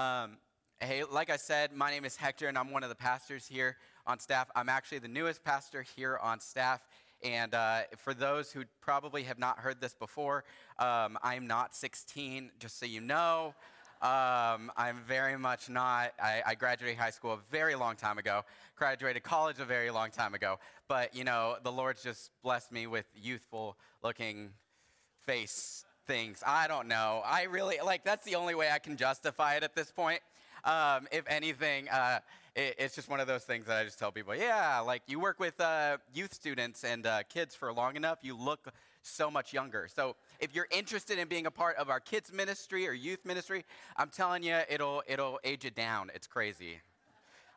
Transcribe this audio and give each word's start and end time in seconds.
Um, 0.00 0.38
hey, 0.80 1.04
like 1.04 1.28
I 1.28 1.36
said, 1.36 1.74
my 1.74 1.90
name 1.90 2.06
is 2.06 2.16
Hector, 2.16 2.48
and 2.48 2.56
I'm 2.56 2.70
one 2.70 2.82
of 2.82 2.88
the 2.88 2.94
pastors 2.94 3.46
here 3.46 3.76
on 4.06 4.18
staff. 4.18 4.48
I'm 4.56 4.70
actually 4.70 5.00
the 5.00 5.08
newest 5.08 5.44
pastor 5.44 5.84
here 5.94 6.18
on 6.22 6.40
staff. 6.40 6.80
And 7.22 7.54
uh, 7.54 7.82
for 7.98 8.14
those 8.14 8.50
who 8.50 8.62
probably 8.80 9.24
have 9.24 9.38
not 9.38 9.58
heard 9.58 9.78
this 9.78 9.92
before, 9.92 10.44
um, 10.78 11.18
I'm 11.22 11.46
not 11.46 11.76
16, 11.76 12.50
just 12.58 12.80
so 12.80 12.86
you 12.86 13.02
know. 13.02 13.54
Um, 14.00 14.72
I'm 14.74 15.02
very 15.06 15.36
much 15.36 15.68
not. 15.68 16.12
I, 16.18 16.42
I, 16.46 16.54
graduated 16.54 16.96
high 16.96 17.10
school 17.10 17.34
a 17.34 17.38
very 17.50 17.74
long 17.74 17.96
time 17.96 18.16
ago, 18.16 18.44
graduated 18.76 19.22
college 19.22 19.58
a 19.58 19.66
very 19.66 19.90
long 19.90 20.10
time 20.10 20.32
ago. 20.32 20.58
But, 20.88 21.14
you 21.14 21.24
know, 21.24 21.56
the 21.62 21.70
Lord's 21.70 22.02
just 22.02 22.30
blessed 22.42 22.72
me 22.72 22.86
with 22.86 23.04
youthful 23.14 23.76
looking 24.02 24.52
face 25.26 25.84
things. 26.10 26.42
I 26.44 26.66
don't 26.66 26.88
know. 26.88 27.22
I 27.24 27.44
really, 27.44 27.78
like, 27.84 28.02
that's 28.02 28.24
the 28.24 28.34
only 28.34 28.56
way 28.56 28.68
I 28.68 28.80
can 28.80 28.96
justify 28.96 29.54
it 29.54 29.62
at 29.62 29.76
this 29.76 29.92
point. 29.92 30.20
Um, 30.64 31.06
if 31.12 31.22
anything, 31.28 31.88
uh, 31.88 32.18
it, 32.56 32.74
it's 32.80 32.96
just 32.96 33.08
one 33.08 33.20
of 33.20 33.28
those 33.28 33.44
things 33.44 33.66
that 33.66 33.76
I 33.76 33.84
just 33.84 34.00
tell 34.00 34.10
people, 34.10 34.34
yeah, 34.34 34.80
like 34.80 35.02
you 35.06 35.20
work 35.20 35.38
with 35.38 35.60
uh, 35.60 35.98
youth 36.12 36.34
students 36.34 36.82
and 36.82 37.06
uh, 37.06 37.22
kids 37.28 37.54
for 37.54 37.72
long 37.72 37.94
enough, 37.94 38.18
you 38.22 38.36
look 38.36 38.72
so 39.02 39.30
much 39.30 39.52
younger. 39.52 39.86
So 39.94 40.16
if 40.40 40.52
you're 40.52 40.66
interested 40.72 41.16
in 41.16 41.28
being 41.28 41.46
a 41.46 41.50
part 41.52 41.76
of 41.76 41.88
our 41.88 42.00
kids 42.00 42.32
ministry 42.32 42.88
or 42.88 42.92
youth 42.92 43.24
ministry, 43.24 43.64
I'm 43.96 44.08
telling 44.08 44.42
you, 44.42 44.58
it'll 44.68 45.04
it'll 45.06 45.38
age 45.44 45.64
you 45.64 45.70
down. 45.70 46.10
It's 46.12 46.26
crazy. 46.26 46.80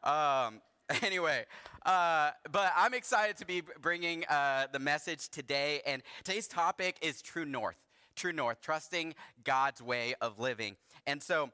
Um, 0.04 0.62
anyway, 1.02 1.46
uh, 1.88 2.30
but 2.52 2.72
I'm 2.78 2.94
excited 2.94 3.36
to 3.38 3.48
be 3.48 3.64
bringing 3.82 4.26
uh, 4.26 4.68
the 4.72 4.80
message 4.80 5.30
today, 5.30 5.82
and 5.88 6.04
today's 6.24 6.48
topic 6.48 6.98
is 7.02 7.24
True 7.24 7.46
North. 7.46 7.78
True 8.16 8.34
North, 8.34 8.62
trusting 8.62 9.16
God's 9.44 9.82
way 9.82 10.16
of 10.22 10.40
living, 10.40 10.76
and 11.06 11.22
so. 11.22 11.52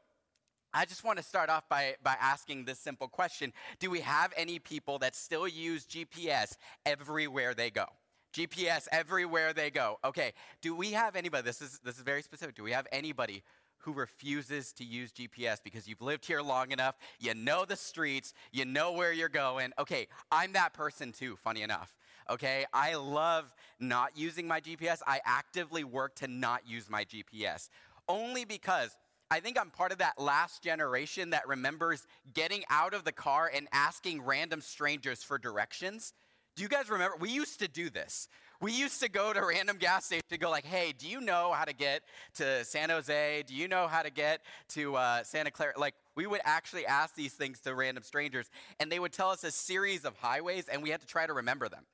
I 0.72 0.86
just 0.86 1.04
want 1.04 1.17
to 1.17 1.23
start 1.23 1.50
off 1.50 1.67
by, 1.67 1.95
by 2.04 2.16
asking 2.22 2.66
this 2.66 2.77
simple 2.77 3.08
question 3.08 3.54
Do 3.80 3.89
we 3.89 4.02
have 4.02 4.31
any 4.38 4.59
people 4.59 5.00
that 5.00 5.16
still 5.16 5.47
use 5.47 5.84
GPS 5.88 6.58
everywhere 6.86 7.56
they 7.56 7.72
go? 7.72 7.86
GPS 8.34 8.88
everywhere 8.92 9.53
they 9.53 9.69
go. 9.69 9.97
Okay, 10.03 10.34
do 10.61 10.75
we 10.75 10.92
have 10.92 11.16
anybody, 11.16 11.44
this 11.44 11.61
is, 11.61 11.80
this 11.84 11.95
is 11.95 12.02
very 12.02 12.22
specific, 12.22 12.56
do 12.56 12.64
we 12.64 12.72
have 12.72 12.88
anybody 12.91 13.44
who 13.80 13.94
refuses 13.94 14.73
to 14.73 14.84
use 14.84 15.12
GPS 15.12 15.58
because 15.64 15.88
you've 15.88 16.02
lived 16.02 16.25
here 16.25 16.41
long 16.41 16.72
enough, 16.72 16.95
you 17.19 17.34
know 17.34 17.66
the 17.66 17.75
streets, 17.75 18.34
you 18.52 18.66
know 18.66 18.91
where 18.91 19.12
you're 19.12 19.30
going? 19.30 19.72
Okay, 19.80 20.08
I'm 20.31 20.53
that 20.53 20.73
person 20.73 21.12
too, 21.12 21.38
funny 21.38 21.62
enough. 21.62 21.95
Okay, 22.30 22.66
I 22.73 22.95
love 22.95 23.53
not 23.80 24.16
using 24.16 24.47
my 24.47 24.61
GPS. 24.61 25.02
I 25.08 25.19
actively 25.25 25.83
work 25.83 26.16
to 26.17 26.27
not 26.27 26.67
use 26.67 26.89
my 26.89 27.03
GPS 27.05 27.69
only 28.09 28.44
because 28.44 28.97
I 29.31 29.39
think 29.39 29.59
I'm 29.59 29.69
part 29.69 29.91
of 29.91 29.99
that 29.99 30.19
last 30.19 30.63
generation 30.63 31.30
that 31.30 31.47
remembers 31.47 32.07
getting 32.33 32.63
out 32.69 32.95
of 32.95 33.03
the 33.03 33.11
car 33.11 33.50
and 33.53 33.67
asking 33.72 34.23
random 34.23 34.59
strangers 34.59 35.22
for 35.22 35.38
directions. 35.38 36.13
Do 36.55 36.63
you 36.63 36.69
guys 36.69 36.89
remember? 36.89 37.16
We 37.17 37.30
used 37.30 37.59
to 37.59 37.67
do 37.67 37.91
this. 37.91 38.27
We 38.59 38.73
used 38.73 39.00
to 39.02 39.09
go 39.09 39.31
to 39.31 39.45
random 39.45 39.77
gas 39.77 40.05
stations 40.05 40.25
to 40.31 40.38
go 40.38 40.50
like, 40.50 40.66
hey, 40.66 40.94
do 40.97 41.07
you 41.07 41.22
know 41.22 41.53
how 41.53 41.63
to 41.63 41.73
get 41.73 42.02
to 42.35 42.66
San 42.66 42.89
Jose? 42.89 43.44
Do 43.47 43.55
you 43.55 43.69
know 43.69 43.88
how 43.88 44.02
to 44.02 44.09
get 44.09 44.41
to 44.69 44.95
uh, 44.95 45.23
Santa 45.23 45.52
Clara? 45.52 45.73
Like, 45.77 45.94
we 46.16 46.27
would 46.27 46.41
actually 46.44 46.85
ask 46.85 47.16
these 47.16 47.33
things 47.33 47.61
to 47.61 47.73
random 47.73 48.03
strangers, 48.03 48.50
and 48.81 48.91
they 48.91 49.00
would 49.00 49.13
tell 49.13 49.30
us 49.30 49.45
a 49.45 49.52
series 49.52 50.03
of 50.03 50.17
highways, 50.17 50.67
and 50.67 50.83
we 50.83 50.89
had 50.89 51.00
to 51.00 51.07
try 51.07 51.25
to 51.25 51.33
remember 51.33 51.69
them. 51.69 51.85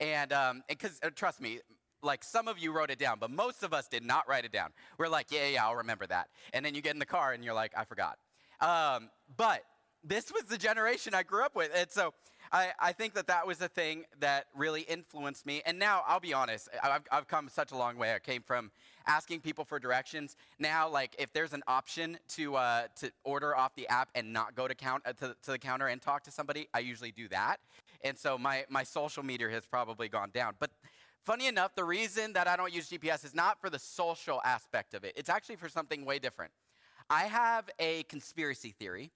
And 0.00 0.32
because, 0.68 0.92
um, 1.02 1.08
uh, 1.08 1.10
trust 1.14 1.40
me, 1.40 1.60
like 2.02 2.24
some 2.24 2.48
of 2.48 2.58
you 2.58 2.72
wrote 2.72 2.90
it 2.90 2.98
down, 2.98 3.18
but 3.20 3.30
most 3.30 3.62
of 3.62 3.72
us 3.72 3.88
did 3.88 4.04
not 4.04 4.28
write 4.28 4.44
it 4.44 4.52
down. 4.52 4.70
We're 4.98 5.08
like, 5.08 5.30
yeah, 5.30 5.48
yeah, 5.48 5.64
I'll 5.66 5.76
remember 5.76 6.06
that. 6.06 6.28
And 6.52 6.64
then 6.64 6.74
you 6.74 6.82
get 6.82 6.94
in 6.94 6.98
the 6.98 7.06
car 7.06 7.32
and 7.32 7.44
you're 7.44 7.54
like, 7.54 7.72
I 7.76 7.84
forgot. 7.84 8.18
Um, 8.60 9.10
but 9.36 9.62
this 10.04 10.32
was 10.32 10.44
the 10.44 10.58
generation 10.58 11.14
I 11.14 11.22
grew 11.22 11.44
up 11.44 11.54
with. 11.54 11.70
And 11.74 11.90
so 11.90 12.12
I, 12.50 12.72
I 12.78 12.92
think 12.92 13.14
that 13.14 13.28
that 13.28 13.46
was 13.46 13.58
the 13.58 13.68
thing 13.68 14.04
that 14.20 14.46
really 14.56 14.82
influenced 14.82 15.46
me. 15.46 15.62
And 15.64 15.78
now 15.78 16.02
I'll 16.06 16.20
be 16.20 16.34
honest, 16.34 16.68
I've, 16.82 17.02
I've 17.10 17.28
come 17.28 17.48
such 17.48 17.72
a 17.72 17.76
long 17.76 17.96
way. 17.96 18.14
I 18.14 18.18
came 18.18 18.42
from 18.42 18.70
asking 19.06 19.40
people 19.40 19.64
for 19.64 19.78
directions. 19.78 20.36
Now, 20.58 20.88
like 20.88 21.14
if 21.18 21.32
there's 21.32 21.52
an 21.52 21.62
option 21.66 22.18
to, 22.30 22.56
uh, 22.56 22.82
to 22.96 23.10
order 23.24 23.56
off 23.56 23.74
the 23.74 23.88
app 23.88 24.10
and 24.14 24.32
not 24.32 24.54
go 24.54 24.68
to, 24.68 24.74
count, 24.74 25.02
uh, 25.06 25.12
to, 25.14 25.36
to 25.42 25.52
the 25.52 25.58
counter 25.58 25.86
and 25.86 26.02
talk 26.02 26.24
to 26.24 26.30
somebody, 26.30 26.68
I 26.74 26.80
usually 26.80 27.12
do 27.12 27.28
that. 27.28 27.58
And 28.04 28.18
so 28.18 28.36
my, 28.36 28.64
my 28.68 28.82
social 28.82 29.22
meter 29.22 29.48
has 29.50 29.64
probably 29.64 30.08
gone 30.08 30.30
down. 30.32 30.54
But 30.58 30.70
Funny 31.24 31.46
enough, 31.46 31.76
the 31.76 31.84
reason 31.84 32.32
that 32.32 32.48
I 32.48 32.56
don't 32.56 32.72
use 32.72 32.90
GPS 32.90 33.24
is 33.24 33.32
not 33.32 33.60
for 33.60 33.70
the 33.70 33.78
social 33.78 34.40
aspect 34.44 34.92
of 34.92 35.04
it, 35.04 35.12
it's 35.16 35.28
actually 35.28 35.56
for 35.56 35.68
something 35.68 36.04
way 36.04 36.18
different. 36.18 36.50
I 37.08 37.24
have 37.24 37.70
a 37.78 38.02
conspiracy 38.04 38.74
theory, 38.76 39.12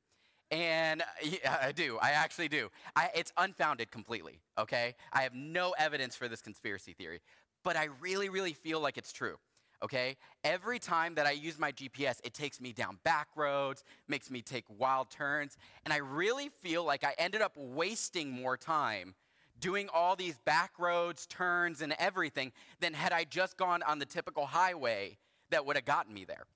and 0.53 1.03
yeah, 1.23 1.59
I 1.61 1.73
do. 1.73 1.99
I 2.01 2.11
actually 2.11 2.49
do. 2.49 2.69
I, 2.95 3.11
it's 3.15 3.33
unfounded 3.37 3.91
completely, 3.91 4.41
okay? 4.57 4.95
I 5.13 5.23
have 5.23 5.35
no 5.35 5.75
evidence 5.79 6.15
for 6.15 6.29
this 6.29 6.41
conspiracy 6.41 6.93
theory, 6.93 7.21
but 7.65 7.77
I 7.77 7.89
really, 8.01 8.29
really 8.29 8.53
feel 8.53 8.81
like 8.81 8.99
it's 8.99 9.13
true 9.13 9.37
okay? 9.83 10.17
Every 10.45 10.79
time 10.79 11.15
that 11.17 11.27
I 11.27 11.33
use 11.33 11.59
my 11.59 11.73
GPS, 11.73 12.21
it 12.25 12.35
takes 12.35 12.61
me 12.61 12.73
down 12.73 12.99
back 13.05 13.29
roads, 13.37 13.85
makes 14.09 14.31
me 14.31 14.43
take 14.43 14.65
wild 14.79 15.11
turns, 15.11 15.57
and 15.85 15.93
I 15.93 15.99
really 15.99 16.51
feel 16.61 16.85
like 16.85 17.05
I 17.05 17.15
ended 17.19 17.43
up 17.43 17.53
wasting 17.57 18.31
more 18.31 18.57
time 18.57 19.15
doing 19.61 19.89
all 19.93 20.17
these 20.17 20.37
back 20.45 20.73
roads, 20.79 21.27
turns, 21.27 21.81
and 21.81 21.95
everything 21.99 22.53
than 22.81 22.93
had 22.93 23.13
I 23.13 23.25
just 23.25 23.57
gone 23.57 23.83
on 23.83 23.99
the 23.99 24.05
typical 24.05 24.47
highway 24.47 25.17
that 25.51 25.65
would 25.65 25.77
have 25.77 25.85
gotten 25.85 26.13
me 26.13 26.25
there. 26.25 26.47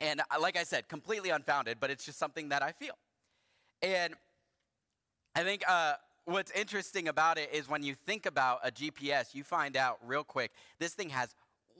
And 0.00 0.20
uh, 0.20 0.40
like 0.40 0.56
I 0.56 0.62
said, 0.62 0.88
completely 0.88 1.30
unfounded, 1.30 1.78
but 1.80 1.90
it's 1.90 2.04
just 2.04 2.18
something 2.18 2.50
that 2.50 2.62
I 2.62 2.72
feel. 2.72 2.94
And 3.82 4.14
I 5.34 5.42
think 5.42 5.62
uh, 5.68 5.94
what's 6.24 6.50
interesting 6.52 7.08
about 7.08 7.38
it 7.38 7.50
is 7.52 7.68
when 7.68 7.82
you 7.82 7.94
think 7.94 8.26
about 8.26 8.60
a 8.64 8.70
GPS, 8.70 9.34
you 9.34 9.44
find 9.44 9.76
out 9.76 9.98
real 10.04 10.24
quick 10.24 10.52
this 10.78 10.94
thing 10.94 11.10
has 11.10 11.34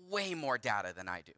way 0.09 0.34
more 0.34 0.59
data 0.59 0.93
than 0.97 1.09
I 1.09 1.22
do. 1.25 1.33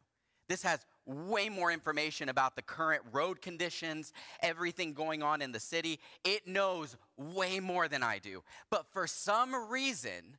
This 0.47 0.63
has 0.63 0.85
way 1.05 1.49
more 1.49 1.71
information 1.71 2.29
about 2.29 2.55
the 2.55 2.61
current 2.61 3.01
road 3.11 3.41
conditions, 3.41 4.13
everything 4.41 4.93
going 4.93 5.23
on 5.23 5.41
in 5.41 5.51
the 5.51 5.59
city. 5.59 5.99
It 6.23 6.47
knows 6.47 6.95
way 7.17 7.59
more 7.59 7.87
than 7.87 8.03
I 8.03 8.19
do. 8.19 8.43
But 8.69 8.85
for 8.91 9.07
some 9.07 9.69
reason, 9.69 10.37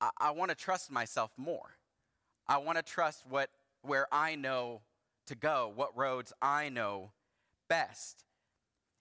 I, 0.00 0.10
I 0.18 0.30
want 0.30 0.50
to 0.50 0.56
trust 0.56 0.90
myself 0.90 1.32
more. 1.36 1.76
I 2.48 2.58
want 2.58 2.78
to 2.78 2.82
trust 2.82 3.24
what 3.28 3.50
where 3.82 4.06
I 4.12 4.36
know 4.36 4.80
to 5.26 5.34
go, 5.34 5.72
what 5.74 5.96
roads 5.96 6.32
I 6.40 6.68
know 6.68 7.10
best. 7.68 8.24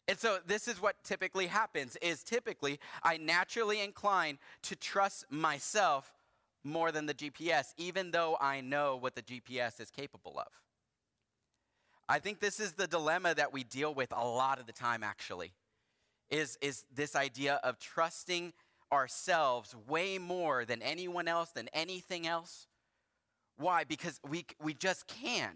And 0.07 0.17
so 0.17 0.39
this 0.45 0.67
is 0.67 0.81
what 0.81 1.03
typically 1.03 1.47
happens 1.47 1.97
is 2.01 2.23
typically 2.23 2.79
I 3.03 3.17
naturally 3.17 3.81
incline 3.81 4.39
to 4.63 4.75
trust 4.75 5.25
myself 5.29 6.11
more 6.63 6.91
than 6.91 7.05
the 7.05 7.13
GPS, 7.13 7.73
even 7.77 8.11
though 8.11 8.37
I 8.39 8.61
know 8.61 8.97
what 8.97 9.15
the 9.15 9.21
GPS 9.21 9.79
is 9.79 9.89
capable 9.89 10.39
of. 10.39 10.47
I 12.07 12.19
think 12.19 12.39
this 12.39 12.59
is 12.59 12.73
the 12.73 12.87
dilemma 12.87 13.33
that 13.35 13.53
we 13.53 13.63
deal 13.63 13.93
with 13.93 14.11
a 14.11 14.27
lot 14.27 14.59
of 14.59 14.65
the 14.65 14.73
time, 14.73 15.03
actually, 15.03 15.53
is, 16.29 16.57
is 16.61 16.83
this 16.93 17.15
idea 17.15 17.59
of 17.63 17.79
trusting 17.79 18.53
ourselves 18.91 19.75
way 19.87 20.17
more 20.17 20.65
than 20.65 20.81
anyone 20.81 21.27
else, 21.27 21.51
than 21.51 21.69
anything 21.73 22.27
else. 22.27 22.67
Why? 23.57 23.83
Because 23.85 24.19
we, 24.27 24.45
we 24.61 24.73
just 24.73 25.07
can. 25.07 25.51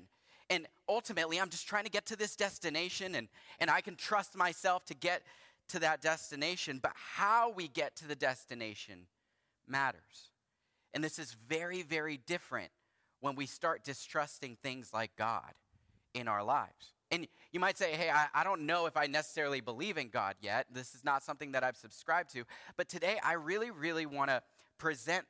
And 0.49 0.67
ultimately, 0.87 1.39
I'm 1.39 1.49
just 1.49 1.67
trying 1.67 1.85
to 1.85 1.89
get 1.89 2.05
to 2.07 2.15
this 2.15 2.35
destination, 2.35 3.15
and, 3.15 3.27
and 3.59 3.69
I 3.69 3.81
can 3.81 3.95
trust 3.95 4.37
myself 4.37 4.85
to 4.85 4.93
get 4.93 5.23
to 5.69 5.79
that 5.79 6.01
destination. 6.01 6.79
But 6.81 6.93
how 6.95 7.51
we 7.51 7.67
get 7.67 7.95
to 7.97 8.07
the 8.07 8.15
destination 8.15 9.07
matters. 9.67 10.31
And 10.95 11.03
this 11.03 11.19
is 11.19 11.35
very, 11.47 11.83
very 11.83 12.17
different 12.17 12.71
when 13.19 13.35
we 13.35 13.45
start 13.45 13.83
distrusting 13.83 14.57
things 14.63 14.91
like 14.93 15.11
God 15.17 15.51
in 16.13 16.29
our 16.29 16.41
lives. 16.41 16.93
And 17.11 17.27
you 17.51 17.59
might 17.59 17.77
say, 17.77 17.91
hey, 17.91 18.09
I, 18.09 18.27
I, 18.33 18.43
don't 18.43 18.61
know 18.61 18.87
if 18.87 18.97
I 18.97 19.05
necessarily 19.05 19.59
believe 19.59 19.97
in 19.97 20.07
God 20.07 20.35
yet. 20.41 20.67
This 20.71 20.95
is 20.95 21.03
not 21.03 21.21
something 21.21 21.51
that 21.51 21.63
I've 21.63 21.75
subscribed 21.75 22.31
to. 22.31 22.45
But 22.77 22.87
today, 22.87 23.19
I 23.23 23.33
really, 23.33 23.71
really 23.71 24.05
want 24.05 24.29
to 24.29 24.41
present 24.77 25.25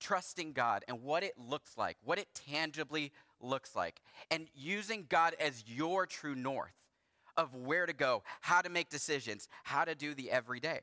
trusting 0.00 0.52
God 0.52 0.82
and 0.88 1.02
what 1.02 1.22
it 1.22 1.34
looks 1.38 1.76
like, 1.76 1.98
what 2.02 2.18
it 2.18 2.28
tangibly 2.34 3.12
looks 3.40 3.76
like, 3.76 4.00
and 4.30 4.48
using 4.54 5.06
God 5.08 5.34
as 5.38 5.62
your 5.66 6.06
true 6.06 6.34
north 6.34 6.74
of 7.36 7.54
where 7.54 7.84
to 7.86 7.92
go, 7.92 8.22
how 8.40 8.62
to 8.62 8.70
make 8.70 8.88
decisions, 8.88 9.46
how 9.62 9.84
to 9.84 9.94
do 9.94 10.14
the 10.14 10.30
everyday. 10.30 10.80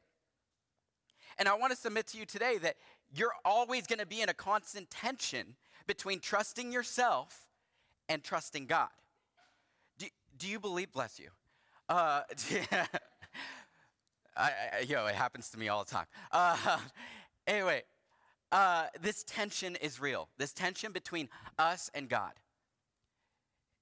And 1.37 1.47
I 1.47 1.55
want 1.55 1.71
to 1.71 1.77
submit 1.77 2.07
to 2.07 2.17
you 2.17 2.25
today 2.25 2.57
that 2.59 2.75
you're 3.15 3.33
always 3.45 3.87
going 3.87 3.99
to 3.99 4.05
be 4.05 4.21
in 4.21 4.29
a 4.29 4.33
constant 4.33 4.89
tension 4.89 5.55
between 5.87 6.19
trusting 6.19 6.71
yourself 6.71 7.47
and 8.09 8.23
trusting 8.23 8.65
God. 8.65 8.89
Do, 9.97 10.07
do 10.37 10.47
you 10.47 10.59
believe, 10.59 10.91
bless 10.91 11.19
you? 11.19 11.29
Uh, 11.89 12.21
I, 14.35 14.51
I, 14.79 14.79
yo, 14.87 15.05
it 15.05 15.15
happens 15.15 15.49
to 15.51 15.59
me 15.59 15.69
all 15.69 15.83
the 15.83 15.91
time. 15.91 16.05
Uh, 16.31 16.79
anyway, 17.47 17.83
uh, 18.51 18.85
this 19.01 19.23
tension 19.23 19.75
is 19.75 19.99
real. 19.99 20.29
This 20.37 20.53
tension 20.53 20.91
between 20.91 21.29
us 21.59 21.91
and 21.93 22.09
God. 22.09 22.33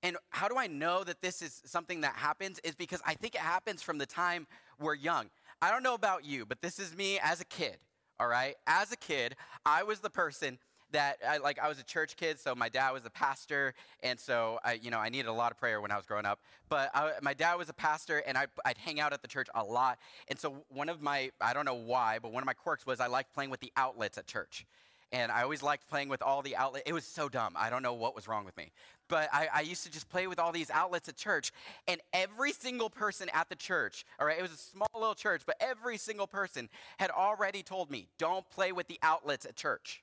And 0.04 0.18
how 0.30 0.48
do 0.48 0.58
I 0.58 0.68
know 0.68 1.04
that 1.04 1.22
this 1.22 1.42
is 1.42 1.62
something 1.66 2.02
that 2.02 2.16
happens? 2.16 2.60
Is 2.64 2.76
because 2.76 3.02
I 3.06 3.14
think 3.14 3.36
it 3.36 3.42
happens 3.42 3.82
from 3.82 3.98
the 3.98 4.06
time 4.06 4.48
we're 4.80 4.96
young. 4.96 5.30
I 5.62 5.70
don't 5.70 5.84
know 5.84 5.94
about 5.94 6.26
you, 6.26 6.46
but 6.46 6.62
this 6.62 6.80
is 6.80 6.96
me 6.96 7.20
as 7.22 7.40
a 7.40 7.46
kid, 7.46 7.78
all 8.22 8.28
right? 8.28 8.56
As 8.68 8.92
a 8.92 8.96
kid, 8.96 9.36
I 9.66 9.82
was 9.82 10.00
the 10.00 10.10
person 10.10 10.60
that 10.92 11.18
I, 11.28 11.38
like 11.38 11.58
I 11.58 11.68
was 11.68 11.80
a 11.80 11.84
church 11.84 12.16
kid, 12.18 12.40
so 12.40 12.54
my 12.54 12.70
dad 12.70 12.92
was 12.92 13.06
a 13.06 13.10
pastor, 13.10 13.74
and 14.04 14.20
so 14.20 14.60
I, 14.64 14.74
you 14.74 14.92
know, 14.92 15.00
I 15.00 15.10
needed 15.10 15.28
a 15.28 15.34
lot 15.34 15.52
of 15.52 15.58
prayer 15.58 15.82
when 15.82 15.90
I 15.90 15.96
was 15.96 16.06
growing 16.06 16.26
up. 16.26 16.40
But 16.70 16.92
I, 16.94 17.14
my 17.22 17.34
dad 17.34 17.56
was 17.56 17.70
a 17.70 17.74
pastor, 17.74 18.20
and 18.20 18.38
I, 18.38 18.46
I'd 18.64 18.78
hang 18.78 19.00
out 19.00 19.12
at 19.12 19.22
the 19.22 19.28
church 19.28 19.48
a 19.56 19.64
lot. 19.64 19.98
And 20.28 20.38
so 20.38 20.64
one 20.70 20.90
of 20.90 21.02
my, 21.02 21.32
I 21.40 21.54
don't 21.54 21.66
know 21.66 21.74
why, 21.74 22.20
but 22.22 22.32
one 22.32 22.44
of 22.44 22.46
my 22.46 22.54
quirks 22.54 22.86
was 22.86 23.00
I 23.00 23.08
liked 23.08 23.34
playing 23.34 23.50
with 23.50 23.62
the 23.62 23.72
outlets 23.76 24.18
at 24.18 24.28
church 24.28 24.66
and 25.12 25.32
I 25.32 25.44
always 25.44 25.62
liked 25.62 25.90
playing 25.90 26.10
with 26.10 26.22
all 26.22 26.42
the 26.42 26.56
outlets. 26.56 26.84
It 26.88 26.94
was 26.94 27.06
so 27.06 27.28
dumb. 27.28 27.54
I 27.58 27.70
don't 27.70 27.84
know 27.84 27.94
what 27.94 28.16
was 28.16 28.28
wrong 28.28 28.46
with 28.46 28.56
me. 28.56 28.72
But 29.12 29.28
I, 29.34 29.50
I, 29.54 29.62
used 29.62 29.84
to 29.84 29.92
just 29.92 30.08
play 30.08 30.26
with 30.26 30.40
all 30.40 30.54
these 30.54 30.72
outlets 30.72 31.10
at 31.10 31.18
church, 31.18 31.52
and 31.86 32.00
every 32.14 32.54
single 32.54 32.90
person 32.90 33.28
at 33.34 33.50
the 33.50 33.58
church, 33.58 34.06
all 34.18 34.26
right, 34.26 34.40
it 34.40 34.42
was 34.42 34.54
a 34.54 34.56
small 34.56 34.88
little 34.94 35.16
church, 35.16 35.42
but 35.46 35.58
every 35.60 35.98
single 35.98 36.28
person 36.28 36.70
had 36.98 37.12
already 37.12 37.62
told 37.62 37.92
me, 37.92 38.08
don't 38.18 38.50
play 38.52 38.72
with 38.72 38.88
the 38.88 38.98
outlets 39.04 39.46
at 39.46 39.58
church. 39.58 40.02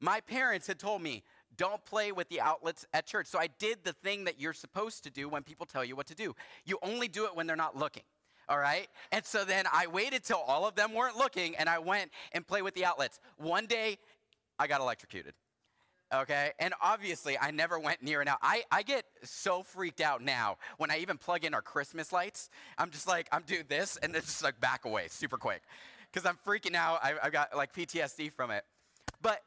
My 0.00 0.18
parents 0.18 0.66
had 0.66 0.80
told 0.80 1.02
me, 1.02 1.22
don't 1.56 1.82
play 1.84 2.10
with 2.10 2.28
the 2.28 2.40
outlets 2.40 2.84
at 2.92 3.06
church. 3.06 3.28
So 3.28 3.38
I 3.38 3.46
did 3.60 3.84
the 3.84 3.92
thing 3.92 4.24
that 4.24 4.40
you're 4.40 4.52
supposed 4.52 5.04
to 5.04 5.10
do 5.10 5.28
when 5.28 5.44
people 5.44 5.64
tell 5.64 5.84
you 5.84 5.94
what 5.94 6.08
to 6.08 6.16
do. 6.16 6.34
You 6.64 6.78
only 6.82 7.06
do 7.06 7.26
it 7.26 7.36
when 7.36 7.46
they're 7.46 7.54
not 7.54 7.76
looking 7.76 8.02
all 8.48 8.58
right? 8.58 8.86
And 9.10 9.24
so 9.24 9.44
then 9.44 9.64
I 9.72 9.88
waited 9.88 10.22
till 10.22 10.38
all 10.38 10.68
of 10.68 10.76
them 10.76 10.94
weren't 10.94 11.16
looking 11.16 11.56
and 11.56 11.68
I 11.68 11.80
went 11.80 12.12
and 12.30 12.46
played 12.46 12.62
with 12.62 12.74
the 12.74 12.84
outlets. 12.84 13.18
One 13.38 13.66
day 13.66 13.98
I 14.56 14.68
got 14.68 14.80
electrocuted. 14.80 15.34
Okay, 16.14 16.52
and 16.60 16.72
obviously 16.80 17.36
I 17.36 17.50
never 17.50 17.80
went 17.80 18.00
near 18.00 18.22
it. 18.22 18.26
Now 18.26 18.38
I, 18.40 18.62
I 18.70 18.82
get 18.82 19.04
so 19.24 19.64
freaked 19.64 20.00
out 20.00 20.22
now 20.22 20.56
when 20.78 20.90
I 20.90 20.98
even 20.98 21.18
plug 21.18 21.44
in 21.44 21.52
our 21.52 21.62
Christmas 21.62 22.12
lights. 22.12 22.48
I'm 22.78 22.90
just 22.90 23.08
like, 23.08 23.28
I'm 23.32 23.42
doing 23.42 23.64
this, 23.68 23.96
and 23.96 24.14
it's 24.14 24.26
just 24.26 24.44
like 24.44 24.60
back 24.60 24.84
away 24.84 25.08
super 25.08 25.36
quick 25.36 25.62
because 26.12 26.24
I'm 26.24 26.38
freaking 26.46 26.76
out. 26.76 27.00
I, 27.02 27.14
I've 27.20 27.32
got 27.32 27.56
like 27.56 27.74
PTSD 27.74 28.32
from 28.32 28.52
it. 28.52 28.64
But 29.20 29.42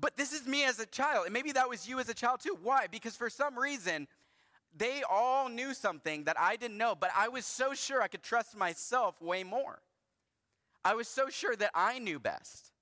but 0.00 0.16
this 0.16 0.32
is 0.32 0.46
me 0.46 0.64
as 0.64 0.78
a 0.78 0.86
child, 0.86 1.24
and 1.26 1.34
maybe 1.34 1.52
that 1.52 1.68
was 1.68 1.88
you 1.88 1.98
as 1.98 2.08
a 2.08 2.14
child 2.14 2.40
too. 2.40 2.56
Why? 2.62 2.86
Because 2.90 3.16
for 3.16 3.28
some 3.28 3.58
reason, 3.58 4.06
they 4.76 5.02
all 5.10 5.48
knew 5.48 5.74
something 5.74 6.24
that 6.24 6.38
I 6.38 6.56
didn't 6.56 6.78
know, 6.78 6.94
but 6.94 7.10
I 7.16 7.28
was 7.28 7.44
so 7.44 7.74
sure 7.74 8.00
I 8.00 8.08
could 8.08 8.22
trust 8.22 8.56
myself 8.56 9.20
way 9.20 9.42
more. 9.42 9.80
I 10.84 10.94
was 10.94 11.08
so 11.08 11.28
sure 11.28 11.54
that 11.56 11.70
I 11.74 11.98
knew 11.98 12.18
best 12.18 12.72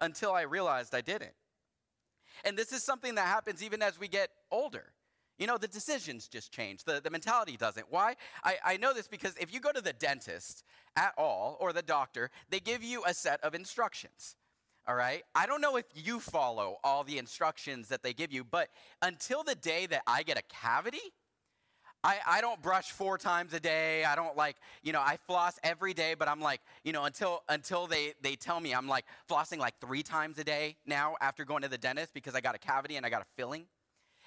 until 0.00 0.32
I 0.32 0.42
realized 0.42 0.94
I 0.94 1.00
didn't. 1.00 1.32
And 2.44 2.56
this 2.56 2.72
is 2.72 2.82
something 2.82 3.14
that 3.16 3.26
happens 3.26 3.62
even 3.62 3.82
as 3.82 3.98
we 3.98 4.08
get 4.08 4.30
older. 4.50 4.92
You 5.38 5.46
know, 5.46 5.56
the 5.56 5.68
decisions 5.68 6.26
just 6.26 6.52
change, 6.52 6.82
the, 6.82 7.00
the 7.02 7.10
mentality 7.10 7.56
doesn't. 7.56 7.86
Why? 7.90 8.16
I, 8.42 8.56
I 8.64 8.76
know 8.76 8.92
this 8.92 9.06
because 9.06 9.36
if 9.40 9.54
you 9.54 9.60
go 9.60 9.70
to 9.70 9.80
the 9.80 9.92
dentist 9.92 10.64
at 10.96 11.14
all 11.16 11.56
or 11.60 11.72
the 11.72 11.82
doctor, 11.82 12.30
they 12.50 12.58
give 12.58 12.82
you 12.82 13.04
a 13.06 13.14
set 13.14 13.42
of 13.44 13.54
instructions. 13.54 14.34
All 14.88 14.96
right? 14.96 15.22
I 15.34 15.46
don't 15.46 15.60
know 15.60 15.76
if 15.76 15.84
you 15.94 16.18
follow 16.18 16.78
all 16.82 17.04
the 17.04 17.18
instructions 17.18 17.88
that 17.88 18.02
they 18.02 18.12
give 18.12 18.32
you, 18.32 18.42
but 18.42 18.68
until 19.02 19.44
the 19.44 19.54
day 19.54 19.86
that 19.86 20.02
I 20.06 20.22
get 20.22 20.38
a 20.38 20.42
cavity, 20.48 21.12
I, 22.04 22.18
I 22.26 22.40
don't 22.40 22.62
brush 22.62 22.90
four 22.92 23.18
times 23.18 23.52
a 23.54 23.60
day. 23.60 24.04
I 24.04 24.14
don't 24.14 24.36
like, 24.36 24.56
you 24.82 24.92
know, 24.92 25.00
I 25.00 25.18
floss 25.26 25.58
every 25.64 25.94
day, 25.94 26.14
but 26.14 26.28
I'm 26.28 26.40
like, 26.40 26.60
you 26.84 26.92
know, 26.92 27.04
until 27.04 27.42
until 27.48 27.86
they, 27.88 28.14
they 28.22 28.36
tell 28.36 28.60
me 28.60 28.72
I'm 28.72 28.86
like 28.86 29.04
flossing 29.28 29.58
like 29.58 29.74
three 29.80 30.02
times 30.02 30.38
a 30.38 30.44
day 30.44 30.76
now 30.86 31.16
after 31.20 31.44
going 31.44 31.62
to 31.62 31.68
the 31.68 31.78
dentist 31.78 32.14
because 32.14 32.34
I 32.34 32.40
got 32.40 32.54
a 32.54 32.58
cavity 32.58 32.96
and 32.96 33.04
I 33.04 33.10
got 33.10 33.22
a 33.22 33.26
filling. 33.36 33.66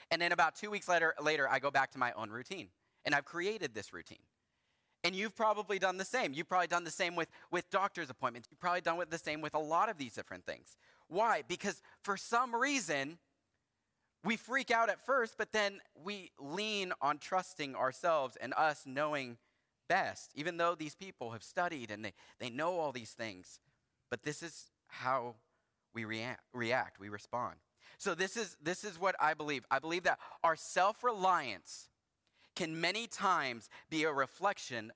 And 0.09 0.21
then 0.21 0.33
about 0.33 0.55
two 0.55 0.69
weeks 0.69 0.89
later, 0.89 1.13
later 1.23 1.47
I 1.49 1.59
go 1.59 1.71
back 1.71 1.91
to 1.91 1.97
my 1.97 2.11
own 2.13 2.29
routine. 2.29 2.67
And 3.05 3.15
I've 3.15 3.25
created 3.25 3.73
this 3.73 3.93
routine. 3.93 4.19
And 5.03 5.15
you've 5.15 5.35
probably 5.35 5.79
done 5.79 5.97
the 5.97 6.05
same. 6.05 6.33
You've 6.33 6.49
probably 6.49 6.67
done 6.67 6.83
the 6.83 6.91
same 6.91 7.15
with, 7.15 7.29
with 7.49 7.67
doctor's 7.71 8.09
appointments. 8.11 8.49
You've 8.51 8.59
probably 8.59 8.81
done 8.81 8.99
the 9.09 9.17
same 9.17 9.41
with 9.41 9.55
a 9.55 9.59
lot 9.59 9.89
of 9.89 9.97
these 9.97 10.13
different 10.13 10.45
things. 10.45 10.77
Why? 11.07 11.41
Because 11.47 11.81
for 12.03 12.17
some 12.17 12.53
reason, 12.53 13.17
we 14.23 14.37
freak 14.37 14.71
out 14.71 14.89
at 14.89 15.03
first, 15.05 15.35
but 15.37 15.51
then 15.51 15.79
we 15.95 16.31
lean 16.39 16.93
on 17.01 17.17
trusting 17.17 17.75
ourselves 17.75 18.37
and 18.39 18.53
us 18.55 18.83
knowing 18.85 19.37
best, 19.89 20.31
even 20.35 20.57
though 20.57 20.75
these 20.75 20.95
people 20.95 21.31
have 21.31 21.43
studied 21.43 21.91
and 21.91 22.05
they, 22.05 22.13
they 22.39 22.49
know 22.49 22.79
all 22.79 22.91
these 22.91 23.11
things. 23.11 23.59
But 24.09 24.23
this 24.23 24.43
is 24.43 24.71
how 24.87 25.35
we 25.93 26.05
react, 26.05 26.41
react, 26.53 26.99
we 26.99 27.09
respond. 27.09 27.55
So 27.97 28.15
this 28.15 28.37
is 28.37 28.57
this 28.63 28.83
is 28.83 28.99
what 28.99 29.15
I 29.19 29.33
believe. 29.33 29.65
I 29.69 29.79
believe 29.79 30.03
that 30.03 30.19
our 30.43 30.55
self-reliance 30.55 31.89
can 32.55 32.79
many 32.81 33.07
times 33.07 33.69
be 33.89 34.03
a 34.03 34.11
reflection 34.11 34.91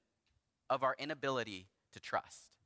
of 0.70 0.84
our 0.84 0.96
inability 0.98 1.68
to 1.94 2.00
trust. 2.00 2.58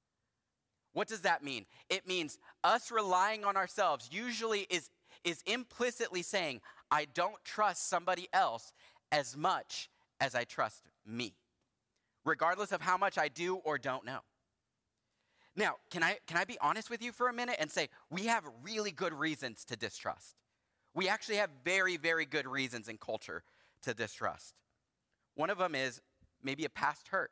What 0.94 1.08
does 1.08 1.22
that 1.22 1.44
mean? 1.44 1.66
It 1.90 2.08
means 2.08 2.40
us 2.64 2.92
relying 2.92 3.44
on 3.44 3.58
ourselves 3.58 4.10
usually 4.12 4.62
is 4.70 4.90
is 5.24 5.42
implicitly 5.46 6.22
saying, 6.22 6.62
I 6.92 7.06
don't 7.14 7.44
trust 7.44 7.90
somebody 7.90 8.28
else 8.34 8.74
as 9.12 9.36
much 9.36 9.90
as 10.20 10.36
I 10.36 10.44
trust 10.44 10.84
me, 11.06 11.34
regardless 12.26 12.72
of 12.72 12.82
how 12.82 12.98
much 12.98 13.18
I 13.18 13.28
do 13.28 13.58
or 13.58 13.78
don't 13.78 14.06
know. 14.06 14.20
Now, 15.56 15.76
can 15.92 16.04
I, 16.04 16.18
can 16.28 16.38
I 16.38 16.46
be 16.46 16.58
honest 16.62 16.90
with 16.90 17.02
you 17.02 17.12
for 17.12 17.28
a 17.28 17.34
minute 17.34 17.58
and 17.60 17.70
say 17.70 17.90
we 18.10 18.26
have 18.26 18.44
really 18.64 18.92
good 18.92 19.14
reasons 19.14 19.66
to 19.66 19.76
distrust? 19.76 20.36
We 20.94 21.10
actually 21.10 21.38
have 21.38 21.50
very, 21.64 21.98
very 21.98 22.26
good 22.26 22.48
reasons 22.48 22.88
in 22.88 22.98
culture 22.98 23.44
to 23.84 23.94
distrust. 23.94 24.56
One 25.36 25.50
of 25.50 25.58
them 25.58 25.76
is 25.76 26.02
maybe 26.44 26.66
a 26.66 26.70
past 26.70 27.10
hurt. 27.10 27.32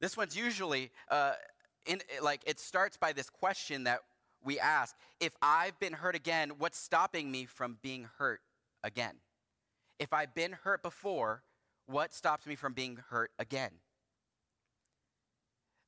This 0.00 0.16
one's 0.16 0.36
usually 0.36 0.90
uh, 1.10 1.32
in, 1.86 2.00
like 2.22 2.42
it 2.46 2.60
starts 2.60 2.96
by 2.96 3.12
this 3.12 3.30
question 3.30 3.84
that 3.84 4.00
we 4.42 4.58
ask, 4.58 4.94
if 5.20 5.32
I've 5.42 5.78
been 5.78 5.92
hurt 5.92 6.14
again, 6.14 6.52
what's 6.58 6.78
stopping 6.78 7.30
me 7.30 7.44
from 7.44 7.78
being 7.82 8.08
hurt 8.18 8.40
again? 8.82 9.16
If 9.98 10.12
I've 10.12 10.34
been 10.34 10.52
hurt 10.52 10.82
before, 10.82 11.42
what 11.86 12.14
stops 12.14 12.46
me 12.46 12.54
from 12.54 12.72
being 12.72 12.98
hurt 13.10 13.30
again? 13.38 13.72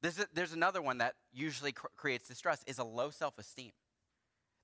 This 0.03 0.25
there's 0.33 0.53
another 0.53 0.81
one 0.81 0.99
that 0.99 1.15
usually 1.33 1.73
cr- 1.73 1.89
creates 1.97 2.27
distress 2.27 2.65
is 2.67 2.79
a 2.79 2.85
low 2.85 3.11
self-esteem. 3.11 3.73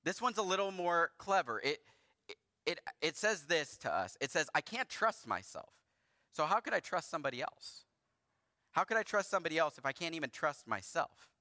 This 0.02 0.22
one's 0.22 0.38
a 0.38 0.42
little 0.42 0.70
more 0.70 1.10
clever. 1.18 1.60
It, 1.62 1.80
it, 2.28 2.36
it, 2.64 2.80
it 3.02 3.16
says 3.16 3.42
this 3.42 3.76
to 3.78 3.92
us. 3.92 4.16
It 4.20 4.30
says, 4.30 4.48
I 4.54 4.60
can't 4.60 4.88
trust 4.88 5.26
myself. 5.26 5.70
So 6.32 6.44
how 6.44 6.60
could 6.60 6.74
I 6.74 6.81
trust 6.81 7.10
somebody 7.10 7.43
else? 7.43 7.84
How 8.72 8.84
could 8.84 8.96
I 8.96 9.02
trust 9.02 9.31
somebody 9.31 9.58
else 9.58 9.78
if 9.78 9.86
I 9.86 9.93
can't 9.93 10.14
even 10.14 10.31
trust 10.31 10.66
myself? 10.66 11.35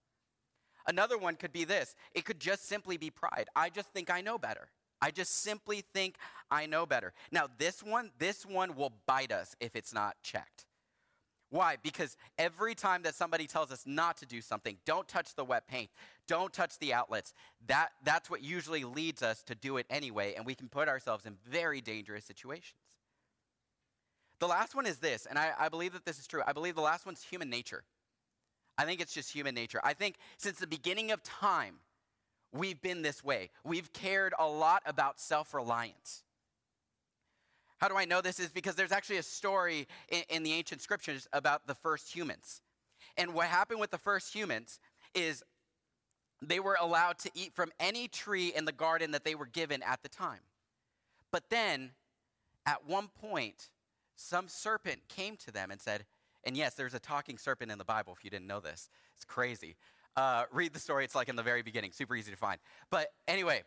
Another 0.88 1.18
one 1.18 1.36
could 1.36 1.54
be 1.54 1.64
this 1.64 1.96
it 2.14 2.26
could 2.26 2.40
just 2.40 2.68
simply 2.68 2.98
be 2.98 3.10
pride. 3.10 3.48
I 3.56 3.70
just 3.70 3.90
think 3.90 4.10
I 4.10 4.22
know 4.22 4.38
better. 4.38 4.70
I 5.02 5.12
just 5.12 5.42
simply 5.42 5.84
think 5.94 6.16
I 6.50 6.66
know 6.66 6.86
better. 6.86 7.14
Now, 7.32 7.48
this 7.58 7.84
one, 7.84 8.12
this 8.18 8.46
one 8.46 8.76
will 8.76 8.94
bite 9.06 9.32
us 9.32 9.56
if 9.60 9.76
it's 9.76 9.94
not 9.94 10.16
checked. 10.24 10.66
Why? 11.50 11.78
Because 11.82 12.18
every 12.38 12.76
time 12.76 13.04
that 13.04 13.14
somebody 13.14 13.46
tells 13.46 13.72
us 13.72 13.84
not 13.86 14.18
to 14.18 14.26
do 14.26 14.42
something, 14.42 14.78
don't 14.86 15.08
touch 15.08 15.36
the 15.36 15.46
wet 15.46 15.68
paint, 15.68 15.90
don't 16.28 16.52
touch 16.52 16.80
the 16.80 16.94
outlets, 16.94 17.34
that, 17.68 17.90
that's 18.04 18.30
what 18.30 18.44
usually 18.44 18.84
leads 18.84 19.22
us 19.22 19.44
to 19.44 19.56
do 19.56 19.78
it 19.78 19.86
anyway, 19.90 20.34
and 20.36 20.46
we 20.46 20.56
can 20.56 20.70
put 20.70 20.90
ourselves 20.90 21.26
in 21.26 21.36
very 21.48 21.82
dangerous 21.82 22.26
situations. 22.26 22.82
The 24.40 24.48
last 24.48 24.76
one 24.76 24.86
is 24.86 24.98
this, 24.98 25.26
and 25.28 25.40
I, 25.40 25.54
I 25.58 25.70
believe 25.70 25.94
that 25.94 26.04
this 26.04 26.20
is 26.20 26.28
true. 26.28 26.42
I 26.46 26.52
believe 26.52 26.76
the 26.76 26.82
last 26.82 27.06
one's 27.06 27.24
human 27.24 27.50
nature. 27.50 27.84
I 28.78 28.86
think 28.86 29.02
it's 29.02 29.14
just 29.14 29.32
human 29.32 29.56
nature. 29.56 29.80
I 29.84 29.94
think 29.94 30.16
since 30.38 30.60
the 30.60 30.68
beginning 30.68 31.12
of 31.12 31.24
time, 31.24 31.76
we've 32.52 32.82
been 32.82 33.02
this 33.02 33.24
way. 33.24 33.50
We've 33.64 33.92
cared 33.94 34.34
a 34.38 34.48
lot 34.48 34.84
about 34.86 35.20
self 35.20 35.54
reliance. 35.54 36.24
How 37.78 37.88
do 37.88 37.98
I 37.98 38.06
know 38.06 38.22
this? 38.22 38.40
Is 38.40 38.52
because 38.52 38.76
there's 38.76 38.92
actually 38.92 39.18
a 39.18 39.24
story 39.24 39.88
in, 40.10 40.24
in, 40.30 40.44
the 40.44 40.54
ancient 40.54 40.82
scriptures 40.82 41.28
about 41.34 41.68
the 41.68 41.76
first 41.76 42.14
humans. 42.14 42.62
And 43.18 43.34
what 43.34 43.48
happened 43.48 43.80
with 43.80 43.92
the 43.92 43.98
first 43.98 44.34
humans 44.34 44.80
is 45.14 45.44
they 46.42 46.60
were 46.60 46.78
allowed 46.80 47.20
to 47.20 47.32
eat 47.34 47.54
from 47.54 47.72
any 47.80 48.08
tree 48.08 48.54
in 48.56 48.66
the 48.66 48.72
garden 48.72 49.12
that 49.12 49.24
they 49.24 49.36
were 49.36 49.46
given 49.46 49.84
at 49.84 50.04
the 50.04 50.10
time. 50.10 50.40
But 51.32 51.50
then, 51.50 51.92
at 52.66 52.88
one 52.88 53.10
point, 53.10 53.70
some 54.16 54.48
serpent 54.48 55.02
came 55.10 55.36
to 55.38 55.52
them 55.52 55.72
and 55.72 55.82
said, 55.82 56.06
and 56.46 56.56
yes, 56.56 56.76
there's 56.76 56.94
a 56.94 57.00
talking 57.00 57.38
serpent 57.38 57.72
in 57.72 57.78
the 57.78 57.86
Bible 57.86 58.14
if 58.18 58.24
you 58.24 58.30
didn't 58.30 58.48
know 58.48 58.60
this. 58.60 58.90
It's 59.16 59.26
crazy. 59.26 59.76
Uh, 60.16 60.44
read 60.52 60.74
the 60.74 60.80
story, 60.80 61.04
it's 61.04 61.16
like 61.16 61.28
in 61.28 61.36
the 61.36 61.44
very 61.44 61.62
beginning, 61.62 61.92
super 61.92 62.16
easy 62.16 62.32
to 62.32 62.38
find. 62.38 62.60
But 62.90 63.08
anyway, 63.28 63.64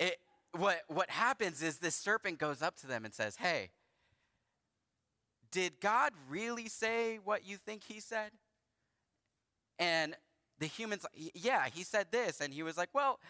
it, 0.00 0.16
what, 0.52 0.80
what 0.88 1.10
happens 1.10 1.62
is 1.62 1.78
this 1.78 1.94
serpent 1.94 2.38
goes 2.38 2.60
up 2.60 2.76
to 2.78 2.86
them 2.86 3.04
and 3.04 3.14
says, 3.14 3.36
Hey, 3.36 3.70
did 5.52 5.80
God 5.80 6.12
really 6.28 6.68
say 6.68 7.20
what 7.22 7.46
you 7.46 7.56
think 7.56 7.84
he 7.84 8.00
said? 8.00 8.30
And 9.78 10.16
the 10.58 10.66
humans, 10.66 11.06
yeah, 11.34 11.66
he 11.72 11.84
said 11.84 12.06
this. 12.10 12.40
And 12.40 12.52
he 12.52 12.62
was 12.62 12.76
like, 12.76 12.88
Well, 12.92 13.20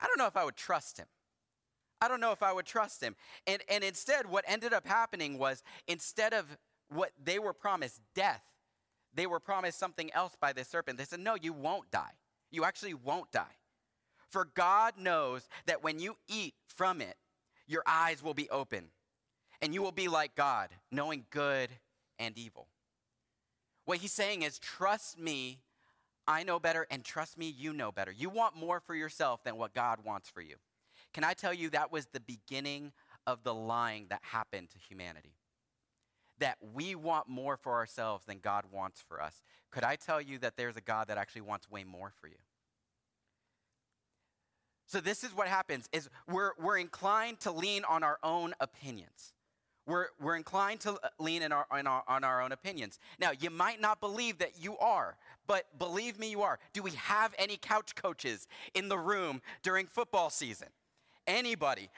I 0.00 0.06
don't 0.06 0.18
know 0.18 0.26
if 0.26 0.36
I 0.36 0.44
would 0.44 0.56
trust 0.56 0.98
him. 0.98 1.06
I 2.00 2.08
don't 2.08 2.20
know 2.20 2.32
if 2.32 2.42
I 2.42 2.52
would 2.52 2.64
trust 2.64 3.02
him. 3.02 3.14
And, 3.46 3.62
and 3.68 3.84
instead, 3.84 4.26
what 4.26 4.44
ended 4.48 4.72
up 4.72 4.86
happening 4.86 5.38
was 5.38 5.62
instead 5.86 6.32
of 6.32 6.56
what 6.90 7.10
they 7.22 7.38
were 7.38 7.52
promised, 7.52 8.00
death, 8.14 8.42
they 9.14 9.26
were 9.26 9.40
promised 9.40 9.78
something 9.78 10.12
else 10.12 10.36
by 10.40 10.52
the 10.52 10.64
serpent. 10.64 10.98
They 10.98 11.04
said, 11.04 11.20
No, 11.20 11.36
you 11.40 11.52
won't 11.52 11.90
die. 11.90 12.12
You 12.50 12.64
actually 12.64 12.94
won't 12.94 13.30
die. 13.32 13.56
For 14.28 14.44
God 14.44 14.94
knows 14.98 15.48
that 15.66 15.82
when 15.82 15.98
you 15.98 16.16
eat 16.28 16.54
from 16.68 17.00
it, 17.00 17.16
your 17.66 17.82
eyes 17.86 18.22
will 18.22 18.34
be 18.34 18.48
open, 18.50 18.86
and 19.60 19.74
you 19.74 19.82
will 19.82 19.92
be 19.92 20.08
like 20.08 20.34
God, 20.34 20.70
knowing 20.90 21.26
good 21.30 21.70
and 22.18 22.36
evil. 22.38 22.68
What 23.84 23.98
he's 23.98 24.12
saying 24.12 24.42
is, 24.42 24.58
Trust 24.58 25.18
me, 25.18 25.60
I 26.26 26.44
know 26.44 26.60
better, 26.60 26.86
and 26.90 27.04
trust 27.04 27.38
me, 27.38 27.48
you 27.48 27.72
know 27.72 27.90
better. 27.90 28.12
You 28.12 28.30
want 28.30 28.56
more 28.56 28.80
for 28.80 28.94
yourself 28.94 29.42
than 29.42 29.56
what 29.56 29.74
God 29.74 30.04
wants 30.04 30.28
for 30.28 30.40
you. 30.40 30.56
Can 31.12 31.24
I 31.24 31.34
tell 31.34 31.52
you 31.52 31.70
that 31.70 31.90
was 31.90 32.06
the 32.06 32.20
beginning 32.20 32.92
of 33.26 33.42
the 33.42 33.54
lying 33.54 34.06
that 34.10 34.20
happened 34.22 34.70
to 34.70 34.78
humanity? 34.78 35.34
That 36.40 36.58
we 36.74 36.94
want 36.94 37.28
more 37.28 37.56
for 37.56 37.72
ourselves 37.72 38.24
than 38.26 38.38
God 38.38 38.64
wants 38.72 39.02
for 39.06 39.22
us. 39.22 39.42
Could 39.70 39.84
I 39.84 39.96
tell 39.96 40.20
you 40.20 40.38
that 40.38 40.56
there's 40.56 40.76
a 40.76 40.80
God 40.80 41.08
that 41.08 41.16
actually 41.16 41.42
wants 41.42 41.70
way 41.70 41.84
more 41.84 42.12
for 42.20 42.26
you? 42.26 42.34
So 44.86 45.00
this 45.00 45.22
is 45.22 45.32
what 45.36 45.46
happens 45.46 45.88
is 45.92 46.10
we're, 46.26 46.50
we're 46.58 46.78
inclined 46.78 47.38
to 47.40 47.52
lean 47.52 47.84
on 47.84 48.02
our 48.02 48.18
own 48.24 48.54
opinions. 48.58 49.34
We're, 49.86 50.06
we're 50.20 50.34
inclined 50.34 50.80
to 50.80 50.98
lean 51.20 51.42
in 51.42 51.52
our, 51.52 51.66
in 51.78 51.86
our, 51.86 52.02
on 52.08 52.24
our 52.24 52.42
own 52.42 52.52
opinions. 52.52 52.98
Now, 53.20 53.30
you 53.38 53.50
might 53.50 53.80
not 53.80 54.00
believe 54.00 54.38
that 54.38 54.52
you 54.60 54.76
are, 54.78 55.16
but 55.46 55.78
believe 55.78 56.18
me, 56.18 56.30
you 56.30 56.42
are. 56.42 56.58
Do 56.72 56.82
we 56.82 56.90
have 56.92 57.34
any 57.38 57.56
couch 57.56 57.94
coaches 57.94 58.48
in 58.74 58.88
the 58.88 58.98
room 58.98 59.42
during 59.62 59.86
football 59.86 60.28
season? 60.28 60.68
Anybody? 61.26 61.88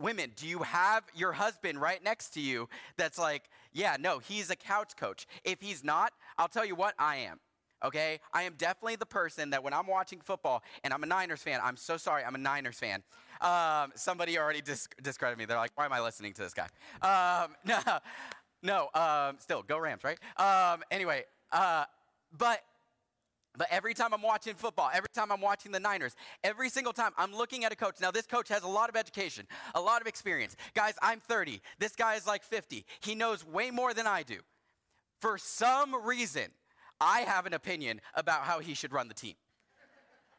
Women, 0.00 0.32
do 0.34 0.46
you 0.46 0.60
have 0.60 1.04
your 1.14 1.32
husband 1.32 1.80
right 1.80 2.02
next 2.02 2.30
to 2.30 2.40
you 2.40 2.68
that's 2.96 3.18
like, 3.18 3.44
yeah, 3.72 3.96
no, 4.00 4.18
he's 4.18 4.50
a 4.50 4.56
couch 4.56 4.96
coach? 4.96 5.26
If 5.44 5.60
he's 5.60 5.84
not, 5.84 6.12
I'll 6.38 6.48
tell 6.48 6.64
you 6.64 6.74
what, 6.74 6.94
I 6.98 7.16
am. 7.16 7.38
Okay? 7.84 8.20
I 8.32 8.42
am 8.44 8.54
definitely 8.56 8.96
the 8.96 9.06
person 9.06 9.50
that 9.50 9.62
when 9.62 9.72
I'm 9.72 9.86
watching 9.86 10.20
football 10.20 10.62
and 10.84 10.94
I'm 10.94 11.02
a 11.02 11.06
Niners 11.06 11.42
fan, 11.42 11.60
I'm 11.62 11.76
so 11.76 11.96
sorry, 11.96 12.24
I'm 12.24 12.34
a 12.34 12.38
Niners 12.38 12.78
fan. 12.78 13.02
Um, 13.40 13.92
somebody 13.94 14.38
already 14.38 14.62
discredited 14.62 15.38
me. 15.38 15.44
They're 15.44 15.56
like, 15.56 15.72
why 15.74 15.84
am 15.84 15.92
I 15.92 16.00
listening 16.00 16.32
to 16.34 16.42
this 16.42 16.54
guy? 16.54 16.68
Um, 17.02 17.50
no, 17.64 17.78
no, 18.62 19.00
um, 19.00 19.36
still, 19.38 19.62
go 19.62 19.78
Rams, 19.78 20.02
right? 20.04 20.18
Um, 20.38 20.82
anyway, 20.90 21.24
uh, 21.52 21.84
but 22.36 22.60
but 23.56 23.66
every 23.70 23.94
time 23.94 24.14
I'm 24.14 24.22
watching 24.22 24.54
football, 24.54 24.90
every 24.92 25.08
time 25.12 25.32
I'm 25.32 25.40
watching 25.40 25.72
the 25.72 25.80
Niners, 25.80 26.14
every 26.44 26.68
single 26.68 26.92
time 26.92 27.12
I'm 27.18 27.34
looking 27.34 27.64
at 27.64 27.72
a 27.72 27.76
coach. 27.76 27.96
Now, 28.00 28.10
this 28.10 28.26
coach 28.26 28.48
has 28.48 28.62
a 28.62 28.68
lot 28.68 28.88
of 28.88 28.96
education, 28.96 29.46
a 29.74 29.80
lot 29.80 30.00
of 30.00 30.06
experience. 30.06 30.56
Guys, 30.74 30.94
I'm 31.02 31.20
30. 31.20 31.60
This 31.78 31.96
guy 31.96 32.14
is 32.14 32.26
like 32.26 32.42
50. 32.42 32.84
He 33.00 33.14
knows 33.14 33.44
way 33.44 33.70
more 33.70 33.92
than 33.92 34.06
I 34.06 34.22
do. 34.22 34.38
For 35.18 35.36
some 35.36 35.94
reason, 36.06 36.50
I 37.00 37.20
have 37.20 37.46
an 37.46 37.54
opinion 37.54 38.00
about 38.14 38.42
how 38.42 38.60
he 38.60 38.74
should 38.74 38.92
run 38.92 39.08
the 39.08 39.14
team. 39.14 39.34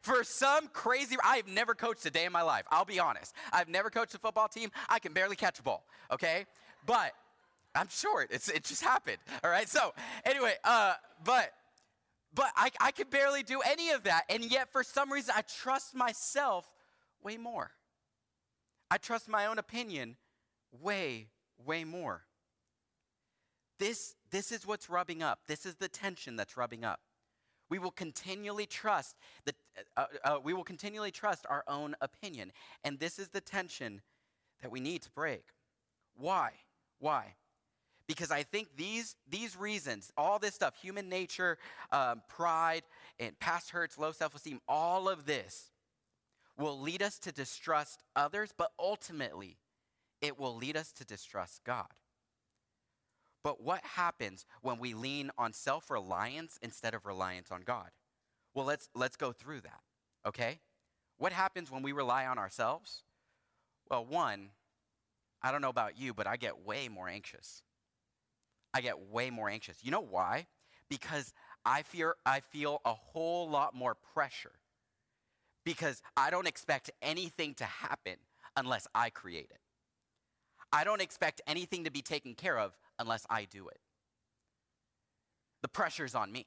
For 0.00 0.24
some 0.24 0.66
crazy, 0.68 1.16
I've 1.24 1.46
never 1.46 1.74
coached 1.74 2.04
a 2.06 2.10
day 2.10 2.24
in 2.24 2.32
my 2.32 2.42
life. 2.42 2.64
I'll 2.70 2.84
be 2.84 2.98
honest. 2.98 3.34
I've 3.52 3.68
never 3.68 3.88
coached 3.88 4.14
a 4.14 4.18
football 4.18 4.48
team. 4.48 4.70
I 4.88 4.98
can 4.98 5.12
barely 5.12 5.36
catch 5.36 5.60
a 5.60 5.62
ball, 5.62 5.84
okay? 6.10 6.46
But 6.86 7.12
I'm 7.74 7.88
short. 7.88 8.28
It's, 8.32 8.48
it 8.48 8.64
just 8.64 8.82
happened, 8.82 9.18
all 9.44 9.50
right? 9.50 9.68
So, 9.68 9.94
anyway, 10.24 10.54
uh, 10.64 10.94
but 11.24 11.52
but 12.34 12.50
I, 12.56 12.70
I 12.80 12.90
could 12.92 13.10
barely 13.10 13.42
do 13.42 13.60
any 13.60 13.90
of 13.90 14.04
that. 14.04 14.24
And 14.28 14.44
yet, 14.44 14.72
for 14.72 14.82
some 14.82 15.12
reason, 15.12 15.34
I 15.36 15.42
trust 15.42 15.94
myself 15.94 16.68
way 17.22 17.36
more. 17.36 17.72
I 18.90 18.98
trust 18.98 19.28
my 19.28 19.46
own 19.46 19.58
opinion 19.58 20.16
way, 20.70 21.28
way 21.64 21.84
more. 21.84 22.24
This, 23.78 24.14
this 24.30 24.52
is 24.52 24.66
what's 24.66 24.88
rubbing 24.88 25.22
up. 25.22 25.40
This 25.46 25.66
is 25.66 25.74
the 25.76 25.88
tension 25.88 26.36
that's 26.36 26.56
rubbing 26.56 26.84
up. 26.84 27.00
We 27.68 27.78
will 27.78 27.90
continually 27.90 28.66
trust 28.66 29.16
that 29.46 29.54
uh, 29.96 30.04
uh, 30.24 30.38
we 30.42 30.52
will 30.52 30.64
continually 30.64 31.10
trust 31.10 31.46
our 31.48 31.64
own 31.66 31.96
opinion, 32.02 32.52
and 32.84 32.98
this 32.98 33.18
is 33.18 33.28
the 33.28 33.40
tension 33.40 34.02
that 34.60 34.70
we 34.70 34.78
need 34.78 35.02
to 35.02 35.10
break. 35.10 35.44
Why? 36.14 36.50
Why? 36.98 37.34
Because 38.12 38.30
I 38.30 38.42
think 38.42 38.68
these, 38.76 39.16
these 39.26 39.56
reasons, 39.56 40.12
all 40.18 40.38
this 40.38 40.54
stuff, 40.54 40.76
human 40.76 41.08
nature, 41.08 41.56
um, 41.90 42.20
pride, 42.28 42.82
and 43.18 43.38
past 43.40 43.70
hurts, 43.70 43.98
low 43.98 44.12
self 44.12 44.34
esteem, 44.34 44.60
all 44.68 45.08
of 45.08 45.24
this 45.24 45.70
will 46.58 46.78
lead 46.78 47.02
us 47.02 47.18
to 47.20 47.32
distrust 47.32 48.02
others, 48.14 48.52
but 48.56 48.72
ultimately, 48.78 49.56
it 50.20 50.38
will 50.38 50.54
lead 50.54 50.76
us 50.76 50.92
to 50.92 51.04
distrust 51.06 51.64
God. 51.64 51.88
But 53.42 53.62
what 53.62 53.82
happens 53.82 54.44
when 54.60 54.78
we 54.78 54.92
lean 54.92 55.30
on 55.38 55.54
self 55.54 55.90
reliance 55.90 56.58
instead 56.60 56.92
of 56.92 57.06
reliance 57.06 57.50
on 57.50 57.62
God? 57.62 57.88
Well, 58.54 58.66
let's, 58.66 58.90
let's 58.94 59.16
go 59.16 59.32
through 59.32 59.62
that, 59.62 59.80
okay? 60.26 60.60
What 61.16 61.32
happens 61.32 61.70
when 61.70 61.82
we 61.82 61.92
rely 61.92 62.26
on 62.26 62.38
ourselves? 62.38 63.04
Well, 63.88 64.04
one, 64.04 64.50
I 65.42 65.50
don't 65.50 65.62
know 65.62 65.70
about 65.70 65.98
you, 65.98 66.12
but 66.12 66.26
I 66.26 66.36
get 66.36 66.66
way 66.66 66.88
more 66.88 67.08
anxious. 67.08 67.62
I 68.74 68.80
get 68.80 69.10
way 69.10 69.30
more 69.30 69.48
anxious. 69.48 69.78
You 69.82 69.90
know 69.90 70.00
why? 70.00 70.46
Because 70.88 71.32
I 71.64 71.82
fear 71.82 72.16
I 72.26 72.40
feel 72.40 72.80
a 72.84 72.92
whole 72.92 73.48
lot 73.48 73.74
more 73.74 73.94
pressure. 74.14 74.52
Because 75.64 76.02
I 76.16 76.30
don't 76.30 76.48
expect 76.48 76.90
anything 77.00 77.54
to 77.54 77.64
happen 77.64 78.16
unless 78.56 78.86
I 78.94 79.10
create 79.10 79.50
it. 79.50 79.60
I 80.72 80.84
don't 80.84 81.00
expect 81.00 81.40
anything 81.46 81.84
to 81.84 81.90
be 81.90 82.02
taken 82.02 82.34
care 82.34 82.58
of 82.58 82.76
unless 82.98 83.26
I 83.28 83.44
do 83.44 83.68
it. 83.68 83.78
The 85.60 85.68
pressure's 85.68 86.14
on 86.14 86.32
me. 86.32 86.46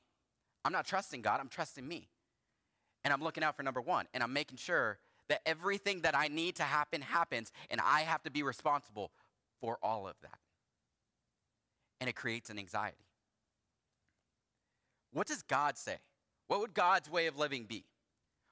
I'm 0.65 0.73
not 0.73 0.85
trusting 0.85 1.21
God, 1.21 1.39
I'm 1.39 1.47
trusting 1.47 1.87
me. 1.87 2.09
And 3.03 3.13
I'm 3.13 3.21
looking 3.21 3.43
out 3.43 3.55
for 3.55 3.61
number 3.61 3.81
one, 3.81 4.07
and 4.15 4.23
I'm 4.23 4.33
making 4.33 4.57
sure 4.57 4.97
that 5.29 5.41
everything 5.45 6.01
that 6.01 6.17
I 6.17 6.27
need 6.27 6.55
to 6.55 6.63
happen 6.63 7.01
happens, 7.01 7.51
and 7.69 7.79
I 7.79 8.01
have 8.01 8.23
to 8.23 8.31
be 8.31 8.41
responsible 8.41 9.11
for 9.61 9.77
all 9.83 10.07
of 10.07 10.15
that 10.23 10.39
and 11.99 12.09
it 12.09 12.15
creates 12.15 12.49
an 12.49 12.59
anxiety. 12.59 13.05
What 15.11 15.27
does 15.27 15.41
God 15.43 15.77
say? 15.77 15.97
What 16.47 16.59
would 16.59 16.73
God's 16.73 17.09
way 17.09 17.27
of 17.27 17.37
living 17.37 17.65
be? 17.65 17.85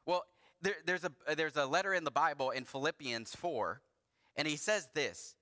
Well, 0.05 0.23
there, 0.61 0.75
there's, 0.85 1.03
a, 1.03 1.11
there's 1.35 1.57
a 1.57 1.65
letter 1.65 1.93
in 1.93 2.03
the 2.03 2.11
Bible 2.11 2.51
in 2.51 2.63
Philippians 2.63 3.35
4, 3.35 3.81
and 4.35 4.47
he 4.47 4.55
says 4.55 4.87
this. 4.93 5.35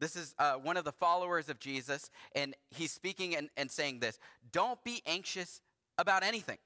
This 0.00 0.16
is 0.16 0.34
uh, 0.38 0.54
one 0.54 0.76
of 0.76 0.84
the 0.84 0.92
followers 0.92 1.48
of 1.48 1.60
Jesus, 1.60 2.10
and 2.34 2.54
he's 2.70 2.92
speaking 2.92 3.36
and, 3.36 3.48
and 3.56 3.70
saying 3.70 4.00
this 4.00 4.18
Don't 4.52 4.82
be 4.84 5.02
anxious 5.06 5.60
about 5.96 6.24
anything, 6.24 6.58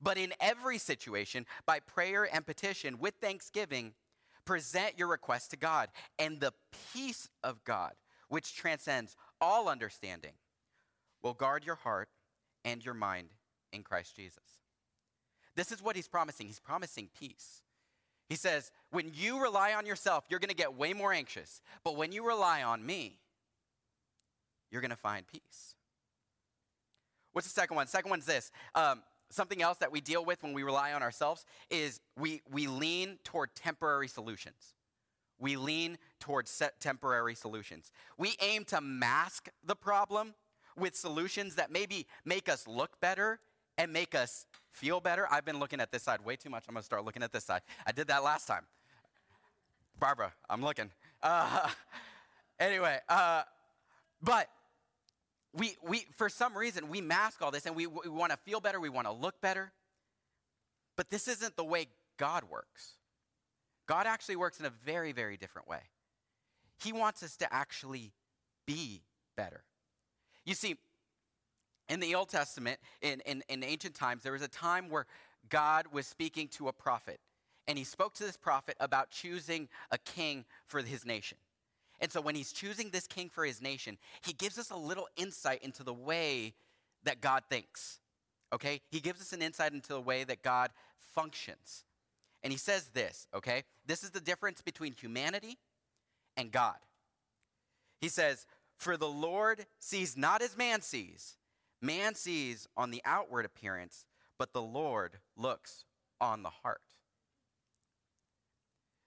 but 0.00 0.18
in 0.18 0.34
every 0.40 0.78
situation, 0.78 1.46
by 1.64 1.80
prayer 1.80 2.28
and 2.32 2.46
petition, 2.46 2.98
with 2.98 3.14
thanksgiving, 3.20 3.94
present 4.44 4.98
your 4.98 5.08
request 5.08 5.50
to 5.50 5.56
God, 5.56 5.88
and 6.18 6.40
the 6.40 6.52
peace 6.92 7.28
of 7.42 7.64
God, 7.64 7.92
which 8.28 8.54
transcends 8.54 9.16
all 9.40 9.68
understanding, 9.68 10.32
will 11.22 11.34
guard 11.34 11.64
your 11.64 11.74
heart 11.76 12.08
and 12.64 12.84
your 12.84 12.94
mind 12.94 13.28
in 13.72 13.82
Christ 13.82 14.16
Jesus. 14.16 14.42
This 15.54 15.72
is 15.72 15.82
what 15.82 15.96
he's 15.96 16.08
promising. 16.08 16.46
He's 16.46 16.60
promising 16.60 17.08
peace. 17.18 17.62
He 18.28 18.36
says, 18.36 18.72
when 18.90 19.10
you 19.14 19.40
rely 19.40 19.72
on 19.74 19.86
yourself, 19.86 20.24
you're 20.28 20.40
going 20.40 20.50
to 20.50 20.56
get 20.56 20.76
way 20.76 20.92
more 20.92 21.12
anxious. 21.12 21.60
But 21.84 21.96
when 21.96 22.12
you 22.12 22.26
rely 22.26 22.62
on 22.62 22.84
me, 22.84 23.18
you're 24.70 24.80
going 24.80 24.90
to 24.90 24.96
find 24.96 25.26
peace. 25.26 25.74
What's 27.32 27.46
the 27.46 27.52
second 27.52 27.76
one? 27.76 27.86
Second 27.86 28.10
one's 28.10 28.26
this. 28.26 28.50
Um, 28.74 29.02
something 29.30 29.62
else 29.62 29.78
that 29.78 29.92
we 29.92 30.00
deal 30.00 30.24
with 30.24 30.42
when 30.42 30.52
we 30.52 30.62
rely 30.62 30.92
on 30.92 31.02
ourselves 31.02 31.44
is 31.70 32.00
we, 32.18 32.42
we 32.50 32.66
lean 32.66 33.18
toward 33.24 33.54
temporary 33.54 34.08
solutions. 34.08 34.74
We 35.38 35.56
lean 35.56 35.98
towards 36.20 36.62
temporary 36.80 37.34
solutions. 37.34 37.92
We 38.16 38.36
aim 38.40 38.64
to 38.66 38.80
mask 38.80 39.48
the 39.64 39.76
problem 39.76 40.34
with 40.76 40.96
solutions 40.96 41.54
that 41.56 41.70
maybe 41.70 42.06
make 42.24 42.48
us 42.48 42.66
look 42.66 43.00
better 43.00 43.40
and 43.78 43.92
make 43.92 44.14
us 44.14 44.46
feel 44.70 45.00
better. 45.00 45.26
I've 45.30 45.44
been 45.44 45.58
looking 45.58 45.80
at 45.80 45.92
this 45.92 46.02
side 46.02 46.24
way 46.24 46.36
too 46.36 46.50
much. 46.50 46.64
I'm 46.68 46.74
going 46.74 46.82
to 46.82 46.86
start 46.86 47.04
looking 47.04 47.22
at 47.22 47.32
this 47.32 47.44
side. 47.44 47.62
I 47.86 47.92
did 47.92 48.08
that 48.08 48.22
last 48.22 48.46
time. 48.46 48.64
Barbara, 49.98 50.32
I'm 50.48 50.62
looking. 50.62 50.90
Uh, 51.22 51.68
anyway, 52.60 52.98
uh, 53.08 53.42
but 54.22 54.48
we, 55.54 55.76
we, 55.82 56.06
for 56.16 56.28
some 56.28 56.56
reason, 56.56 56.88
we 56.88 57.00
mask 57.00 57.42
all 57.42 57.50
this 57.50 57.66
and 57.66 57.74
we, 57.74 57.86
we 57.86 58.08
want 58.08 58.32
to 58.32 58.38
feel 58.38 58.60
better. 58.60 58.78
We 58.80 58.90
want 58.90 59.06
to 59.06 59.12
look 59.12 59.40
better. 59.40 59.72
But 60.96 61.10
this 61.10 61.28
isn't 61.28 61.56
the 61.56 61.64
way 61.64 61.86
God 62.18 62.44
works. 62.50 62.94
God 63.86 64.06
actually 64.06 64.36
works 64.36 64.60
in 64.60 64.66
a 64.66 64.70
very, 64.84 65.12
very 65.12 65.36
different 65.36 65.68
way. 65.68 65.80
He 66.82 66.92
wants 66.92 67.22
us 67.22 67.36
to 67.38 67.52
actually 67.52 68.12
be 68.66 69.02
better. 69.36 69.64
You 70.44 70.54
see, 70.54 70.76
in 71.88 72.00
the 72.00 72.14
Old 72.14 72.28
Testament, 72.28 72.80
in, 73.00 73.20
in, 73.26 73.42
in 73.48 73.62
ancient 73.62 73.94
times, 73.94 74.22
there 74.22 74.32
was 74.32 74.42
a 74.42 74.48
time 74.48 74.90
where 74.90 75.06
God 75.48 75.86
was 75.92 76.06
speaking 76.06 76.48
to 76.48 76.68
a 76.68 76.72
prophet. 76.72 77.20
and 77.68 77.76
he 77.78 77.84
spoke 77.84 78.14
to 78.14 78.24
this 78.24 78.36
prophet 78.36 78.76
about 78.80 79.10
choosing 79.10 79.68
a 79.90 79.98
king 79.98 80.44
for 80.66 80.80
his 80.80 81.04
nation. 81.04 81.38
And 82.00 82.12
so 82.12 82.20
when 82.20 82.34
he's 82.34 82.52
choosing 82.52 82.90
this 82.90 83.06
king 83.06 83.28
for 83.28 83.44
his 83.44 83.62
nation, 83.62 83.98
he 84.22 84.32
gives 84.32 84.58
us 84.58 84.70
a 84.70 84.76
little 84.76 85.08
insight 85.16 85.62
into 85.62 85.82
the 85.82 85.94
way 85.94 86.54
that 87.04 87.20
God 87.20 87.42
thinks. 87.48 88.00
Okay? 88.52 88.80
He 88.90 89.00
gives 89.00 89.20
us 89.20 89.32
an 89.32 89.42
insight 89.42 89.72
into 89.72 89.88
the 89.88 90.00
way 90.00 90.24
that 90.24 90.42
God 90.42 90.70
functions. 90.98 91.84
And 92.42 92.52
he 92.52 92.58
says 92.58 92.88
this, 92.92 93.26
okay? 93.34 93.64
This 93.86 94.04
is 94.04 94.10
the 94.10 94.20
difference 94.20 94.62
between 94.62 94.92
humanity 94.92 95.58
and 96.36 96.52
God. 96.52 96.76
He 98.00 98.08
says, 98.08 98.46
For 98.76 98.96
the 98.96 99.08
Lord 99.08 99.66
sees 99.78 100.16
not 100.16 100.42
as 100.42 100.56
man 100.56 100.82
sees. 100.82 101.36
Man 101.80 102.14
sees 102.14 102.68
on 102.76 102.90
the 102.90 103.02
outward 103.04 103.44
appearance, 103.44 104.06
but 104.38 104.52
the 104.52 104.62
Lord 104.62 105.18
looks 105.36 105.84
on 106.20 106.42
the 106.42 106.50
heart. 106.50 106.80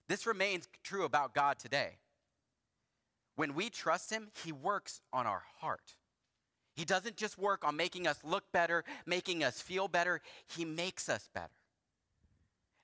This 0.07 0.25
remains 0.25 0.67
true 0.83 1.05
about 1.05 1.35
God 1.35 1.59
today. 1.59 1.97
When 3.35 3.53
we 3.53 3.69
trust 3.69 4.11
Him, 4.11 4.29
He 4.43 4.51
works 4.51 5.01
on 5.13 5.27
our 5.27 5.43
heart. 5.59 5.95
He 6.75 6.85
doesn't 6.85 7.15
just 7.15 7.37
work 7.37 7.65
on 7.65 7.75
making 7.75 8.07
us 8.07 8.19
look 8.23 8.51
better, 8.51 8.83
making 9.05 9.43
us 9.43 9.61
feel 9.61 9.87
better, 9.87 10.21
He 10.47 10.65
makes 10.65 11.09
us 11.09 11.29
better. 11.33 11.58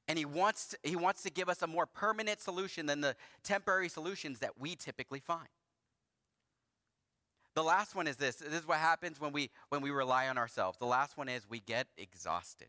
And 0.07 0.19
he 0.19 0.25
wants, 0.25 0.67
to, 0.67 0.77
he 0.83 0.95
wants 0.95 1.23
to 1.23 1.31
give 1.31 1.49
us 1.49 1.61
a 1.61 1.67
more 1.67 1.87
permanent 1.87 2.39
solution 2.39 2.85
than 2.85 3.01
the 3.01 3.15
temporary 3.43 3.89
solutions 3.89 4.39
that 4.39 4.59
we 4.59 4.75
typically 4.75 5.19
find. 5.19 5.47
The 7.55 7.63
last 7.63 7.95
one 7.95 8.05
is 8.05 8.17
this. 8.17 8.35
This 8.35 8.61
is 8.61 8.67
what 8.67 8.79
happens 8.79 9.19
when 9.19 9.31
we 9.31 9.49
when 9.69 9.81
we 9.81 9.89
rely 9.89 10.27
on 10.27 10.37
ourselves. 10.37 10.77
The 10.77 10.85
last 10.85 11.17
one 11.17 11.29
is 11.29 11.49
we 11.49 11.61
get 11.61 11.87
exhausted. 11.97 12.67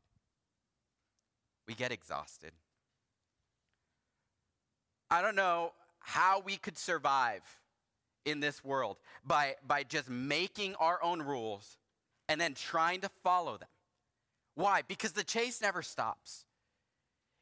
We 1.66 1.74
get 1.74 1.90
exhausted. 1.90 2.52
I 5.10 5.22
don't 5.22 5.34
know 5.34 5.72
how 5.98 6.40
we 6.40 6.56
could 6.56 6.78
survive 6.78 7.42
in 8.24 8.38
this 8.38 8.64
world 8.64 8.98
by 9.26 9.56
by 9.66 9.82
just 9.82 10.08
making 10.08 10.76
our 10.76 11.02
own 11.02 11.20
rules 11.20 11.78
and 12.28 12.40
then 12.40 12.54
trying 12.54 13.00
to 13.00 13.10
follow 13.24 13.56
them. 13.56 13.68
Why? 14.54 14.82
Because 14.86 15.12
the 15.12 15.24
chase 15.24 15.60
never 15.60 15.82
stops. 15.82 16.44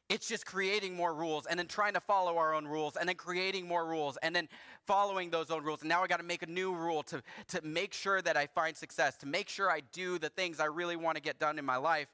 It's 0.07 0.27
just 0.27 0.45
creating 0.45 0.95
more 0.95 1.15
rules 1.15 1.47
and 1.47 1.57
then 1.57 1.65
trying 1.65 1.93
to 1.93 1.99
follow 1.99 2.37
our 2.37 2.53
own 2.53 2.67
rules 2.67 2.95
and 2.95 3.09
then 3.09 3.15
creating 3.15 3.67
more 3.67 3.85
rules 3.87 4.17
and 4.21 4.35
then 4.35 4.47
following 4.85 5.31
those 5.31 5.49
own 5.49 5.63
rules. 5.63 5.81
And 5.81 5.89
now 5.89 6.03
I 6.03 6.07
got 6.07 6.17
to 6.17 6.25
make 6.25 6.43
a 6.43 6.47
new 6.47 6.75
rule 6.75 7.01
to, 7.03 7.23
to 7.47 7.61
make 7.63 7.91
sure 7.91 8.21
that 8.21 8.37
I 8.37 8.45
find 8.45 8.77
success, 8.77 9.17
to 9.17 9.25
make 9.25 9.49
sure 9.49 9.69
I 9.69 9.81
do 9.93 10.19
the 10.19 10.29
things 10.29 10.59
I 10.59 10.65
really 10.65 10.95
want 10.95 11.15
to 11.15 11.23
get 11.23 11.39
done 11.39 11.57
in 11.57 11.65
my 11.65 11.77
life. 11.77 12.07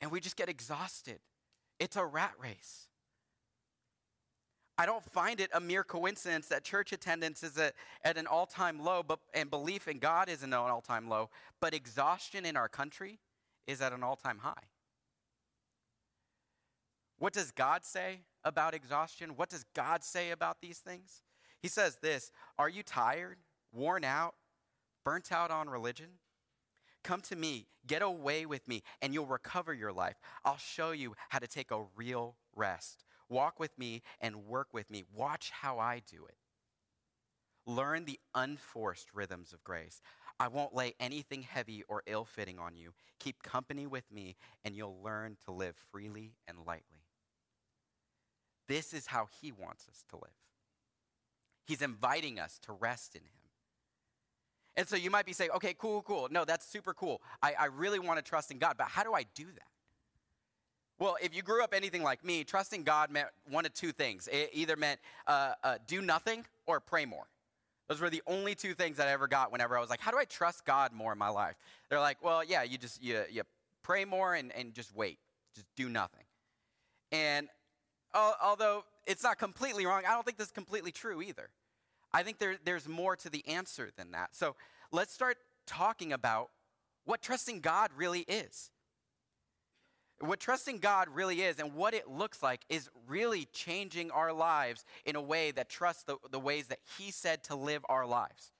And 0.00 0.10
we 0.10 0.18
just 0.18 0.36
get 0.36 0.48
exhausted. 0.48 1.18
It's 1.78 1.96
a 1.96 2.04
rat 2.04 2.32
race. 2.42 2.86
I 4.78 4.86
don't 4.86 5.04
find 5.04 5.40
it 5.40 5.50
a 5.54 5.60
mere 5.60 5.84
coincidence 5.84 6.48
that 6.48 6.64
church 6.64 6.92
attendance 6.92 7.42
is 7.42 7.56
at, 7.58 7.74
at 8.02 8.16
an 8.16 8.26
all 8.26 8.46
time 8.46 8.82
low, 8.82 9.02
but, 9.02 9.18
and 9.34 9.50
belief 9.50 9.88
in 9.88 9.98
God 9.98 10.28
is 10.30 10.42
at 10.42 10.48
an 10.48 10.54
all 10.54 10.80
time 10.82 11.08
low, 11.08 11.28
but 11.60 11.74
exhaustion 11.74 12.46
in 12.46 12.56
our 12.56 12.68
country 12.68 13.18
is 13.66 13.82
at 13.82 13.92
an 13.92 14.02
all 14.02 14.16
time 14.16 14.38
high. 14.38 14.64
What 17.18 17.32
does 17.32 17.50
God 17.50 17.84
say 17.84 18.20
about 18.44 18.74
exhaustion? 18.74 19.30
What 19.36 19.48
does 19.48 19.64
God 19.74 20.04
say 20.04 20.30
about 20.30 20.60
these 20.60 20.78
things? 20.78 21.22
He 21.60 21.68
says 21.68 21.98
this 22.02 22.30
Are 22.58 22.68
you 22.68 22.82
tired, 22.82 23.38
worn 23.72 24.04
out, 24.04 24.34
burnt 25.04 25.32
out 25.32 25.50
on 25.50 25.68
religion? 25.68 26.10
Come 27.02 27.20
to 27.22 27.36
me, 27.36 27.68
get 27.86 28.02
away 28.02 28.46
with 28.46 28.66
me, 28.66 28.82
and 29.00 29.14
you'll 29.14 29.26
recover 29.26 29.72
your 29.72 29.92
life. 29.92 30.16
I'll 30.44 30.56
show 30.56 30.90
you 30.90 31.14
how 31.28 31.38
to 31.38 31.46
take 31.46 31.70
a 31.70 31.84
real 31.94 32.36
rest. 32.54 33.04
Walk 33.28 33.60
with 33.60 33.78
me 33.78 34.02
and 34.20 34.46
work 34.46 34.68
with 34.72 34.90
me. 34.90 35.04
Watch 35.14 35.50
how 35.50 35.78
I 35.78 36.02
do 36.10 36.26
it. 36.26 36.36
Learn 37.64 38.04
the 38.04 38.18
unforced 38.34 39.12
rhythms 39.14 39.52
of 39.52 39.62
grace. 39.64 40.00
I 40.38 40.48
won't 40.48 40.74
lay 40.74 40.94
anything 41.00 41.42
heavy 41.42 41.82
or 41.88 42.02
ill 42.06 42.24
fitting 42.24 42.58
on 42.58 42.76
you. 42.76 42.92
Keep 43.18 43.42
company 43.42 43.86
with 43.86 44.10
me, 44.12 44.36
and 44.64 44.74
you'll 44.74 45.00
learn 45.02 45.36
to 45.44 45.52
live 45.52 45.76
freely 45.90 46.34
and 46.46 46.58
lightly. 46.66 46.95
This 48.68 48.92
is 48.92 49.06
how 49.06 49.28
He 49.40 49.52
wants 49.52 49.86
us 49.88 50.04
to 50.10 50.16
live. 50.16 50.30
He's 51.66 51.82
inviting 51.82 52.38
us 52.38 52.58
to 52.62 52.72
rest 52.72 53.14
in 53.14 53.22
Him. 53.22 53.30
And 54.76 54.86
so 54.86 54.96
you 54.96 55.10
might 55.10 55.24
be 55.24 55.32
saying, 55.32 55.50
okay, 55.56 55.74
cool, 55.76 56.02
cool. 56.02 56.28
No, 56.30 56.44
that's 56.44 56.66
super 56.66 56.92
cool. 56.92 57.22
I, 57.42 57.54
I 57.58 57.64
really 57.66 57.98
want 57.98 58.18
to 58.18 58.22
trust 58.22 58.50
in 58.50 58.58
God, 58.58 58.74
but 58.76 58.88
how 58.88 59.02
do 59.02 59.14
I 59.14 59.24
do 59.34 59.44
that? 59.44 59.68
Well, 60.98 61.16
if 61.22 61.34
you 61.34 61.42
grew 61.42 61.62
up 61.62 61.74
anything 61.74 62.02
like 62.02 62.24
me, 62.24 62.44
trusting 62.44 62.82
God 62.82 63.10
meant 63.10 63.28
one 63.48 63.66
of 63.66 63.74
two 63.74 63.92
things. 63.92 64.28
It 64.32 64.50
either 64.52 64.76
meant 64.76 65.00
uh, 65.26 65.52
uh, 65.62 65.78
do 65.86 66.00
nothing 66.00 66.44
or 66.66 66.80
pray 66.80 67.04
more. 67.04 67.26
Those 67.88 68.00
were 68.00 68.10
the 68.10 68.22
only 68.26 68.54
two 68.54 68.74
things 68.74 68.96
that 68.96 69.06
I 69.06 69.12
ever 69.12 69.28
got 69.28 69.52
whenever 69.52 69.76
I 69.76 69.80
was 69.80 69.90
like, 69.90 70.00
how 70.00 70.10
do 70.10 70.18
I 70.18 70.24
trust 70.24 70.64
God 70.64 70.92
more 70.92 71.12
in 71.12 71.18
my 71.18 71.28
life? 71.28 71.54
They're 71.88 72.00
like, 72.00 72.22
well, 72.22 72.42
yeah, 72.42 72.62
you 72.62 72.78
just 72.78 73.02
you, 73.02 73.22
you 73.30 73.42
pray 73.82 74.04
more 74.04 74.34
and, 74.34 74.52
and 74.56 74.74
just 74.74 74.94
wait. 74.94 75.18
Just 75.54 75.66
do 75.76 75.88
nothing. 75.88 76.24
And 77.12 77.48
although 78.14 78.84
it's 79.06 79.22
not 79.22 79.38
completely 79.38 79.86
wrong, 79.86 80.02
I 80.06 80.12
don't 80.12 80.24
think 80.24 80.38
this 80.38 80.48
is 80.48 80.52
completely 80.52 80.92
true 80.92 81.22
either. 81.22 81.50
I 82.12 82.22
think 82.22 82.38
there, 82.38 82.56
there's 82.64 82.88
more 82.88 83.16
to 83.16 83.30
the 83.30 83.46
answer 83.46 83.90
than 83.96 84.12
that. 84.12 84.34
So 84.34 84.56
let's 84.92 85.12
start 85.12 85.36
talking 85.66 86.12
about 86.12 86.50
what 87.04 87.22
trusting 87.22 87.60
God 87.60 87.90
really 87.96 88.20
is. 88.20 88.70
What 90.20 90.40
trusting 90.40 90.78
God 90.78 91.08
really 91.12 91.42
is 91.42 91.58
and 91.58 91.74
what 91.74 91.92
it 91.92 92.08
looks 92.08 92.42
like 92.42 92.62
is 92.70 92.88
really 93.06 93.46
changing 93.52 94.10
our 94.10 94.32
lives 94.32 94.84
in 95.04 95.14
a 95.14 95.20
way 95.20 95.50
that 95.50 95.68
trusts 95.68 96.04
the, 96.04 96.16
the 96.30 96.40
ways 96.40 96.68
that 96.68 96.78
He 96.96 97.10
said 97.10 97.44
to 97.44 97.54
live 97.54 97.84
our 97.88 98.06
lives 98.06 98.52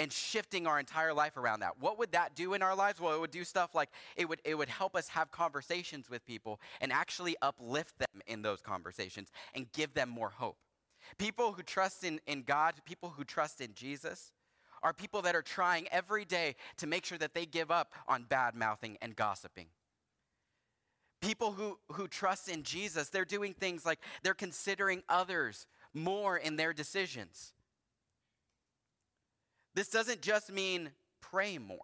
and 0.00 0.10
shifting 0.10 0.66
our 0.66 0.80
entire 0.80 1.12
life 1.12 1.36
around 1.36 1.60
that. 1.60 1.78
What 1.78 1.98
would 1.98 2.12
that 2.12 2.34
do 2.34 2.54
in 2.54 2.62
our 2.62 2.74
lives? 2.74 2.98
Well, 2.98 3.14
it 3.14 3.20
would 3.20 3.30
do 3.30 3.44
stuff 3.44 3.74
like 3.74 3.90
it 4.16 4.26
would 4.26 4.40
it 4.44 4.56
would 4.56 4.70
help 4.70 4.96
us 4.96 5.08
have 5.08 5.30
conversations 5.30 6.08
with 6.08 6.24
people 6.24 6.58
and 6.80 6.90
actually 6.90 7.36
uplift 7.42 7.98
them 7.98 8.22
in 8.26 8.40
those 8.40 8.62
conversations 8.62 9.28
and 9.54 9.70
give 9.72 9.92
them 9.92 10.08
more 10.08 10.30
hope. 10.30 10.56
People 11.18 11.52
who 11.52 11.62
trust 11.62 12.02
in, 12.02 12.18
in 12.26 12.42
God, 12.42 12.74
people 12.86 13.12
who 13.14 13.24
trust 13.24 13.60
in 13.60 13.74
Jesus, 13.74 14.32
are 14.82 14.94
people 14.94 15.20
that 15.22 15.36
are 15.36 15.42
trying 15.42 15.86
every 15.88 16.24
day 16.24 16.56
to 16.78 16.86
make 16.86 17.04
sure 17.04 17.18
that 17.18 17.34
they 17.34 17.44
give 17.44 17.70
up 17.70 17.92
on 18.08 18.24
bad 18.24 18.54
mouthing 18.54 18.96
and 19.02 19.14
gossiping. 19.14 19.66
People 21.20 21.52
who, 21.52 21.78
who 21.92 22.08
trust 22.08 22.48
in 22.48 22.62
Jesus, 22.62 23.10
they're 23.10 23.26
doing 23.26 23.52
things 23.52 23.84
like 23.84 23.98
they're 24.22 24.32
considering 24.32 25.02
others 25.10 25.66
more 25.92 26.38
in 26.38 26.56
their 26.56 26.72
decisions. 26.72 27.52
This 29.74 29.88
doesn't 29.88 30.20
just 30.20 30.52
mean 30.52 30.90
pray 31.20 31.58
more. 31.58 31.78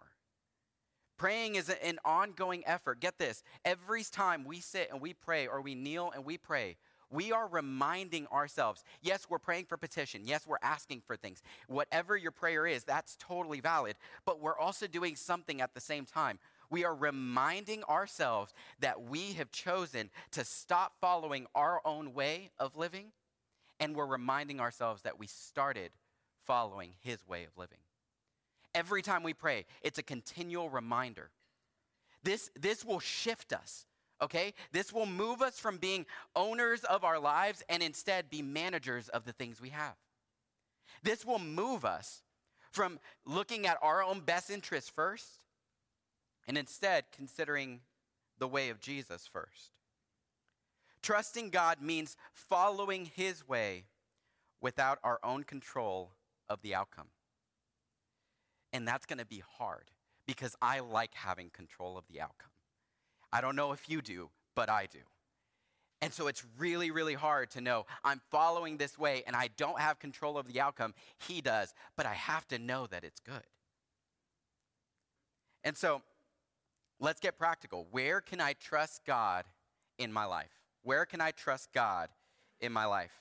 Praying 1.17 1.55
is 1.55 1.69
an 1.69 1.97
ongoing 2.05 2.63
effort. 2.67 2.99
Get 2.99 3.17
this 3.17 3.43
every 3.65 4.03
time 4.03 4.45
we 4.45 4.59
sit 4.59 4.89
and 4.91 5.01
we 5.01 5.13
pray, 5.13 5.47
or 5.47 5.61
we 5.61 5.73
kneel 5.73 6.11
and 6.13 6.23
we 6.23 6.37
pray, 6.37 6.77
we 7.09 7.31
are 7.31 7.47
reminding 7.47 8.27
ourselves 8.27 8.83
yes, 9.01 9.27
we're 9.29 9.39
praying 9.39 9.65
for 9.65 9.77
petition. 9.77 10.21
Yes, 10.25 10.45
we're 10.45 10.57
asking 10.61 11.01
for 11.07 11.15
things. 11.15 11.41
Whatever 11.67 12.17
your 12.17 12.31
prayer 12.31 12.67
is, 12.67 12.83
that's 12.83 13.15
totally 13.19 13.61
valid. 13.61 13.95
But 14.25 14.41
we're 14.41 14.59
also 14.59 14.87
doing 14.87 15.15
something 15.15 15.61
at 15.61 15.73
the 15.73 15.79
same 15.81 16.05
time. 16.05 16.37
We 16.69 16.83
are 16.83 16.93
reminding 16.93 17.83
ourselves 17.85 18.53
that 18.81 19.01
we 19.01 19.33
have 19.33 19.51
chosen 19.51 20.09
to 20.31 20.43
stop 20.43 20.95
following 20.99 21.47
our 21.55 21.81
own 21.85 22.13
way 22.13 22.51
of 22.59 22.75
living, 22.75 23.13
and 23.79 23.95
we're 23.95 24.05
reminding 24.05 24.59
ourselves 24.59 25.01
that 25.03 25.17
we 25.17 25.27
started 25.27 25.91
following 26.47 26.93
his 27.01 27.27
way 27.27 27.43
of 27.43 27.57
living. 27.57 27.77
Every 28.73 29.01
time 29.01 29.21
we 29.21 29.33
pray, 29.33 29.65
it's 29.81 29.99
a 29.99 30.03
continual 30.03 30.69
reminder. 30.69 31.29
This, 32.23 32.49
this 32.59 32.83
will 32.83 32.99
shift 32.99 33.53
us, 33.53 33.85
okay? 34.21 34.53
This 34.71 34.91
will 34.91 35.05
move 35.05 35.41
us 35.41 35.59
from 35.59 35.77
being 35.77 36.05
owners 36.35 36.83
of 36.85 37.03
our 37.03 37.19
lives 37.19 37.63
and 37.69 37.83
instead 37.83 38.29
be 38.29 38.41
managers 38.41 39.09
of 39.09 39.25
the 39.25 39.33
things 39.33 39.61
we 39.61 39.69
have. 39.69 39.95
This 41.03 41.25
will 41.25 41.39
move 41.39 41.85
us 41.85 42.23
from 42.71 42.99
looking 43.25 43.67
at 43.67 43.77
our 43.81 44.03
own 44.03 44.21
best 44.21 44.49
interests 44.49 44.89
first 44.89 45.39
and 46.47 46.57
instead 46.57 47.05
considering 47.15 47.81
the 48.39 48.47
way 48.47 48.69
of 48.69 48.79
Jesus 48.79 49.27
first. 49.31 49.71
Trusting 51.01 51.49
God 51.49 51.81
means 51.81 52.17
following 52.31 53.05
his 53.05 53.47
way 53.47 53.85
without 54.61 54.99
our 55.03 55.19
own 55.23 55.43
control 55.43 56.11
of 56.49 56.61
the 56.61 56.75
outcome. 56.75 57.07
And 58.73 58.87
that's 58.87 59.05
going 59.05 59.19
to 59.19 59.25
be 59.25 59.41
hard 59.57 59.91
because 60.25 60.55
I 60.61 60.79
like 60.79 61.13
having 61.13 61.49
control 61.49 61.97
of 61.97 62.05
the 62.07 62.21
outcome. 62.21 62.51
I 63.31 63.41
don't 63.41 63.55
know 63.55 63.71
if 63.71 63.89
you 63.89 64.01
do, 64.01 64.29
but 64.55 64.69
I 64.69 64.87
do. 64.91 64.99
And 66.01 66.13
so 66.13 66.27
it's 66.27 66.43
really, 66.57 66.91
really 66.91 67.15
hard 67.15 67.49
to 67.51 67.61
know 67.61 67.85
I'm 68.03 68.21
following 68.29 68.77
this 68.77 68.99
way 68.99 69.23
and 69.25 69.35
I 69.35 69.49
don't 69.57 69.79
have 69.79 69.99
control 69.99 70.37
of 70.37 70.47
the 70.47 70.61
outcome. 70.61 70.93
He 71.27 71.41
does, 71.41 71.73
but 71.95 72.05
I 72.05 72.13
have 72.13 72.47
to 72.49 72.59
know 72.59 72.87
that 72.87 73.03
it's 73.03 73.19
good. 73.19 73.43
And 75.63 75.75
so 75.75 76.01
let's 76.99 77.19
get 77.19 77.37
practical. 77.37 77.87
Where 77.89 78.21
can 78.21 78.39
I 78.39 78.53
trust 78.53 79.05
God 79.05 79.45
in 79.97 80.13
my 80.13 80.25
life? 80.25 80.51
Where 80.83 81.05
can 81.05 81.19
I 81.19 81.31
trust 81.31 81.73
God 81.73 82.09
in 82.61 82.71
my 82.71 82.85
life? 82.85 83.11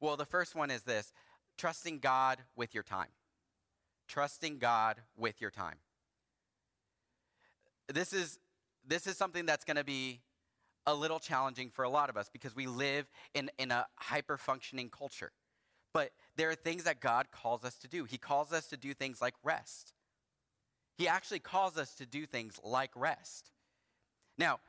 Well, 0.00 0.16
the 0.16 0.26
first 0.26 0.54
one 0.54 0.70
is 0.70 0.82
this 0.82 1.12
trusting 1.56 1.98
God 1.98 2.38
with 2.54 2.74
your 2.74 2.82
time. 2.82 3.08
Trusting 4.08 4.58
God 4.58 4.96
with 5.16 5.40
your 5.40 5.50
time. 5.50 5.76
This 7.92 8.12
is, 8.12 8.38
this 8.86 9.06
is 9.06 9.16
something 9.16 9.46
that's 9.46 9.64
going 9.64 9.76
to 9.76 9.84
be 9.84 10.20
a 10.86 10.94
little 10.94 11.18
challenging 11.18 11.70
for 11.70 11.84
a 11.84 11.88
lot 11.88 12.08
of 12.08 12.16
us 12.16 12.28
because 12.32 12.54
we 12.54 12.66
live 12.66 13.10
in, 13.34 13.50
in 13.58 13.70
a 13.70 13.86
hyper 13.96 14.36
functioning 14.36 14.88
culture. 14.88 15.32
But 15.92 16.10
there 16.36 16.50
are 16.50 16.54
things 16.54 16.84
that 16.84 17.00
God 17.00 17.26
calls 17.32 17.64
us 17.64 17.76
to 17.78 17.88
do. 17.88 18.04
He 18.04 18.18
calls 18.18 18.52
us 18.52 18.66
to 18.68 18.76
do 18.76 18.94
things 18.94 19.20
like 19.20 19.34
rest. 19.42 19.94
He 20.96 21.08
actually 21.08 21.40
calls 21.40 21.76
us 21.76 21.94
to 21.94 22.06
do 22.06 22.26
things 22.26 22.60
like 22.62 22.90
rest. 22.94 23.50
Now, 24.38 24.60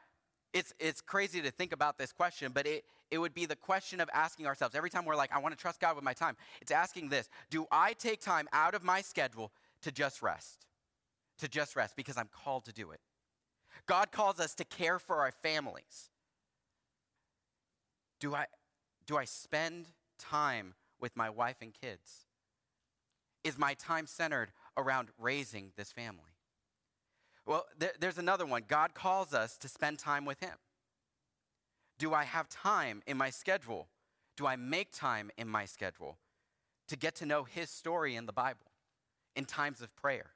it's, 0.53 0.73
it's 0.79 1.01
crazy 1.01 1.41
to 1.41 1.51
think 1.51 1.71
about 1.71 1.97
this 1.97 2.11
question, 2.11 2.51
but 2.53 2.65
it, 2.65 2.85
it 3.11 3.17
would 3.17 3.33
be 3.33 3.45
the 3.45 3.55
question 3.55 3.99
of 3.99 4.09
asking 4.13 4.47
ourselves 4.47 4.75
every 4.75 4.89
time 4.89 5.05
we're 5.05 5.15
like, 5.15 5.33
I 5.33 5.39
want 5.39 5.55
to 5.55 5.61
trust 5.61 5.79
God 5.79 5.95
with 5.95 6.03
my 6.03 6.13
time. 6.13 6.35
It's 6.61 6.71
asking 6.71 7.09
this 7.09 7.29
Do 7.49 7.65
I 7.71 7.93
take 7.93 8.21
time 8.21 8.47
out 8.53 8.73
of 8.73 8.83
my 8.83 9.01
schedule 9.01 9.51
to 9.81 9.91
just 9.91 10.21
rest? 10.21 10.65
To 11.39 11.47
just 11.47 11.75
rest 11.75 11.95
because 11.95 12.17
I'm 12.17 12.29
called 12.31 12.65
to 12.65 12.73
do 12.73 12.91
it. 12.91 12.99
God 13.85 14.11
calls 14.11 14.39
us 14.39 14.55
to 14.55 14.65
care 14.65 14.99
for 14.99 15.17
our 15.17 15.31
families. 15.31 16.09
Do 18.19 18.33
I, 18.33 18.45
do 19.05 19.17
I 19.17 19.25
spend 19.25 19.87
time 20.17 20.73
with 20.99 21.15
my 21.15 21.29
wife 21.29 21.57
and 21.61 21.73
kids? 21.73 22.25
Is 23.43 23.57
my 23.57 23.75
time 23.75 24.07
centered 24.07 24.51
around 24.75 25.09
raising 25.19 25.71
this 25.77 25.91
family? 25.91 26.36
Well, 27.47 27.65
there, 27.79 27.93
there's 27.99 28.17
another 28.17 28.45
one. 28.45 28.63
God 28.67 28.93
calls 28.93 29.33
us 29.33 29.57
to 29.59 29.69
spend 29.69 29.97
time 29.97 30.25
with 30.25 30.41
Him. 30.41 30.55
Do 31.97 32.13
I 32.13 32.25
have 32.25 32.49
time 32.49 33.01
in 33.07 33.17
my 33.17 33.29
schedule? 33.29 33.87
Do 34.35 34.45
I 34.45 34.57
make 34.57 34.91
time 34.91 35.31
in 35.37 35.47
my 35.47 35.65
schedule 35.65 36.17
to 36.89 36.97
get 36.97 37.15
to 37.15 37.25
know 37.25 37.45
His 37.45 37.69
story 37.69 38.15
in 38.15 38.25
the 38.25 38.33
Bible 38.33 38.67
in 39.35 39.45
times 39.45 39.81
of 39.81 39.95
prayer? 39.95 40.31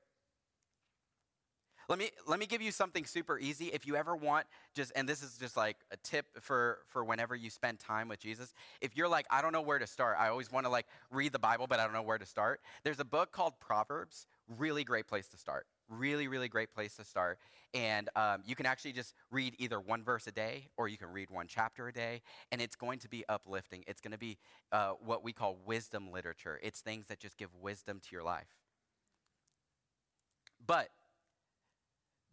Let 1.90 2.00
me, 2.00 2.10
let 2.26 2.40
me 2.40 2.46
give 2.46 2.62
you 2.62 2.72
something 2.72 3.04
super 3.04 3.38
easy. 3.38 3.66
If 3.66 3.86
you 3.86 3.98
ever 3.98 4.16
want, 4.16 4.48
just, 4.74 4.94
and 4.96 5.10
this 5.10 5.22
is 5.22 5.38
just 5.38 5.58
like 5.58 5.76
a 5.92 5.98
tip 5.98 6.26
for, 6.40 6.80
for 6.88 7.04
whenever 7.04 7.36
you 7.36 7.50
spend 7.50 7.80
time 7.80 8.08
with 8.08 8.22
Jesus. 8.22 8.54
If 8.80 8.96
you're 8.96 9.10
like, 9.10 9.26
I 9.30 9.42
don't 9.42 9.52
know 9.52 9.62
where 9.62 9.80
to 9.80 9.88
start, 9.88 10.16
I 10.18 10.30
always 10.30 10.50
want 10.50 10.66
to 10.66 10.70
like 10.70 10.86
read 11.10 11.34
the 11.34 11.40
Bible, 11.40 11.68
but 11.68 11.82
I 11.82 11.84
don't 11.84 11.92
know 11.92 12.02
where 12.02 12.18
to 12.18 12.26
start. 12.26 12.62
There's 12.86 13.02
a 13.02 13.06
book 13.06 13.34
called 13.34 13.60
Proverbs, 13.60 14.26
really 14.58 14.86
great 14.86 15.08
place 15.08 15.28
to 15.30 15.38
start. 15.38 15.66
Really, 15.92 16.30
really 16.30 16.48
great 16.48 16.74
place 16.74 16.96
to 16.96 17.04
start. 17.04 17.38
And 17.74 18.10
um, 18.16 18.44
you 18.46 18.56
can 18.56 18.66
actually 18.66 18.94
just 18.94 19.14
read 19.30 19.56
either 19.60 19.80
one 19.80 20.04
verse 20.04 20.26
a 20.26 20.32
day 20.32 20.70
or 20.78 20.88
you 20.88 20.98
can 20.98 21.10
read 21.10 21.30
one 21.30 21.48
chapter 21.48 21.88
a 21.90 21.94
day, 21.94 22.22
and 22.52 22.62
it's 22.62 22.78
going 22.78 23.00
to 23.00 23.10
be 23.10 23.26
uplifting. 23.28 23.84
It's 23.88 24.00
going 24.00 24.14
to 24.14 24.18
be 24.18 24.38
uh, 24.72 24.94
what 25.04 25.22
we 25.22 25.34
call 25.34 25.58
wisdom 25.66 26.10
literature. 26.12 26.60
It's 26.64 26.80
things 26.80 27.08
that 27.08 27.20
just 27.20 27.38
give 27.38 27.50
wisdom 27.62 28.00
to 28.00 28.08
your 28.14 28.24
life. 28.24 28.48
But 30.66 30.90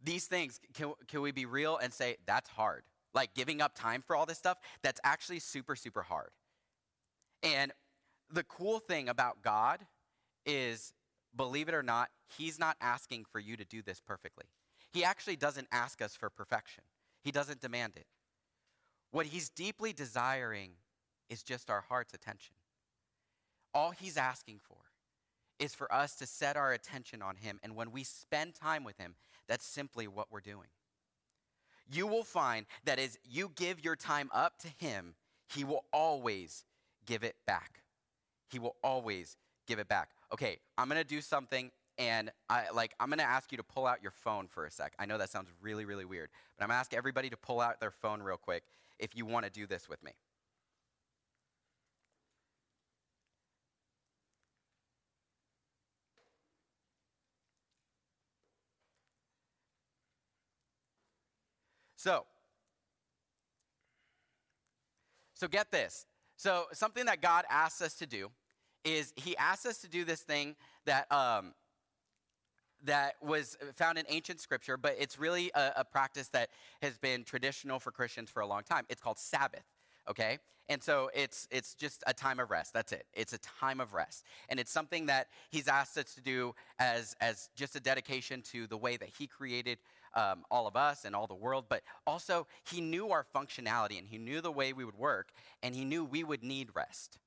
these 0.02 0.26
things, 0.26 0.60
can, 0.74 0.92
can 1.08 1.20
we 1.20 1.32
be 1.32 1.44
real 1.44 1.78
and 1.78 1.92
say 1.92 2.16
that's 2.26 2.48
hard? 2.48 2.84
Like 3.12 3.34
giving 3.34 3.60
up 3.60 3.74
time 3.74 4.02
for 4.06 4.14
all 4.14 4.26
this 4.26 4.38
stuff, 4.38 4.58
that's 4.82 5.00
actually 5.02 5.40
super, 5.40 5.74
super 5.74 6.02
hard. 6.02 6.30
And 7.42 7.72
the 8.30 8.44
cool 8.44 8.78
thing 8.78 9.08
about 9.08 9.42
God 9.42 9.80
is, 10.46 10.92
believe 11.36 11.68
it 11.68 11.74
or 11.74 11.82
not, 11.82 12.08
He's 12.36 12.58
not 12.58 12.76
asking 12.80 13.24
for 13.24 13.38
you 13.38 13.56
to 13.56 13.64
do 13.64 13.82
this 13.82 14.00
perfectly. 14.00 14.44
He 14.92 15.04
actually 15.04 15.36
doesn't 15.36 15.68
ask 15.72 16.02
us 16.02 16.14
for 16.14 16.30
perfection, 16.30 16.84
He 17.22 17.30
doesn't 17.30 17.60
demand 17.60 17.94
it. 17.96 18.06
What 19.10 19.26
He's 19.26 19.48
deeply 19.48 19.92
desiring 19.92 20.72
is 21.28 21.42
just 21.42 21.70
our 21.70 21.84
heart's 21.88 22.14
attention. 22.14 22.54
All 23.74 23.90
He's 23.90 24.16
asking 24.16 24.60
for 24.62 24.76
is 25.58 25.74
for 25.74 25.92
us 25.92 26.14
to 26.16 26.26
set 26.26 26.56
our 26.56 26.72
attention 26.72 27.22
on 27.22 27.36
Him. 27.36 27.58
And 27.62 27.74
when 27.74 27.90
we 27.90 28.04
spend 28.04 28.54
time 28.54 28.84
with 28.84 28.98
Him, 28.98 29.14
that's 29.48 29.64
simply 29.64 30.06
what 30.06 30.28
we're 30.30 30.40
doing. 30.40 30.68
You 31.90 32.06
will 32.06 32.24
find 32.24 32.66
that 32.84 32.98
as 32.98 33.18
you 33.24 33.50
give 33.56 33.82
your 33.82 33.96
time 33.96 34.30
up 34.32 34.58
to 34.60 34.68
Him, 34.78 35.14
He 35.52 35.64
will 35.64 35.84
always 35.92 36.64
give 37.06 37.24
it 37.24 37.36
back. 37.46 37.82
He 38.50 38.58
will 38.58 38.76
always 38.82 39.36
give 39.66 39.78
it 39.78 39.88
back. 39.88 40.10
Okay, 40.32 40.58
I'm 40.76 40.88
gonna 40.88 41.04
do 41.04 41.20
something 41.20 41.70
and 41.96 42.30
I 42.50 42.66
like 42.74 42.94
I'm 43.00 43.08
gonna 43.10 43.22
ask 43.22 43.50
you 43.50 43.58
to 43.58 43.64
pull 43.64 43.86
out 43.86 44.02
your 44.02 44.12
phone 44.12 44.46
for 44.46 44.66
a 44.66 44.70
sec. 44.70 44.92
I 44.98 45.06
know 45.06 45.18
that 45.18 45.30
sounds 45.30 45.48
really, 45.62 45.84
really 45.84 46.04
weird, 46.04 46.28
but 46.56 46.64
I'm 46.64 46.68
gonna 46.68 46.80
ask 46.80 46.94
everybody 46.94 47.30
to 47.30 47.36
pull 47.36 47.60
out 47.60 47.80
their 47.80 47.90
phone 47.90 48.22
real 48.22 48.36
quick 48.36 48.64
if 48.98 49.16
you 49.16 49.24
want 49.26 49.46
to 49.46 49.50
do 49.50 49.66
this 49.66 49.88
with 49.88 50.02
me. 50.02 50.12
So, 61.96 62.26
so 65.34 65.48
get 65.48 65.72
this. 65.72 66.06
So 66.36 66.66
something 66.72 67.06
that 67.06 67.20
God 67.20 67.44
asks 67.50 67.82
us 67.82 67.94
to 67.94 68.06
do 68.06 68.30
is 68.84 69.12
He 69.16 69.36
asks 69.36 69.66
us 69.66 69.78
to 69.78 69.88
do 69.88 70.04
this 70.04 70.20
thing 70.20 70.56
that 70.86 71.10
um, 71.12 71.54
that 72.84 73.14
was 73.22 73.56
found 73.76 73.98
in 73.98 74.04
ancient 74.08 74.40
scripture, 74.40 74.76
but 74.76 74.94
it's 74.98 75.18
really 75.18 75.50
a, 75.54 75.72
a 75.76 75.84
practice 75.84 76.28
that 76.28 76.50
has 76.80 76.96
been 76.96 77.24
traditional 77.24 77.80
for 77.80 77.90
Christians 77.90 78.30
for 78.30 78.40
a 78.40 78.46
long 78.46 78.62
time. 78.62 78.84
It's 78.88 79.00
called 79.00 79.18
Sabbath 79.18 79.64
okay? 80.08 80.38
And 80.70 80.82
so 80.82 81.10
it's 81.14 81.48
it's 81.50 81.74
just 81.74 82.02
a 82.06 82.12
time 82.12 82.40
of 82.40 82.50
rest. 82.50 82.74
That's 82.74 82.92
it. 82.92 83.06
It's 83.14 83.32
a 83.32 83.38
time 83.38 83.80
of 83.80 83.94
rest. 83.94 84.24
And 84.48 84.60
it's 84.60 84.70
something 84.70 85.06
that 85.06 85.28
he's 85.50 85.66
asked 85.66 85.96
us 85.96 86.14
to 86.14 86.20
do 86.20 86.54
as 86.78 87.16
as 87.20 87.48
just 87.56 87.74
a 87.76 87.80
dedication 87.80 88.42
to 88.52 88.66
the 88.66 88.76
way 88.76 88.96
that 88.96 89.08
he 89.18 89.26
created 89.26 89.78
um, 90.14 90.44
all 90.50 90.66
of 90.66 90.76
us 90.76 91.04
and 91.04 91.14
all 91.14 91.26
the 91.26 91.34
world, 91.34 91.66
but 91.68 91.82
also 92.06 92.46
he 92.64 92.80
knew 92.80 93.10
our 93.10 93.24
functionality 93.34 93.98
and 93.98 94.06
he 94.08 94.18
knew 94.18 94.40
the 94.40 94.52
way 94.52 94.72
we 94.72 94.84
would 94.84 94.96
work 94.96 95.32
and 95.62 95.74
he 95.74 95.84
knew 95.84 96.04
we 96.04 96.24
would 96.24 96.42
need 96.42 96.70
rest. 96.74 97.18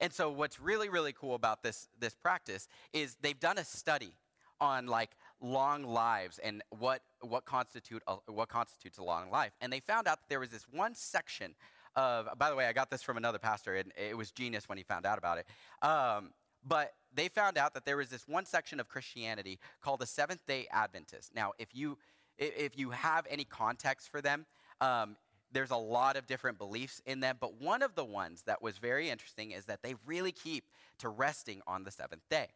And 0.00 0.12
so 0.12 0.30
what's 0.30 0.60
really, 0.60 0.88
really 0.88 1.12
cool 1.12 1.34
about 1.34 1.62
this, 1.62 1.88
this 1.98 2.14
practice 2.14 2.68
is 2.92 3.16
they've 3.20 3.38
done 3.38 3.58
a 3.58 3.64
study 3.64 4.14
on 4.60 4.86
like 4.86 5.10
long 5.40 5.84
lives 5.84 6.38
and 6.38 6.62
what, 6.70 7.02
what, 7.20 7.44
constitute 7.44 8.02
a, 8.06 8.16
what 8.26 8.48
constitutes 8.48 8.98
a 8.98 9.04
long 9.04 9.30
life. 9.30 9.52
And 9.60 9.72
they 9.72 9.80
found 9.80 10.06
out 10.06 10.20
that 10.20 10.28
there 10.28 10.40
was 10.40 10.50
this 10.50 10.66
one 10.70 10.94
section 10.94 11.54
of, 11.96 12.28
by 12.38 12.50
the 12.50 12.56
way, 12.56 12.66
I 12.66 12.72
got 12.72 12.90
this 12.90 13.02
from 13.02 13.16
another 13.16 13.38
pastor, 13.38 13.76
and 13.76 13.92
it 13.96 14.16
was 14.16 14.30
genius 14.30 14.68
when 14.68 14.78
he 14.78 14.84
found 14.84 15.06
out 15.06 15.18
about 15.18 15.38
it. 15.38 15.46
Um, 15.82 16.30
but 16.66 16.94
they 17.14 17.28
found 17.28 17.58
out 17.58 17.74
that 17.74 17.84
there 17.84 17.96
was 17.96 18.08
this 18.08 18.26
one 18.26 18.46
section 18.46 18.80
of 18.80 18.88
Christianity 18.88 19.58
called 19.82 20.00
the 20.00 20.06
Seventh 20.06 20.44
day 20.46 20.66
Adventist. 20.72 21.34
Now, 21.34 21.52
if 21.58 21.74
you 21.74 21.98
if 22.36 22.76
you 22.76 22.90
have 22.90 23.26
any 23.30 23.44
context 23.44 24.10
for 24.10 24.20
them, 24.20 24.46
um, 24.80 25.16
there's 25.54 25.70
a 25.70 25.76
lot 25.76 26.16
of 26.16 26.26
different 26.26 26.58
beliefs 26.58 27.00
in 27.06 27.20
them, 27.20 27.36
but 27.40 27.60
one 27.60 27.82
of 27.82 27.94
the 27.94 28.04
ones 28.04 28.42
that 28.42 28.60
was 28.60 28.76
very 28.78 29.08
interesting 29.08 29.52
is 29.52 29.64
that 29.66 29.82
they 29.82 29.94
really 30.04 30.32
keep 30.32 30.64
to 30.98 31.08
resting 31.08 31.62
on 31.66 31.84
the 31.84 31.90
seventh 31.90 32.28
day. 32.28 32.48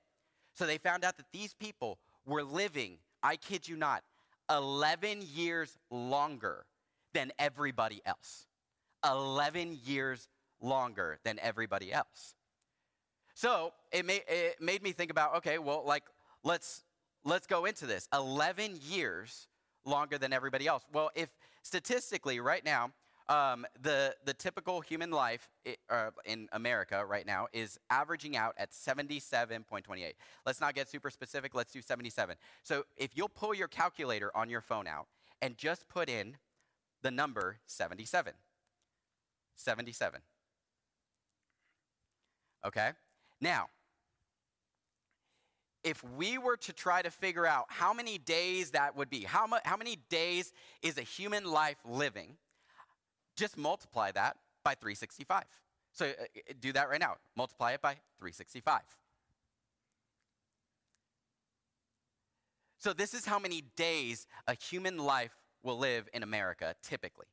So 0.54 0.66
they 0.66 0.78
found 0.78 1.04
out 1.04 1.16
that 1.16 1.26
these 1.32 1.54
people 1.54 1.98
were 2.26 2.42
living, 2.42 2.98
I 3.22 3.36
kid 3.36 3.68
you 3.68 3.76
not, 3.76 4.02
11 4.50 5.22
years 5.34 5.78
longer 5.90 6.66
than 7.14 7.32
everybody 7.38 8.02
else. 8.04 8.46
11 9.08 9.78
years 9.84 10.28
longer 10.60 11.18
than 11.24 11.38
everybody 11.40 11.92
else. 11.92 12.34
So 13.34 13.72
it 13.92 14.04
made, 14.04 14.22
it 14.26 14.60
made 14.60 14.82
me 14.82 14.90
think 14.90 15.12
about 15.12 15.36
okay, 15.36 15.58
well, 15.58 15.84
like, 15.86 16.02
let's, 16.42 16.82
let's 17.24 17.46
go 17.46 17.64
into 17.66 17.86
this. 17.86 18.08
11 18.12 18.80
years 18.82 19.46
longer 19.84 20.18
than 20.18 20.32
everybody 20.32 20.66
else. 20.66 20.82
Well, 20.92 21.10
if 21.14 21.28
statistically, 21.68 22.40
right 22.40 22.64
now, 22.64 22.90
um, 23.28 23.66
the, 23.82 24.14
the 24.24 24.32
typical 24.32 24.80
human 24.80 25.10
life 25.10 25.50
uh, 25.90 26.10
in 26.24 26.48
America 26.52 27.04
right 27.04 27.26
now 27.26 27.46
is 27.52 27.78
averaging 27.90 28.38
out 28.38 28.54
at 28.56 28.70
77.28. 28.70 30.14
Let's 30.46 30.62
not 30.62 30.74
get 30.74 30.88
super 30.88 31.10
specific, 31.10 31.54
let's 31.54 31.70
do 31.70 31.82
77. 31.82 32.36
So 32.62 32.84
if 32.96 33.10
you'll 33.14 33.28
pull 33.28 33.54
your 33.54 33.68
calculator 33.68 34.34
on 34.34 34.48
your 34.48 34.62
phone 34.62 34.86
out 34.86 35.08
and 35.42 35.58
just 35.58 35.86
put 35.88 36.08
in 36.08 36.38
the 37.02 37.10
number 37.10 37.58
77. 37.66 38.32
77. 39.54 40.20
Okay? 42.66 42.90
Now, 43.42 43.66
if 45.88 46.04
we 46.18 46.36
were 46.36 46.58
to 46.58 46.72
try 46.74 47.00
to 47.00 47.10
figure 47.10 47.46
out 47.46 47.64
how 47.68 47.94
many 47.94 48.18
days 48.18 48.72
that 48.72 48.94
would 48.94 49.08
be, 49.08 49.24
how, 49.24 49.46
mu- 49.46 49.64
how 49.64 49.76
many 49.76 49.96
days 50.10 50.52
is 50.82 50.98
a 50.98 51.02
human 51.02 51.44
life 51.44 51.78
living, 51.86 52.36
just 53.36 53.56
multiply 53.56 54.12
that 54.12 54.36
by 54.62 54.74
365. 54.74 55.44
So 55.92 56.04
uh, 56.04 56.08
uh, 56.10 56.52
do 56.60 56.72
that 56.72 56.90
right 56.90 57.00
now. 57.00 57.14
Multiply 57.36 57.72
it 57.72 57.80
by 57.80 57.94
365. 58.18 58.82
So 62.76 62.92
this 62.92 63.14
is 63.14 63.24
how 63.24 63.38
many 63.38 63.64
days 63.74 64.26
a 64.46 64.54
human 64.54 64.98
life 64.98 65.34
will 65.62 65.78
live 65.78 66.06
in 66.12 66.22
America 66.22 66.74
typically. 66.82 67.26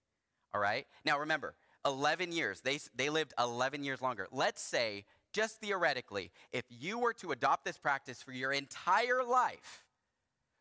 All 0.54 0.62
right? 0.62 0.88
Now 1.04 1.20
remember, 1.20 1.56
11 1.86 2.32
years. 2.32 2.62
They, 2.62 2.80
they 2.96 3.10
lived 3.10 3.34
11 3.38 3.84
years 3.84 4.02
longer. 4.02 4.28
Let's 4.32 4.62
say, 4.62 5.06
just 5.36 5.60
theoretically, 5.60 6.32
if 6.54 6.64
you 6.70 6.98
were 6.98 7.12
to 7.14 7.32
adopt 7.32 7.66
this 7.66 7.78
practice 7.78 8.24
for 8.24 8.32
your 8.32 8.54
entire 8.54 9.22
life, 9.22 9.84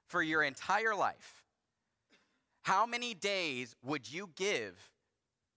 for 0.08 0.20
your 0.20 0.42
entire 0.42 0.96
life, 0.96 1.44
how 2.62 2.84
many 2.84 3.14
days 3.14 3.76
would 3.84 4.10
you 4.12 4.30
give 4.34 4.90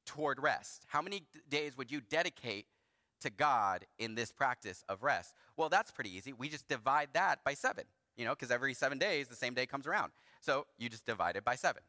toward 0.05 0.39
rest? 0.39 0.85
How 0.87 1.01
many 1.01 1.23
days 1.49 1.75
would 1.75 1.91
you 1.91 1.99
dedicate 1.99 2.67
to 3.21 3.31
God 3.31 3.85
in 3.97 4.13
this 4.13 4.31
practice 4.31 4.83
of 4.87 5.01
rest? 5.01 5.33
Well, 5.55 5.69
that's 5.69 5.89
pretty 5.89 6.15
easy. 6.15 6.31
We 6.31 6.47
just 6.47 6.67
divide 6.67 7.09
that 7.13 7.43
by 7.43 7.55
seven, 7.55 7.85
you 8.17 8.25
know, 8.25 8.35
because 8.35 8.51
every 8.51 8.75
seven 8.75 8.99
days, 8.99 9.27
the 9.27 9.35
same 9.35 9.55
day 9.55 9.65
comes 9.65 9.87
around. 9.87 10.11
So 10.41 10.67
you 10.77 10.89
just 10.89 11.07
divide 11.07 11.37
it 11.37 11.43
by 11.43 11.55
seven. 11.55 11.81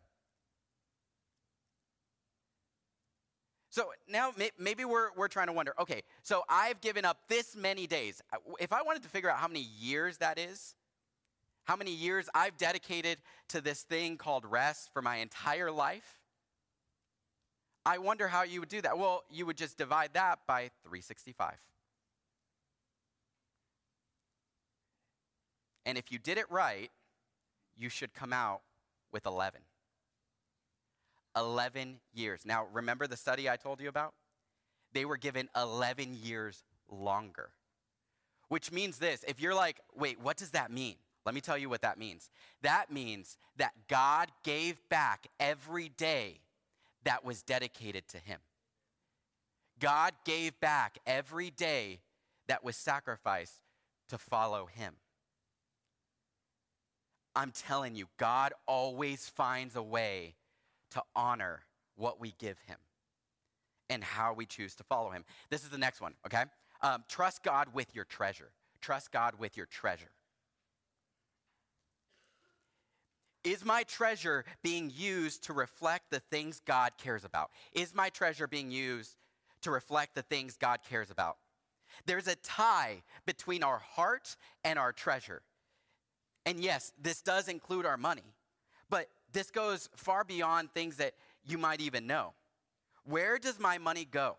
So 3.71 3.93
now 4.09 4.33
maybe 4.59 4.85
we're, 4.85 5.11
we're 5.17 5.29
trying 5.29 5.49
to 5.49 5.53
wonder 5.53 5.75
okay, 5.79 6.03
so 6.23 6.43
I've 6.49 6.81
given 6.81 7.05
up 7.05 7.19
this 7.29 7.55
many 7.55 7.87
days. 7.87 8.23
If 8.61 8.73
I 8.73 8.83
wanted 8.83 9.03
to 9.03 9.09
figure 9.09 9.31
out 9.31 9.39
how 9.39 9.49
many 9.49 9.67
years 9.79 10.19
that 10.19 10.39
is, 10.39 10.75
how 11.65 11.77
many 11.77 11.93
years 11.93 12.29
I've 12.35 12.57
dedicated 12.57 13.19
to 13.49 13.61
this 13.61 13.83
thing 13.83 14.17
called 14.17 14.47
rest 14.47 14.91
for 14.93 15.03
my 15.03 15.17
entire 15.17 15.71
life, 15.71 16.19
I 17.85 17.99
wonder 17.99 18.29
how 18.29 18.43
you 18.43 18.61
would 18.61 18.69
do 18.69 18.81
that. 18.83 18.99
Well, 18.99 19.25
you 19.31 19.45
would 19.47 19.57
just 19.57 19.77
divide 19.77 20.11
that 20.15 20.41
by 20.47 20.71
365. 20.85 21.55
And 25.85 25.97
if 25.97 26.13
you 26.13 26.19
did 26.19 26.37
it 26.37 26.51
right, 26.51 26.91
you 27.77 27.89
should 27.89 28.13
come 28.13 28.33
out 28.33 28.61
with 29.13 29.25
11. 29.25 29.61
11 31.39 32.01
years. 32.13 32.43
Now, 32.45 32.67
remember 32.73 33.07
the 33.07 33.17
study 33.17 33.49
I 33.49 33.57
told 33.57 33.81
you 33.81 33.89
about? 33.89 34.15
They 34.93 35.05
were 35.05 35.17
given 35.17 35.49
11 35.57 36.17
years 36.23 36.65
longer. 36.91 37.51
Which 38.49 38.73
means 38.73 38.99
this 38.99 39.25
if 39.29 39.41
you're 39.41 39.55
like, 39.55 39.79
wait, 39.95 40.21
what 40.21 40.37
does 40.37 40.51
that 40.51 40.71
mean? 40.71 40.97
Let 41.27 41.35
me 41.35 41.41
tell 41.41 41.59
you 41.59 41.69
what 41.69 41.83
that 41.83 41.99
means. 41.99 42.31
That 42.63 42.91
means 42.91 43.37
that 43.57 43.73
God 43.89 44.29
gave 44.43 44.77
back 44.89 45.27
every 45.39 45.91
day 45.91 46.41
that 47.05 47.25
was 47.25 47.43
dedicated 47.43 48.09
to 48.09 48.19
Him. 48.19 48.41
God 49.79 50.15
gave 50.25 50.59
back 50.61 50.99
every 51.07 51.51
day 51.51 52.01
that 52.47 52.65
was 52.65 52.77
sacrificed 52.77 53.63
to 54.09 54.17
follow 54.17 54.67
Him. 54.67 54.95
I'm 57.37 57.53
telling 57.53 57.95
you, 57.95 58.07
God 58.17 58.53
always 58.67 59.29
finds 59.29 59.77
a 59.77 59.83
way 59.83 60.35
to 60.91 61.03
honor 61.15 61.65
what 61.97 62.21
we 62.21 62.35
give 62.39 62.59
him 62.67 62.79
and 63.91 64.05
how 64.05 64.33
we 64.33 64.47
choose 64.47 64.75
to 64.77 64.85
follow 64.85 65.11
him. 65.11 65.25
This 65.51 65.65
is 65.65 65.71
the 65.71 65.79
next 65.79 66.01
one, 66.01 66.15
okay? 66.27 66.45
Um, 66.83 67.05
trust 67.09 67.43
God 67.43 67.69
with 67.73 67.95
your 67.95 68.05
treasure. 68.05 68.51
Trust 68.81 69.11
God 69.11 69.35
with 69.39 69.57
your 69.57 69.67
treasure. 69.67 70.11
Is 73.45 73.65
my 73.65 73.83
treasure 73.85 74.45
being 74.63 74.93
used 74.95 75.45
to 75.45 75.53
reflect 75.53 76.11
the 76.11 76.21
things 76.21 76.61
God 76.67 76.93
cares 76.99 77.25
about? 77.25 77.51
Is 77.73 77.95
my 77.95 78.09
treasure 78.11 78.47
being 78.47 78.71
used 78.71 79.17
to 79.63 79.71
reflect 79.71 80.15
the 80.15 80.23
things 80.23 80.57
God 80.57 80.81
cares 80.89 81.11
about? 81.11 81.39
There's 82.05 82.29
a 82.29 82.35
tie 82.37 83.03
between 83.27 83.63
our 83.63 83.79
heart 83.79 84.37
and 84.65 84.79
our 84.79 84.93
treasure. 84.93 85.43
And 86.47 86.61
yes, 86.61 86.93
this 87.01 87.23
does 87.23 87.49
include 87.49 87.87
our 87.87 87.97
money, 87.97 88.35
this 89.33 89.51
goes 89.51 89.89
far 89.95 90.25
beyond 90.25 90.71
things 90.73 90.97
that 90.97 91.15
you 91.45 91.59
might 91.59 91.81
even 91.81 92.07
know. 92.07 92.35
Where 93.05 93.39
does 93.39 93.59
my 93.59 93.79
money 93.79 94.05
go? 94.05 94.37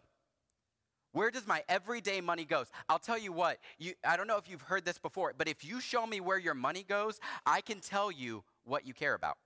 Where 1.12 1.32
does 1.32 1.48
my 1.48 1.64
everyday 1.68 2.22
money 2.22 2.46
goes? 2.46 2.68
I'll 2.88 3.00
tell 3.00 3.18
you 3.18 3.32
what, 3.32 3.58
you, 3.80 3.94
I 4.06 4.16
don't 4.16 4.28
know 4.28 4.38
if 4.38 4.48
you've 4.48 4.62
heard 4.62 4.86
this 4.86 5.00
before, 5.00 5.34
but 5.36 5.48
if 5.48 5.66
you 5.66 5.82
show 5.82 6.06
me 6.06 6.22
where 6.22 6.38
your 6.38 6.54
money 6.54 6.84
goes, 6.84 7.20
I 7.46 7.62
can 7.62 7.80
tell 7.80 8.12
you 8.12 8.44
what 8.64 8.86
you 8.86 8.94
care 8.94 9.16
about. 9.16 9.38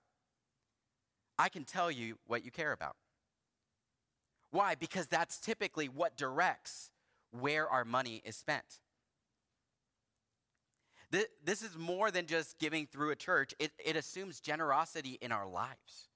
I 1.38 1.48
can 1.48 1.64
tell 1.64 1.90
you 1.90 2.18
what 2.26 2.44
you 2.44 2.50
care 2.50 2.72
about. 2.72 2.96
Why? 4.50 4.74
Because 4.74 5.06
that's 5.06 5.38
typically 5.38 5.88
what 5.88 6.16
directs 6.16 6.90
where 7.32 7.68
our 7.68 7.84
money 7.84 8.22
is 8.24 8.36
spent. 8.36 8.80
This 11.44 11.62
is 11.62 11.76
more 11.76 12.10
than 12.10 12.26
just 12.26 12.58
giving 12.58 12.86
through 12.86 13.10
a 13.10 13.16
church, 13.16 13.54
it, 13.58 13.72
it 13.84 13.96
assumes 13.96 14.40
generosity 14.40 15.18
in 15.20 15.32
our 15.32 15.46
lives. 15.46 16.08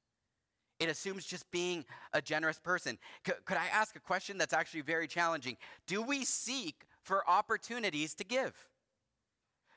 It 0.81 0.89
assumes 0.89 1.25
just 1.25 1.51
being 1.51 1.85
a 2.13 2.23
generous 2.23 2.59
person. 2.59 2.99
C- 3.27 3.33
could 3.45 3.57
I 3.57 3.67
ask 3.73 3.97
a 3.97 4.01
question 4.01 4.39
that's 4.39 4.53
actually 4.53 4.83
very 4.83 5.09
challenging? 5.09 5.57
Do 5.87 6.03
we 6.03 6.25
seek 6.25 6.87
for 7.03 7.29
opportunities 7.29 8.15
to 8.15 8.25
give? 8.25 8.55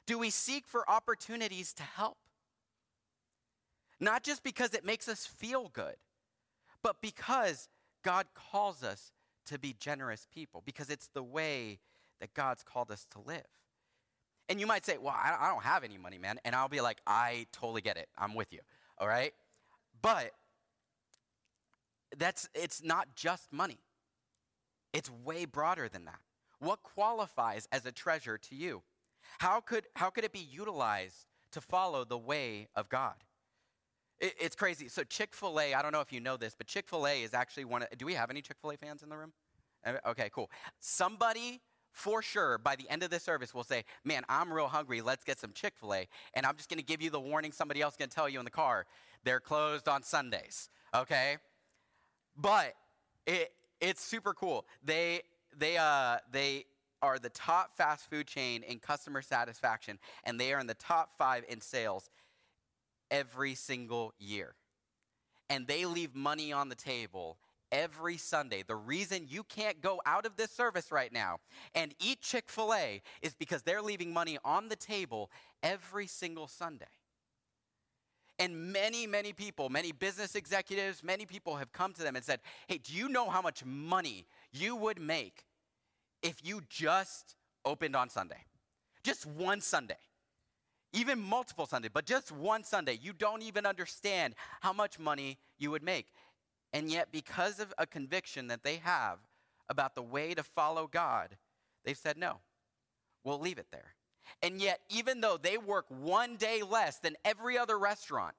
Do 0.06 0.18
we 0.18 0.30
seek 0.30 0.68
for 0.68 0.90
opportunities 0.90 1.74
to 1.74 1.84
help? 1.84 2.18
Not 4.00 4.24
just 4.24 4.44
because 4.44 4.74
it 4.74 4.86
makes 4.86 5.08
us 5.08 5.26
feel 5.26 5.70
good, 5.74 5.96
but 6.84 7.02
because 7.02 7.70
God 8.04 8.26
calls 8.36 8.84
us 8.84 9.12
to 9.48 9.60
be 9.60 9.76
generous 9.80 10.28
people, 10.34 10.62
because 10.66 10.90
it's 10.90 11.08
the 11.08 11.24
way 11.24 11.80
that 12.20 12.34
God's 12.34 12.64
called 12.64 12.92
us 12.92 13.06
to 13.12 13.20
live. 13.20 13.46
And 14.52 14.60
you 14.60 14.68
might 14.68 14.86
say, 14.86 14.98
well, 14.98 15.16
I 15.18 15.48
don't 15.48 15.64
have 15.64 15.86
any 15.86 15.98
money, 15.98 16.18
man. 16.18 16.38
And 16.44 16.54
I'll 16.54 16.68
be 16.68 16.82
like, 16.82 16.98
I 17.08 17.48
totally 17.54 17.80
get 17.80 17.96
it. 17.96 18.10
I'm 18.18 18.36
with 18.36 18.52
you. 18.52 18.60
All 18.98 19.08
right? 19.08 19.34
But 20.02 20.32
that's 22.18 22.50
it's 22.54 22.84
not 22.84 23.16
just 23.16 23.54
money. 23.54 23.80
It's 24.92 25.10
way 25.24 25.46
broader 25.46 25.88
than 25.88 26.04
that. 26.04 26.20
What 26.60 26.84
qualifies 26.84 27.66
as 27.72 27.86
a 27.86 27.94
treasure 27.94 28.38
to 28.38 28.56
you? 28.56 28.84
How 29.40 29.62
could 29.62 29.88
how 29.96 30.10
could 30.10 30.26
it 30.26 30.34
be 30.34 30.46
utilized 30.52 31.28
to 31.54 31.62
follow 31.62 32.04
the 32.04 32.18
way 32.18 32.68
of 32.76 32.90
God? 32.90 33.16
It, 34.20 34.34
it's 34.38 34.58
crazy. 34.58 34.90
So 34.90 35.06
Chick-fil-A, 35.06 35.74
I 35.76 35.82
don't 35.82 35.94
know 35.94 36.02
if 36.02 36.12
you 36.12 36.20
know 36.20 36.36
this, 36.36 36.56
but 36.58 36.68
Chick-fil-A 36.68 37.24
is 37.24 37.34
actually 37.34 37.64
one 37.64 37.84
of 37.84 37.98
do 37.98 38.06
we 38.06 38.16
have 38.16 38.30
any 38.30 38.42
Chick-fil-A 38.42 38.76
fans 38.76 39.02
in 39.02 39.08
the 39.08 39.16
room? 39.16 39.32
Eh, 39.86 39.94
okay, 40.08 40.30
cool. 40.34 40.52
Somebody 40.82 41.62
for 41.92 42.22
sure 42.22 42.58
by 42.58 42.76
the 42.76 42.90
end 42.90 43.04
of 43.04 43.10
the 43.10 43.20
service 43.20 43.54
will 43.54 43.64
say, 43.64 43.84
Man, 44.04 44.24
I'm 44.30 44.52
real 44.52 44.68
hungry. 44.68 45.02
Let's 45.02 45.24
get 45.24 45.40
some 45.40 45.52
Chick 45.54 45.74
fil 45.80 45.94
A. 45.94 46.08
And 46.34 46.46
I'm 46.46 46.56
just 46.56 46.70
going 46.70 46.80
to 46.80 46.86
give 46.86 47.02
you 47.02 47.10
the 47.10 47.20
warning 47.20 47.52
somebody 47.52 47.82
else 47.82 47.96
going 47.96 48.10
to 48.10 48.16
tell 48.16 48.30
you 48.30 48.40
in 48.40 48.46
the 48.46 48.52
car. 48.52 48.86
They're 49.24 49.40
closed 49.40 49.88
on 49.88 50.04
Sundays, 50.04 50.70
okay? 50.96 51.38
But 52.36 52.74
it, 53.28 53.52
it's 53.80 54.04
super 54.04 54.34
cool. 54.34 54.66
They, 54.84 55.22
they, 55.58 55.78
uh, 55.78 56.18
they 56.32 56.66
are 57.02 57.20
the 57.20 57.30
top 57.30 57.76
fast 57.76 58.10
food 58.10 58.28
chain 58.28 58.64
in 58.64 58.80
customer 58.80 59.22
satisfaction, 59.22 60.00
and 60.24 60.40
they 60.40 60.54
are 60.54 60.60
in 60.60 60.68
the 60.68 60.74
top 60.76 61.12
five 61.18 61.44
in 61.50 61.62
sales 61.62 62.10
every 63.10 63.56
single 63.56 64.14
year. 64.20 64.56
And 65.50 65.68
they 65.68 65.86
leave 65.86 66.16
money 66.16 66.54
on 66.54 66.70
the 66.70 66.76
table 66.76 67.38
every 67.72 68.18
Sunday. 68.18 68.64
The 68.66 68.76
reason 68.76 69.26
you 69.30 69.44
can't 69.44 69.82
go 69.82 70.02
out 70.06 70.26
of 70.26 70.36
this 70.36 70.52
service 70.52 70.92
right 70.92 71.12
now 71.12 71.38
and 71.76 71.94
eat 72.00 72.22
Chick 72.22 72.46
fil 72.48 72.74
A 72.74 73.02
is 73.22 73.34
because 73.34 73.62
they're 73.64 73.82
leaving 73.82 74.14
money 74.14 74.38
on 74.44 74.70
the 74.70 74.76
table 74.76 75.32
every 75.64 76.08
single 76.08 76.48
Sunday. 76.48 76.86
And 78.40 78.74
many, 78.74 79.06
many 79.06 79.34
people, 79.34 79.70
many 79.70 79.92
business 79.92 80.34
executives, 80.36 81.04
many 81.04 81.26
people 81.28 81.58
have 81.58 81.72
come 81.72 81.94
to 81.94 82.02
them 82.02 82.16
and 82.16 82.26
said, 82.26 82.40
Hey, 82.68 82.80
do 82.80 82.94
you 82.94 83.08
know 83.08 83.30
how 83.30 83.42
much 83.42 83.64
money 83.64 84.26
you 84.52 84.76
would 84.76 85.00
make 85.00 85.46
if 86.24 86.44
you 86.44 86.62
just 86.68 87.36
opened 87.66 87.96
on 87.96 88.10
Sunday? 88.10 88.44
Just 89.04 89.26
one 89.28 89.62
Sunday. 89.62 89.98
Even 90.94 91.20
multiple 91.20 91.66
Sundays, 91.66 91.92
but 91.94 92.06
just 92.06 92.32
one 92.32 92.64
Sunday. 92.64 93.00
You 93.02 93.14
don't 93.14 93.44
even 93.44 93.66
understand 93.66 94.36
how 94.60 94.74
much 94.74 95.00
money 95.00 95.38
you 95.58 95.72
would 95.72 95.84
make. 95.84 96.08
And 96.74 96.90
yet, 96.90 97.12
because 97.12 97.60
of 97.60 97.74
a 97.78 97.86
conviction 97.86 98.48
that 98.48 98.64
they 98.64 98.78
have 98.78 99.20
about 99.70 99.96
the 99.96 100.02
way 100.02 100.34
to 100.34 100.44
follow 100.44 100.88
God, 100.88 101.38
they've 101.84 101.98
said, 101.98 102.18
no, 102.18 102.38
we'll 103.24 103.40
leave 103.40 103.58
it 103.58 103.68
there. 103.72 103.96
And 104.42 104.62
yet, 104.62 104.82
even 104.90 105.22
though 105.22 105.38
they 105.42 105.58
work 105.58 105.86
one 105.90 106.38
day 106.38 106.62
less 106.62 106.98
than 106.98 107.16
every 107.26 107.58
other 107.58 107.78
restaurant, 107.78 108.36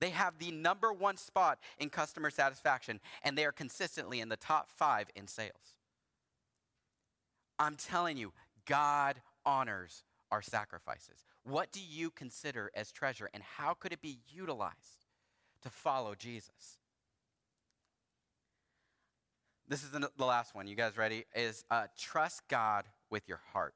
they 0.00 0.10
have 0.10 0.38
the 0.38 0.52
number 0.52 0.92
one 0.92 1.16
spot 1.16 1.58
in 1.78 1.90
customer 1.90 2.30
satisfaction, 2.30 3.00
and 3.24 3.36
they 3.36 3.44
are 3.44 3.52
consistently 3.52 4.20
in 4.20 4.28
the 4.28 4.36
top 4.36 4.70
five 4.70 5.08
in 5.16 5.26
sales. 5.26 5.74
I'm 7.58 7.74
telling 7.74 8.16
you, 8.16 8.32
God 8.66 9.20
honors 9.44 10.04
our 10.30 10.42
sacrifices. 10.42 11.24
What 11.42 11.72
do 11.72 11.80
you 11.80 12.10
consider 12.10 12.70
as 12.74 12.92
treasure, 12.92 13.28
and 13.34 13.42
how 13.42 13.74
could 13.74 13.92
it 13.92 14.00
be 14.00 14.18
utilized 14.28 15.06
to 15.62 15.70
follow 15.70 16.14
Jesus? 16.14 16.78
This 19.68 19.82
is 19.82 19.90
the 19.90 20.24
last 20.24 20.54
one. 20.54 20.66
You 20.66 20.74
guys 20.74 20.96
ready? 20.96 21.26
Is 21.34 21.62
uh, 21.70 21.88
trust 21.98 22.42
God 22.48 22.86
with 23.10 23.28
your 23.28 23.40
heart. 23.52 23.74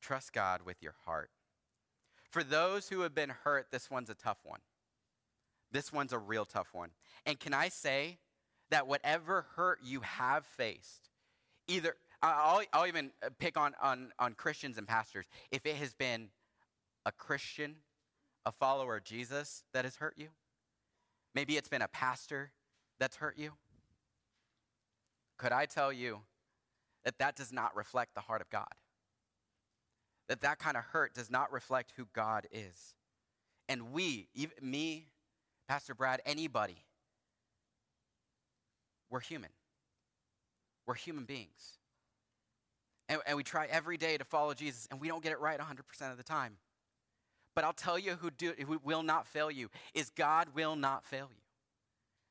Trust 0.00 0.32
God 0.32 0.62
with 0.66 0.82
your 0.82 0.94
heart. 1.04 1.30
For 2.28 2.42
those 2.42 2.88
who 2.88 3.02
have 3.02 3.14
been 3.14 3.28
hurt, 3.44 3.68
this 3.70 3.88
one's 3.88 4.10
a 4.10 4.14
tough 4.14 4.38
one. 4.42 4.58
This 5.70 5.92
one's 5.92 6.12
a 6.12 6.18
real 6.18 6.44
tough 6.44 6.68
one. 6.72 6.90
And 7.24 7.38
can 7.38 7.54
I 7.54 7.68
say 7.68 8.18
that 8.70 8.88
whatever 8.88 9.46
hurt 9.54 9.78
you 9.84 10.00
have 10.00 10.44
faced, 10.44 11.10
either, 11.68 11.94
I'll, 12.20 12.62
I'll 12.72 12.86
even 12.88 13.12
pick 13.38 13.56
on, 13.56 13.74
on, 13.80 14.10
on 14.18 14.34
Christians 14.34 14.76
and 14.76 14.88
pastors, 14.88 15.26
if 15.52 15.66
it 15.66 15.76
has 15.76 15.94
been 15.94 16.30
a 17.06 17.12
Christian, 17.12 17.76
a 18.44 18.50
follower 18.50 18.96
of 18.96 19.04
Jesus 19.04 19.62
that 19.72 19.84
has 19.84 19.96
hurt 19.96 20.14
you, 20.16 20.28
maybe 21.32 21.56
it's 21.56 21.68
been 21.68 21.82
a 21.82 21.88
pastor 21.88 22.50
that's 22.98 23.16
hurt 23.16 23.38
you. 23.38 23.52
Could 25.42 25.50
I 25.50 25.66
tell 25.66 25.92
you 25.92 26.20
that 27.04 27.18
that 27.18 27.34
does 27.34 27.52
not 27.52 27.74
reflect 27.74 28.14
the 28.14 28.20
heart 28.20 28.40
of 28.40 28.48
God? 28.48 28.72
That 30.28 30.42
that 30.42 30.60
kind 30.60 30.76
of 30.76 30.84
hurt 30.84 31.14
does 31.14 31.32
not 31.32 31.52
reflect 31.52 31.92
who 31.96 32.06
God 32.14 32.46
is. 32.52 32.94
And 33.68 33.90
we, 33.92 34.28
even 34.36 34.54
me, 34.62 35.08
Pastor 35.66 35.96
Brad, 35.96 36.22
anybody, 36.24 36.76
we're 39.10 39.18
human. 39.18 39.50
We're 40.86 40.94
human 40.94 41.24
beings. 41.24 41.78
And, 43.08 43.20
and, 43.26 43.36
we 43.36 43.42
try 43.42 43.66
every 43.66 43.96
day 43.96 44.16
to 44.16 44.24
follow 44.24 44.54
Jesus, 44.54 44.86
and 44.92 45.00
we 45.00 45.08
don't 45.08 45.24
get 45.24 45.32
it 45.32 45.40
right 45.40 45.58
100% 45.58 46.12
of 46.12 46.18
the 46.18 46.22
time. 46.22 46.56
But 47.56 47.64
I'll 47.64 47.72
tell 47.72 47.98
you 47.98 48.12
who, 48.12 48.30
do, 48.30 48.54
who 48.64 48.80
will 48.84 49.02
not 49.02 49.26
fail 49.26 49.50
you 49.50 49.70
is 49.92 50.08
God 50.10 50.50
will 50.54 50.76
not 50.76 51.04
fail 51.04 51.28
you. 51.30 51.42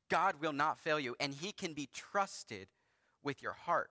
God 0.08 0.36
will 0.40 0.54
not 0.54 0.80
fail 0.80 0.98
you, 0.98 1.14
and 1.20 1.34
He 1.34 1.52
can 1.52 1.74
be 1.74 1.90
trusted 1.92 2.68
with 3.22 3.42
your 3.42 3.52
heart. 3.52 3.90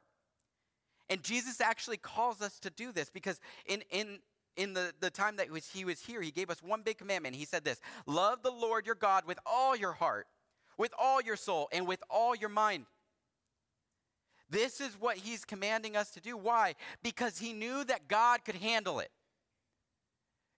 And 1.10 1.22
Jesus 1.24 1.60
actually 1.60 1.98
calls 1.98 2.42
us 2.42 2.60
to 2.60 2.70
do 2.70 2.92
this 2.92 3.10
because 3.10 3.40
in, 3.66 3.84
in, 3.92 4.20
in 4.56 4.74
the, 4.74 4.94
the 5.02 5.10
time 5.10 5.36
that 5.38 5.50
was, 5.50 5.68
he 5.68 5.84
was 5.84 6.00
here, 6.00 6.22
he 6.22 6.32
gave 6.32 6.50
us 6.50 6.64
one 6.64 6.84
big 6.84 6.98
commandment. 6.98 7.36
He 7.36 7.46
said 7.46 7.64
this 7.64 7.82
Love 8.06 8.44
the 8.44 8.52
Lord 8.52 8.86
your 8.86 8.96
God 8.96 9.26
with 9.26 9.40
all 9.46 9.76
your 9.76 9.94
heart, 9.94 10.28
with 10.78 10.94
all 10.98 11.22
your 11.22 11.36
soul, 11.36 11.68
and 11.72 11.88
with 11.88 12.02
all 12.10 12.36
your 12.36 12.50
mind. 12.50 12.86
This 14.50 14.82
is 14.82 15.00
what 15.00 15.18
he's 15.18 15.46
commanding 15.46 15.96
us 15.96 16.12
to 16.12 16.22
do. 16.22 16.36
Why? 16.36 16.76
Because 17.04 17.40
he 17.40 17.54
knew 17.54 17.84
that 17.86 18.08
God 18.08 18.44
could 18.46 18.56
handle 18.56 19.00
it. 19.00 19.10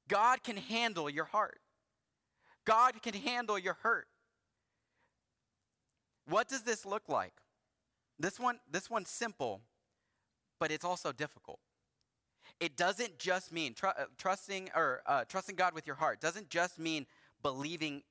God 0.08 0.44
can 0.44 0.58
handle 0.58 1.10
your 1.10 1.26
heart, 1.26 1.60
God 2.66 3.02
can 3.02 3.14
handle 3.14 3.58
your 3.58 3.78
hurt. 3.82 4.08
What 6.28 6.48
does 6.48 6.62
this 6.62 6.86
look 6.86 7.10
like? 7.10 7.34
This 8.20 8.40
one, 8.40 8.60
this 8.70 8.90
one's 8.90 9.10
simple, 9.10 9.62
but 10.60 10.72
it's 10.72 10.86
also 10.86 11.12
difficult. 11.12 11.60
It 12.60 12.78
doesn't 12.78 13.18
just 13.18 13.52
mean 13.52 13.74
tr- 13.74 13.88
uh, 13.88 14.06
trusting 14.18 14.70
or 14.76 15.02
uh, 15.06 15.26
trusting 15.28 15.56
God 15.56 15.74
with 15.74 15.88
your 15.88 15.96
heart. 15.96 16.22
Doesn't 16.22 16.50
just 16.50 16.80
mean 16.80 17.06
believing 17.42 18.04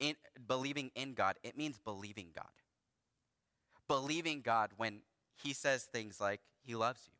in 0.00 0.16
believing 0.46 0.90
in 0.94 1.14
God. 1.14 1.36
It 1.42 1.56
means 1.56 1.78
believing 1.78 2.28
God. 2.34 2.46
Believing 3.86 4.40
God 4.40 4.70
when 4.76 5.02
He 5.42 5.52
says 5.52 5.84
things 5.84 6.20
like 6.20 6.40
He 6.64 6.74
loves 6.74 7.00
you. 7.06 7.12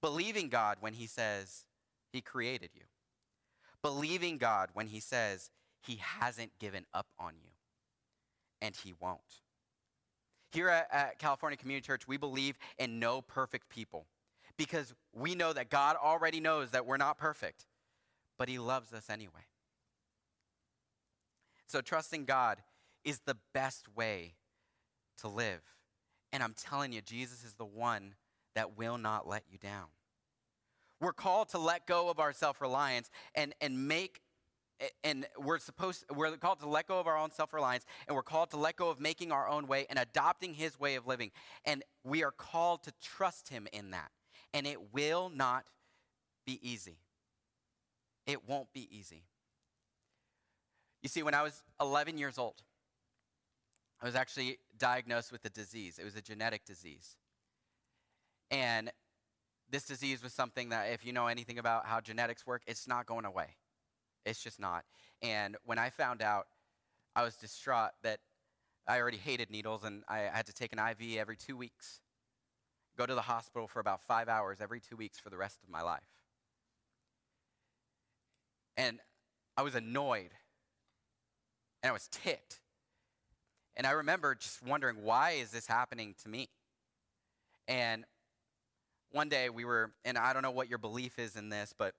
Believing 0.00 0.48
God 0.48 0.78
when 0.80 0.94
He 0.94 1.06
says 1.06 1.66
He 2.12 2.20
created 2.20 2.70
you. 2.74 2.82
Believing 3.82 4.38
God 4.38 4.70
when 4.72 4.86
He 4.86 5.00
says 5.00 5.50
He 5.86 5.96
hasn't 5.96 6.58
given 6.58 6.86
up 6.92 7.06
on 7.18 7.34
you, 7.42 7.50
and 8.60 8.74
He 8.74 8.94
won't. 8.98 9.42
Here 10.52 10.68
at, 10.68 10.88
at 10.92 11.18
California 11.18 11.56
Community 11.56 11.86
Church, 11.86 12.08
we 12.08 12.16
believe 12.16 12.58
in 12.78 12.98
no 12.98 13.22
perfect 13.22 13.68
people 13.68 14.06
because 14.56 14.92
we 15.12 15.34
know 15.34 15.52
that 15.52 15.70
God 15.70 15.96
already 15.96 16.40
knows 16.40 16.70
that 16.72 16.86
we're 16.86 16.96
not 16.96 17.18
perfect, 17.18 17.66
but 18.38 18.48
He 18.48 18.58
loves 18.58 18.92
us 18.92 19.08
anyway. 19.08 19.46
So, 21.66 21.80
trusting 21.80 22.24
God 22.24 22.58
is 23.04 23.20
the 23.20 23.36
best 23.54 23.86
way 23.94 24.34
to 25.20 25.28
live. 25.28 25.62
And 26.32 26.42
I'm 26.42 26.54
telling 26.54 26.92
you, 26.92 27.00
Jesus 27.00 27.44
is 27.44 27.54
the 27.54 27.64
one 27.64 28.14
that 28.54 28.76
will 28.76 28.98
not 28.98 29.28
let 29.28 29.44
you 29.50 29.58
down. 29.58 29.86
We're 31.00 31.12
called 31.12 31.48
to 31.50 31.58
let 31.58 31.86
go 31.86 32.10
of 32.10 32.18
our 32.18 32.32
self 32.32 32.60
reliance 32.60 33.10
and, 33.34 33.54
and 33.60 33.88
make 33.88 34.20
and 35.04 35.26
we're 35.38 35.58
supposed 35.58 36.04
we're 36.14 36.36
called 36.36 36.60
to 36.60 36.68
let 36.68 36.86
go 36.86 36.98
of 36.98 37.06
our 37.06 37.16
own 37.16 37.30
self-reliance 37.30 37.84
and 38.06 38.16
we're 38.16 38.22
called 38.22 38.50
to 38.50 38.56
let 38.56 38.76
go 38.76 38.88
of 38.88 39.00
making 39.00 39.32
our 39.32 39.48
own 39.48 39.66
way 39.66 39.86
and 39.90 39.98
adopting 39.98 40.54
his 40.54 40.78
way 40.78 40.94
of 40.94 41.06
living. 41.06 41.30
And 41.64 41.82
we 42.04 42.24
are 42.24 42.30
called 42.30 42.84
to 42.84 42.92
trust 43.02 43.48
him 43.48 43.66
in 43.72 43.90
that. 43.90 44.10
And 44.54 44.66
it 44.66 44.92
will 44.92 45.30
not 45.34 45.64
be 46.46 46.58
easy. 46.62 46.98
It 48.26 48.48
won't 48.48 48.72
be 48.72 48.88
easy. 48.96 49.24
You 51.02 51.08
see 51.08 51.22
when 51.22 51.34
i 51.34 51.42
was 51.42 51.62
11 51.80 52.18
years 52.18 52.36
old 52.36 52.62
i 54.02 54.06
was 54.06 54.14
actually 54.14 54.58
diagnosed 54.78 55.32
with 55.32 55.44
a 55.44 55.50
disease. 55.50 55.98
It 55.98 56.04
was 56.04 56.16
a 56.16 56.22
genetic 56.22 56.64
disease. 56.64 57.16
And 58.50 58.90
this 59.70 59.84
disease 59.84 60.22
was 60.22 60.32
something 60.32 60.70
that 60.70 60.90
if 60.92 61.06
you 61.06 61.12
know 61.12 61.28
anything 61.28 61.58
about 61.58 61.86
how 61.86 62.00
genetics 62.00 62.46
work 62.46 62.62
it's 62.66 62.88
not 62.88 63.06
going 63.06 63.24
away 63.24 63.56
it's 64.24 64.42
just 64.42 64.60
not. 64.60 64.84
And 65.22 65.56
when 65.64 65.78
I 65.78 65.90
found 65.90 66.22
out, 66.22 66.46
I 67.14 67.22
was 67.22 67.34
distraught 67.36 67.90
that 68.02 68.20
I 68.86 68.98
already 68.98 69.18
hated 69.18 69.50
needles 69.50 69.84
and 69.84 70.02
I 70.08 70.18
had 70.32 70.46
to 70.46 70.52
take 70.52 70.72
an 70.72 70.78
IV 70.78 71.18
every 71.18 71.36
two 71.36 71.56
weeks, 71.56 72.00
go 72.96 73.06
to 73.06 73.14
the 73.14 73.22
hospital 73.22 73.68
for 73.68 73.80
about 73.80 74.02
five 74.02 74.28
hours 74.28 74.58
every 74.60 74.80
two 74.80 74.96
weeks 74.96 75.18
for 75.18 75.30
the 75.30 75.36
rest 75.36 75.58
of 75.62 75.68
my 75.68 75.82
life. 75.82 76.00
And 78.76 78.98
I 79.56 79.62
was 79.62 79.74
annoyed 79.74 80.30
and 81.82 81.90
I 81.90 81.92
was 81.92 82.08
ticked. 82.10 82.60
And 83.76 83.86
I 83.86 83.92
remember 83.92 84.34
just 84.34 84.62
wondering, 84.62 85.02
why 85.02 85.32
is 85.32 85.50
this 85.50 85.66
happening 85.66 86.14
to 86.22 86.28
me? 86.28 86.48
And 87.68 88.04
one 89.12 89.28
day 89.28 89.48
we 89.48 89.64
were, 89.64 89.92
and 90.04 90.18
I 90.18 90.32
don't 90.32 90.42
know 90.42 90.50
what 90.50 90.68
your 90.68 90.78
belief 90.78 91.18
is 91.18 91.36
in 91.36 91.48
this, 91.48 91.74
but 91.76 91.94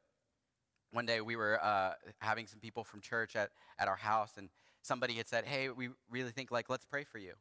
one 0.92 1.06
day 1.06 1.22
we 1.22 1.36
were 1.36 1.62
uh, 1.64 1.94
having 2.20 2.48
some 2.48 2.60
people 2.60 2.84
from 2.84 3.02
church 3.02 3.36
at, 3.36 3.52
at 3.80 3.88
our 3.88 3.96
house 3.96 4.34
and 4.38 4.50
somebody 4.82 5.14
had 5.14 5.28
said 5.28 5.46
hey 5.46 5.70
we 5.70 5.90
really 6.10 6.32
think 6.32 6.52
like 6.52 6.70
let's 6.70 6.86
pray 6.86 7.04
for 7.04 7.18
you. 7.18 7.34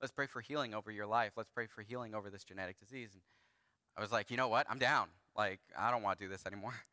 Let's 0.00 0.12
pray 0.12 0.26
for 0.26 0.40
healing 0.40 0.74
over 0.74 0.90
your 0.90 1.06
life. 1.06 1.32
Let's 1.36 1.50
pray 1.50 1.66
for 1.66 1.82
healing 1.82 2.14
over 2.14 2.28
this 2.28 2.42
genetic 2.42 2.78
disease. 2.80 3.10
And 3.12 3.22
i 3.96 4.00
was 4.00 4.12
like 4.12 4.30
you 4.30 4.36
know 4.36 4.48
what? 4.48 4.66
I'm 4.68 4.78
down. 4.78 5.08
Like 5.36 5.60
i 5.78 5.90
don't 5.90 6.02
want 6.02 6.18
to 6.18 6.24
do 6.24 6.30
this 6.30 6.46
anymore. 6.46 6.74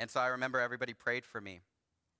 And 0.00 0.08
so 0.08 0.20
i 0.20 0.28
remember 0.28 0.60
everybody 0.60 0.94
prayed 0.94 1.24
for 1.24 1.40
me. 1.40 1.60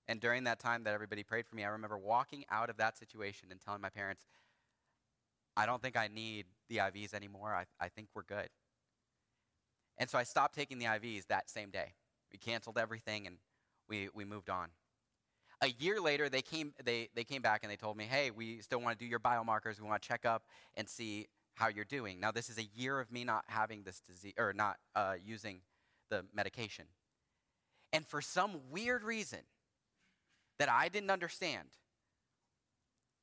And 0.08 0.20
during 0.20 0.44
that 0.44 0.58
time 0.58 0.82
that 0.84 0.94
everybody 0.94 1.22
prayed 1.22 1.46
for 1.46 1.54
me 1.54 1.64
i 1.64 1.68
remember 1.68 1.96
walking 1.96 2.44
out 2.50 2.70
of 2.70 2.76
that 2.78 2.98
situation 2.98 3.48
and 3.52 3.60
telling 3.60 3.80
my 3.80 3.90
parents 3.90 4.24
i 5.56 5.64
don't 5.64 5.80
think 5.80 5.96
i 5.96 6.08
need 6.08 6.46
the 6.68 6.78
ivs 6.78 7.14
anymore. 7.14 7.54
I, 7.54 7.64
I 7.80 7.88
think 7.88 8.08
we're 8.14 8.24
good. 8.24 8.48
And 9.96 10.10
so 10.10 10.18
i 10.18 10.24
stopped 10.24 10.56
taking 10.56 10.78
the 10.80 10.86
ivs 10.86 11.28
that 11.28 11.48
same 11.48 11.70
day 11.70 11.94
we 12.32 12.38
canceled 12.38 12.78
everything 12.78 13.26
and 13.26 13.36
we, 13.88 14.08
we 14.14 14.24
moved 14.24 14.50
on. 14.50 14.68
A 15.60 15.68
year 15.68 16.00
later, 16.00 16.28
they 16.28 16.42
came, 16.42 16.72
they, 16.84 17.08
they 17.14 17.24
came 17.24 17.42
back 17.42 17.60
and 17.62 17.72
they 17.72 17.76
told 17.76 17.96
me, 17.96 18.04
hey, 18.04 18.30
we 18.30 18.60
still 18.60 18.80
want 18.80 18.98
to 18.98 19.04
do 19.04 19.08
your 19.08 19.18
biomarkers. 19.18 19.80
We 19.80 19.88
want 19.88 20.00
to 20.02 20.08
check 20.08 20.24
up 20.24 20.44
and 20.76 20.88
see 20.88 21.26
how 21.54 21.68
you're 21.68 21.84
doing. 21.84 22.20
Now, 22.20 22.30
this 22.30 22.48
is 22.48 22.58
a 22.58 22.68
year 22.76 23.00
of 23.00 23.10
me 23.10 23.24
not 23.24 23.44
having 23.48 23.82
this 23.82 24.00
disease, 24.00 24.34
or 24.38 24.52
not 24.52 24.76
uh, 24.94 25.14
using 25.24 25.60
the 26.10 26.24
medication. 26.32 26.84
And 27.92 28.06
for 28.06 28.20
some 28.20 28.60
weird 28.70 29.02
reason 29.02 29.40
that 30.60 30.68
I 30.68 30.88
didn't 30.88 31.10
understand, 31.10 31.68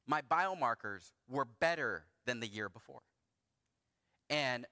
my 0.05 0.21
biomarkers 0.29 1.11
were 1.29 1.45
better 1.45 2.05
than 2.25 2.41
the 2.41 2.47
year 2.47 2.67
before. 2.67 3.01
And 4.29 4.65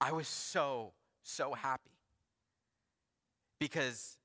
I 0.00 0.12
was 0.12 0.28
so, 0.28 0.92
so 1.22 1.54
happy 1.54 1.91
because 3.62 4.18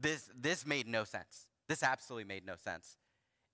this, 0.00 0.30
this 0.32 0.64
made 0.64 0.86
no 0.86 1.02
sense. 1.02 1.48
This 1.68 1.82
absolutely 1.82 2.24
made 2.24 2.46
no 2.46 2.54
sense. 2.54 2.98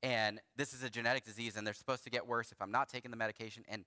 And 0.03 0.41
this 0.57 0.75
is 0.75 0.83
a 0.83 0.91
genetic 0.91 1.25
disease, 1.25 1.57
and 1.57 1.67
they're 1.67 1.73
supposed 1.73 2.05
to 2.05 2.11
get 2.11 2.27
worse 2.27 2.53
if 2.53 2.61
I'm 2.61 2.71
not 2.71 2.91
taking 2.91 3.11
the 3.11 3.17
medication. 3.17 3.65
And 3.67 3.87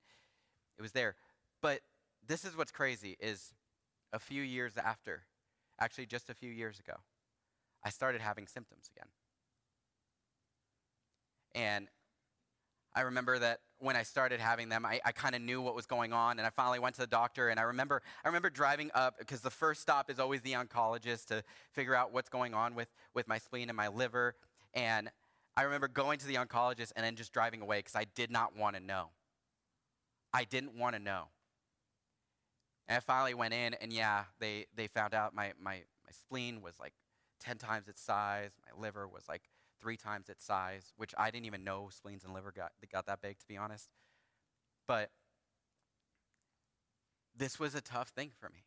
it 0.75 0.81
was 0.81 0.91
there. 0.91 1.15
But 1.61 1.81
this 2.27 2.43
is 2.43 2.57
what's 2.57 2.71
crazy 2.71 3.15
is 3.19 3.53
a 4.11 4.17
few 4.17 4.41
years 4.41 4.73
after, 4.75 5.21
actually 5.79 6.07
just 6.07 6.31
a 6.31 6.33
few 6.33 6.49
years 6.49 6.79
ago, 6.79 6.95
I 7.85 7.91
started 7.91 8.21
having 8.21 8.47
symptoms 8.47 8.89
again. 8.95 9.09
And 11.53 11.89
I 12.95 13.01
remember 13.01 13.39
that 13.39 13.59
when 13.79 13.95
I 13.95 14.03
started 14.03 14.39
having 14.39 14.69
them, 14.69 14.85
I, 14.85 15.01
I 15.03 15.11
kind 15.11 15.35
of 15.35 15.41
knew 15.41 15.61
what 15.61 15.75
was 15.75 15.85
going 15.85 16.13
on, 16.13 16.37
and 16.37 16.45
I 16.45 16.51
finally 16.51 16.79
went 16.79 16.95
to 16.95 17.01
the 17.01 17.07
doctor. 17.07 17.49
And 17.49 17.59
I 17.59 17.63
remember, 17.63 18.01
I 18.23 18.27
remember 18.27 18.49
driving 18.49 18.91
up 18.93 19.17
because 19.17 19.41
the 19.41 19.49
first 19.49 19.81
stop 19.81 20.09
is 20.09 20.19
always 20.19 20.41
the 20.41 20.53
oncologist 20.53 21.25
to 21.27 21.43
figure 21.71 21.95
out 21.95 22.13
what's 22.13 22.29
going 22.29 22.53
on 22.53 22.75
with, 22.75 22.89
with 23.13 23.27
my 23.27 23.39
spleen 23.39 23.69
and 23.69 23.75
my 23.75 23.87
liver. 23.87 24.35
And 24.73 25.09
I 25.57 25.63
remember 25.63 25.87
going 25.87 26.19
to 26.19 26.27
the 26.27 26.35
oncologist 26.35 26.91
and 26.95 27.03
then 27.05 27.15
just 27.15 27.33
driving 27.33 27.61
away 27.61 27.79
because 27.79 27.95
I 27.95 28.05
did 28.15 28.31
not 28.31 28.55
want 28.55 28.75
to 28.75 28.81
know. 28.81 29.09
I 30.33 30.43
didn't 30.45 30.75
want 30.75 30.95
to 30.95 31.01
know. 31.01 31.25
And 32.87 32.97
I 32.97 32.99
finally 32.99 33.33
went 33.33 33.53
in, 33.53 33.75
and 33.75 33.93
yeah, 33.93 34.25
they, 34.39 34.65
they 34.75 34.87
found 34.87 35.13
out 35.13 35.33
my, 35.33 35.53
my, 35.61 35.75
my 36.05 36.11
spleen 36.11 36.61
was 36.61 36.79
like 36.79 36.93
10 37.39 37.57
times 37.57 37.87
its 37.87 38.01
size, 38.01 38.51
my 38.65 38.81
liver 38.81 39.07
was 39.07 39.23
like 39.29 39.41
three 39.83 39.97
times 39.97 40.29
its 40.29 40.45
size, 40.45 40.93
which 40.95 41.13
I 41.17 41.29
didn't 41.29 41.45
even 41.45 41.65
know 41.65 41.89
spleens 41.91 42.23
and 42.23 42.33
liver 42.33 42.53
got, 42.55 42.71
got 42.89 43.05
that 43.07 43.21
big, 43.21 43.37
to 43.39 43.47
be 43.47 43.57
honest. 43.57 43.89
But 44.87 45.11
this 47.37 47.59
was 47.59 47.75
a 47.75 47.81
tough 47.81 48.07
thing 48.09 48.31
for 48.39 48.49
me. 48.49 48.63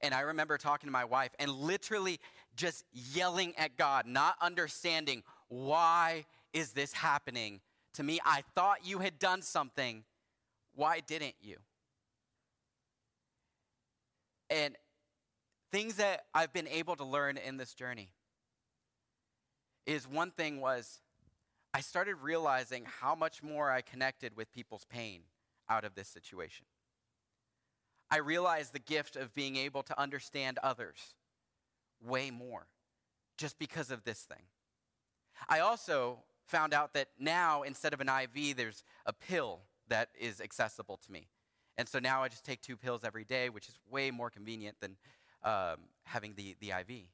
And 0.00 0.14
I 0.14 0.20
remember 0.20 0.56
talking 0.56 0.88
to 0.88 0.92
my 0.92 1.04
wife 1.04 1.30
and 1.38 1.50
literally 1.50 2.18
just 2.56 2.84
yelling 2.92 3.54
at 3.58 3.76
God, 3.76 4.06
not 4.06 4.36
understanding 4.40 5.22
why 5.48 6.24
is 6.54 6.72
this 6.72 6.94
happening 6.94 7.60
to 7.94 8.02
me? 8.02 8.18
I 8.24 8.42
thought 8.54 8.78
you 8.84 8.98
had 8.98 9.18
done 9.18 9.42
something. 9.42 10.04
Why 10.74 11.00
didn't 11.00 11.34
you? 11.40 11.56
And 14.48 14.76
things 15.72 15.96
that 15.96 16.24
I've 16.34 16.52
been 16.52 16.68
able 16.68 16.96
to 16.96 17.04
learn 17.04 17.36
in 17.36 17.58
this 17.58 17.74
journey 17.74 18.10
is 19.86 20.06
one 20.06 20.30
thing 20.30 20.60
was 20.60 21.00
I 21.72 21.80
started 21.80 22.16
realizing 22.16 22.84
how 23.00 23.14
much 23.14 23.42
more 23.42 23.70
I 23.70 23.80
connected 23.82 24.36
with 24.36 24.52
people's 24.52 24.84
pain 24.84 25.22
out 25.68 25.84
of 25.84 25.94
this 25.94 26.08
situation. 26.08 26.66
I 28.10 28.18
realized 28.18 28.72
the 28.72 28.78
gift 28.78 29.16
of 29.16 29.34
being 29.34 29.56
able 29.56 29.82
to 29.84 30.00
understand 30.00 30.58
others 30.62 31.14
way 32.04 32.30
more 32.30 32.66
just 33.36 33.58
because 33.58 33.90
of 33.90 34.04
this 34.04 34.20
thing. 34.20 34.42
I 35.48 35.60
also 35.60 36.20
found 36.46 36.72
out 36.72 36.94
that 36.94 37.08
now, 37.18 37.62
instead 37.62 37.92
of 37.92 38.00
an 38.00 38.08
IV, 38.08 38.56
there's 38.56 38.84
a 39.04 39.12
pill 39.12 39.60
that 39.88 40.08
is 40.18 40.40
accessible 40.40 40.98
to 41.04 41.12
me. 41.12 41.28
And 41.76 41.88
so 41.88 41.98
now 41.98 42.22
I 42.22 42.28
just 42.28 42.44
take 42.44 42.62
two 42.62 42.76
pills 42.76 43.04
every 43.04 43.24
day, 43.24 43.50
which 43.50 43.68
is 43.68 43.78
way 43.90 44.10
more 44.10 44.30
convenient 44.30 44.76
than 44.80 44.96
um, 45.42 45.76
having 46.04 46.34
the, 46.36 46.56
the 46.60 46.70
IV. 46.70 47.08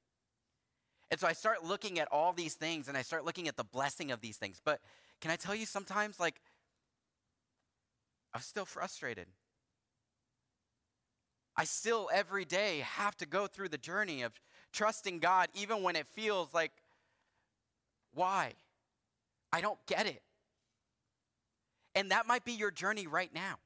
And 1.13 1.21
so 1.21 1.27
I 1.27 1.35
start 1.35 1.63
looking 1.63 1.99
at 1.99 2.09
all 2.11 2.33
these 2.33 2.55
things 2.55 2.89
and 2.89 2.97
I 2.97 3.03
start 3.03 3.27
looking 3.27 3.47
at 3.47 3.59
the 3.59 3.65
blessing 3.65 4.13
of 4.13 4.23
these 4.23 4.39
things. 4.39 4.63
But 4.65 4.81
can 5.21 5.31
I 5.31 5.37
tell 5.37 5.55
you 5.55 5.67
sometimes, 5.67 6.19
like, 6.19 6.41
I'm 8.33 8.41
still 8.41 8.65
frustrated. 8.65 9.27
I 11.55 11.65
still 11.65 12.09
every 12.15 12.47
day 12.47 12.79
have 12.79 13.15
to 13.19 13.27
go 13.27 13.47
through 13.47 13.69
the 13.69 13.77
journey 13.77 14.23
of 14.23 14.33
trusting 14.73 15.19
God, 15.19 15.49
even 15.53 15.83
when 15.83 15.97
it 15.97 16.07
feels 16.07 16.55
like, 16.55 16.73
why? 18.15 18.55
I 19.53 19.61
don't 19.61 19.85
get 19.87 20.07
it. 20.07 20.23
And 21.95 22.11
that 22.11 22.27
might 22.27 22.47
be 22.47 22.53
your 22.53 22.71
journey 22.71 23.07
right 23.07 23.33
now. 23.35 23.57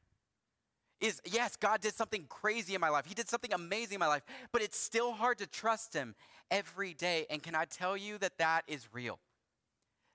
Is 1.00 1.20
yes, 1.26 1.56
God 1.56 1.80
did 1.80 1.94
something 1.94 2.24
crazy 2.28 2.74
in 2.74 2.80
my 2.80 2.88
life. 2.88 3.04
He 3.06 3.14
did 3.14 3.28
something 3.28 3.52
amazing 3.52 3.96
in 3.96 4.00
my 4.00 4.06
life, 4.06 4.22
but 4.50 4.62
it's 4.62 4.78
still 4.78 5.12
hard 5.12 5.38
to 5.38 5.46
trust 5.46 5.92
Him 5.92 6.14
every 6.50 6.94
day. 6.94 7.26
And 7.28 7.42
can 7.42 7.54
I 7.54 7.66
tell 7.66 7.96
you 7.96 8.16
that 8.18 8.38
that 8.38 8.62
is 8.66 8.88
real? 8.92 9.18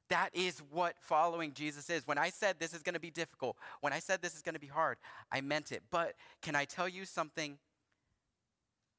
That 0.09 0.31
is 0.33 0.61
what 0.71 0.95
following 0.99 1.53
Jesus 1.53 1.89
is. 1.89 2.05
When 2.05 2.17
I 2.17 2.31
said 2.31 2.57
this 2.59 2.73
is 2.73 2.81
going 2.81 2.95
to 2.95 2.99
be 2.99 3.11
difficult, 3.11 3.55
when 3.79 3.93
I 3.93 3.99
said 3.99 4.21
this 4.21 4.35
is 4.35 4.41
going 4.41 4.55
to 4.55 4.59
be 4.59 4.67
hard, 4.67 4.97
I 5.31 5.39
meant 5.39 5.71
it. 5.71 5.83
But 5.89 6.15
can 6.41 6.55
I 6.55 6.65
tell 6.65 6.89
you 6.89 7.05
something 7.05 7.57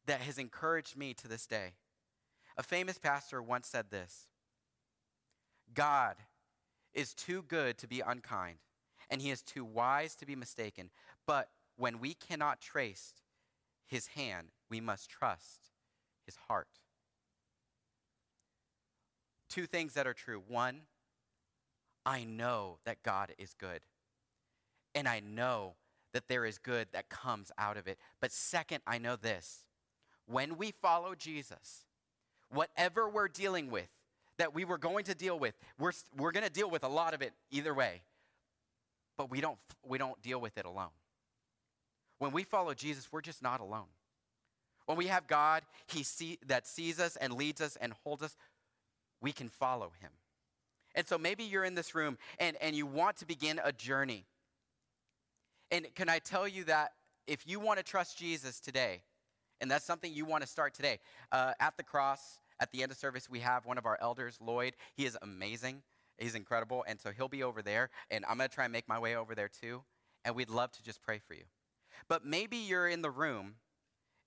that 0.06 0.20
has 0.20 0.38
encouraged 0.38 0.96
me 0.96 1.14
to 1.14 1.28
this 1.28 1.46
day? 1.46 1.72
A 2.56 2.62
famous 2.62 2.98
pastor 2.98 3.42
once 3.42 3.68
said 3.68 3.86
this 3.90 4.28
God 5.74 6.16
is 6.94 7.12
too 7.12 7.42
good 7.48 7.76
to 7.78 7.86
be 7.86 8.00
unkind, 8.00 8.58
and 9.10 9.20
he 9.20 9.30
is 9.30 9.42
too 9.42 9.64
wise 9.64 10.14
to 10.16 10.26
be 10.26 10.36
mistaken. 10.36 10.90
But 11.26 11.48
when 11.76 11.98
we 11.98 12.14
cannot 12.14 12.60
trace 12.60 13.14
his 13.86 14.08
hand, 14.08 14.48
we 14.70 14.80
must 14.80 15.10
trust 15.10 15.70
his 16.24 16.36
heart. 16.48 16.68
Two 19.48 19.66
things 19.66 19.94
that 19.94 20.06
are 20.06 20.14
true. 20.14 20.42
One, 20.48 20.82
I 22.06 22.24
know 22.24 22.78
that 22.84 23.02
God 23.02 23.32
is 23.38 23.54
good. 23.54 23.80
And 24.94 25.08
I 25.08 25.20
know 25.20 25.74
that 26.12 26.28
there 26.28 26.44
is 26.44 26.58
good 26.58 26.88
that 26.92 27.08
comes 27.08 27.50
out 27.58 27.76
of 27.76 27.86
it. 27.86 27.98
But 28.20 28.32
second, 28.32 28.80
I 28.86 28.98
know 28.98 29.16
this. 29.16 29.64
When 30.26 30.56
we 30.56 30.70
follow 30.70 31.14
Jesus, 31.14 31.84
whatever 32.50 33.08
we're 33.08 33.28
dealing 33.28 33.70
with, 33.70 33.88
that 34.38 34.54
we 34.54 34.64
were 34.64 34.78
going 34.78 35.04
to 35.04 35.14
deal 35.14 35.38
with, 35.38 35.54
we're, 35.78 35.92
we're 36.16 36.32
going 36.32 36.44
to 36.44 36.52
deal 36.52 36.70
with 36.70 36.84
a 36.84 36.88
lot 36.88 37.14
of 37.14 37.22
it 37.22 37.32
either 37.50 37.74
way. 37.74 38.02
But 39.16 39.30
we 39.30 39.40
don't, 39.40 39.58
we 39.86 39.98
don't 39.98 40.20
deal 40.22 40.40
with 40.40 40.56
it 40.56 40.64
alone. 40.64 40.90
When 42.22 42.30
we 42.30 42.44
follow 42.44 42.72
Jesus, 42.72 43.08
we're 43.10 43.20
just 43.20 43.42
not 43.42 43.58
alone. 43.58 43.88
When 44.86 44.96
we 44.96 45.08
have 45.08 45.26
God 45.26 45.64
he 45.88 46.04
see, 46.04 46.38
that 46.46 46.68
sees 46.68 47.00
us 47.00 47.16
and 47.16 47.32
leads 47.32 47.60
us 47.60 47.76
and 47.80 47.92
holds 48.04 48.22
us, 48.22 48.36
we 49.20 49.32
can 49.32 49.48
follow 49.48 49.90
him. 50.00 50.12
And 50.94 51.04
so 51.04 51.18
maybe 51.18 51.42
you're 51.42 51.64
in 51.64 51.74
this 51.74 51.96
room 51.96 52.18
and, 52.38 52.56
and 52.60 52.76
you 52.76 52.86
want 52.86 53.16
to 53.16 53.26
begin 53.26 53.60
a 53.64 53.72
journey. 53.72 54.24
And 55.72 55.92
can 55.96 56.08
I 56.08 56.20
tell 56.20 56.46
you 56.46 56.62
that 56.64 56.92
if 57.26 57.44
you 57.44 57.58
want 57.58 57.80
to 57.80 57.84
trust 57.84 58.16
Jesus 58.16 58.60
today, 58.60 59.02
and 59.60 59.68
that's 59.68 59.84
something 59.84 60.14
you 60.14 60.24
want 60.24 60.44
to 60.44 60.48
start 60.48 60.74
today, 60.74 61.00
uh, 61.32 61.54
at 61.58 61.76
the 61.76 61.82
cross, 61.82 62.38
at 62.60 62.70
the 62.70 62.84
end 62.84 62.92
of 62.92 62.98
service, 62.98 63.28
we 63.28 63.40
have 63.40 63.66
one 63.66 63.78
of 63.78 63.84
our 63.84 63.98
elders, 64.00 64.38
Lloyd. 64.40 64.74
He 64.94 65.06
is 65.06 65.18
amazing. 65.22 65.82
He's 66.18 66.36
incredible. 66.36 66.84
And 66.86 67.00
so 67.00 67.10
he'll 67.10 67.26
be 67.26 67.42
over 67.42 67.62
there, 67.62 67.90
and 68.12 68.24
I'm 68.26 68.36
going 68.36 68.48
to 68.48 68.54
try 68.54 68.62
and 68.62 68.72
make 68.72 68.86
my 68.86 69.00
way 69.00 69.16
over 69.16 69.34
there 69.34 69.48
too. 69.48 69.82
And 70.24 70.36
we'd 70.36 70.50
love 70.50 70.70
to 70.70 70.84
just 70.84 71.02
pray 71.02 71.18
for 71.18 71.34
you. 71.34 71.42
But 72.08 72.24
maybe 72.24 72.56
you're 72.56 72.88
in 72.88 73.02
the 73.02 73.10
room 73.10 73.54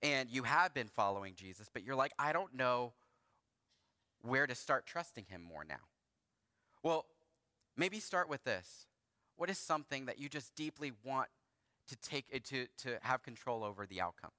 and 0.02 0.30
you 0.30 0.44
have 0.44 0.74
been 0.74 0.88
following 0.88 1.34
Jesus, 1.36 1.70
but 1.74 1.84
you're 1.84 1.96
like, 1.96 2.12
I 2.20 2.34
don't 2.34 2.54
know 2.54 2.94
where 4.22 4.48
to 4.48 4.56
start 4.56 4.86
trusting 4.86 5.26
him 5.26 5.42
more 5.42 5.64
now. 5.64 5.76
Well, 6.84 7.06
maybe 7.78 8.00
start 8.00 8.30
with 8.30 8.44
this. 8.44 8.88
What 9.38 9.50
is 9.50 9.58
something 9.58 10.06
that 10.06 10.20
you 10.20 10.30
just 10.30 10.56
deeply 10.56 10.92
want 11.04 11.30
to 11.88 11.96
take 11.98 12.26
eh, 12.32 12.40
to, 12.46 12.68
to 12.84 12.98
have 13.02 13.24
control 13.24 13.64
over 13.64 13.86
the 13.86 14.02
outcome? 14.02 14.32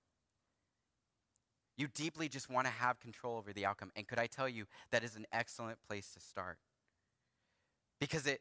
You 1.77 1.89
deeply 1.89 2.29
just 2.29 2.49
want 2.49 2.67
to 2.67 2.73
have 2.73 3.01
control 3.01 3.37
over 3.37 3.53
the 3.53 3.67
outcome. 3.67 3.93
And 3.97 4.09
could 4.09 4.19
I 4.19 4.27
tell 4.27 4.49
you 4.49 4.65
that 4.91 5.05
is 5.05 5.15
an 5.17 5.27
excellent 5.33 5.79
place 5.87 6.11
to 6.15 6.21
start? 6.21 6.59
Because 8.01 8.27
it 8.27 8.41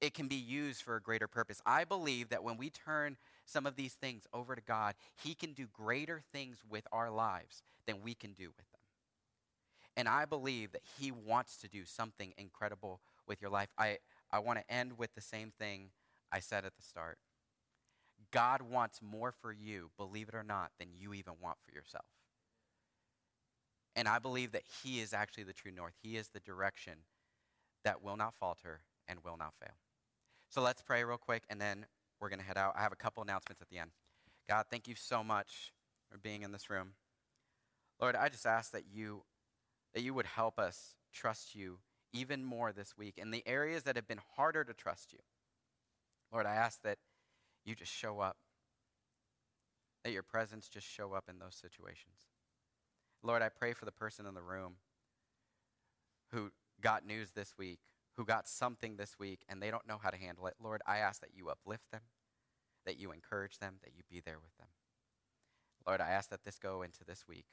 it 0.00 0.14
can 0.14 0.28
be 0.28 0.36
used 0.36 0.82
for 0.82 0.96
a 0.96 1.00
greater 1.00 1.28
purpose. 1.28 1.60
I 1.64 1.84
believe 1.84 2.28
that 2.28 2.44
when 2.44 2.56
we 2.56 2.70
turn 2.70 3.16
some 3.44 3.66
of 3.66 3.76
these 3.76 3.94
things 3.94 4.26
over 4.32 4.54
to 4.54 4.60
God, 4.60 4.94
He 5.22 5.34
can 5.34 5.52
do 5.52 5.66
greater 5.72 6.22
things 6.32 6.58
with 6.68 6.86
our 6.92 7.10
lives 7.10 7.62
than 7.86 8.02
we 8.02 8.14
can 8.14 8.32
do 8.32 8.48
with 8.48 8.56
them. 8.56 8.80
And 9.96 10.08
I 10.08 10.26
believe 10.26 10.72
that 10.72 10.82
He 10.98 11.10
wants 11.10 11.56
to 11.58 11.68
do 11.68 11.84
something 11.84 12.34
incredible 12.36 13.00
with 13.26 13.40
your 13.40 13.50
life. 13.50 13.68
I, 13.78 13.98
I 14.30 14.40
want 14.40 14.58
to 14.58 14.72
end 14.72 14.98
with 14.98 15.14
the 15.14 15.22
same 15.22 15.52
thing 15.58 15.90
I 16.30 16.40
said 16.40 16.64
at 16.64 16.76
the 16.76 16.82
start. 16.82 17.18
God 18.30 18.62
wants 18.62 19.00
more 19.00 19.32
for 19.32 19.52
you, 19.52 19.90
believe 19.96 20.28
it 20.28 20.34
or 20.34 20.42
not, 20.42 20.72
than 20.78 20.88
you 20.98 21.14
even 21.14 21.34
want 21.40 21.56
for 21.64 21.72
yourself. 21.72 22.04
And 23.94 24.06
I 24.06 24.18
believe 24.18 24.52
that 24.52 24.64
He 24.82 25.00
is 25.00 25.14
actually 25.14 25.44
the 25.44 25.54
true 25.54 25.72
north. 25.72 25.94
He 26.02 26.16
is 26.16 26.28
the 26.28 26.40
direction 26.40 26.98
that 27.82 28.02
will 28.02 28.16
not 28.16 28.34
falter 28.34 28.80
and 29.08 29.20
will 29.24 29.38
not 29.38 29.54
fail. 29.58 29.76
So 30.50 30.60
let's 30.62 30.82
pray 30.82 31.04
real 31.04 31.18
quick, 31.18 31.42
and 31.48 31.60
then 31.60 31.86
we're 32.20 32.28
going 32.28 32.38
to 32.38 32.44
head 32.44 32.56
out. 32.56 32.74
I 32.76 32.82
have 32.82 32.92
a 32.92 32.96
couple 32.96 33.22
announcements 33.22 33.60
at 33.60 33.68
the 33.68 33.78
end. 33.78 33.90
God, 34.48 34.66
thank 34.70 34.88
you 34.88 34.94
so 34.94 35.22
much 35.22 35.72
for 36.10 36.18
being 36.18 36.42
in 36.42 36.52
this 36.52 36.70
room. 36.70 36.92
Lord, 38.00 38.14
I 38.16 38.28
just 38.28 38.46
ask 38.46 38.72
that 38.72 38.84
you 38.92 39.22
that 39.94 40.02
you 40.02 40.12
would 40.12 40.26
help 40.26 40.58
us 40.58 40.94
trust 41.12 41.54
you 41.54 41.78
even 42.12 42.44
more 42.44 42.70
this 42.70 42.96
week 42.98 43.14
in 43.16 43.30
the 43.30 43.42
areas 43.46 43.84
that 43.84 43.96
have 43.96 44.06
been 44.06 44.20
harder 44.36 44.62
to 44.62 44.74
trust 44.74 45.12
you. 45.12 45.18
Lord, 46.32 46.46
I 46.46 46.54
ask 46.54 46.82
that 46.82 46.98
you 47.64 47.74
just 47.74 47.92
show 47.92 48.20
up. 48.20 48.36
That 50.04 50.12
your 50.12 50.22
presence 50.22 50.68
just 50.68 50.86
show 50.86 51.14
up 51.14 51.24
in 51.28 51.38
those 51.38 51.54
situations. 51.54 52.28
Lord, 53.22 53.42
I 53.42 53.48
pray 53.48 53.72
for 53.72 53.86
the 53.86 53.92
person 53.92 54.26
in 54.26 54.34
the 54.34 54.42
room 54.42 54.74
who 56.30 56.50
got 56.80 57.06
news 57.06 57.30
this 57.32 57.54
week 57.58 57.80
who 58.16 58.24
got 58.24 58.48
something 58.48 58.96
this 58.96 59.18
week 59.18 59.40
and 59.48 59.62
they 59.62 59.70
don't 59.70 59.86
know 59.86 59.98
how 60.02 60.10
to 60.10 60.16
handle 60.16 60.46
it, 60.46 60.54
Lord, 60.62 60.82
I 60.86 60.98
ask 60.98 61.20
that 61.20 61.34
you 61.34 61.48
uplift 61.48 61.90
them, 61.92 62.02
that 62.84 62.98
you 62.98 63.12
encourage 63.12 63.58
them, 63.58 63.76
that 63.82 63.92
you 63.96 64.02
be 64.08 64.20
there 64.24 64.38
with 64.42 64.56
them. 64.58 64.68
Lord, 65.86 66.00
I 66.00 66.10
ask 66.10 66.30
that 66.30 66.44
this 66.44 66.58
go 66.58 66.82
into 66.82 67.04
this 67.04 67.24
week, 67.28 67.46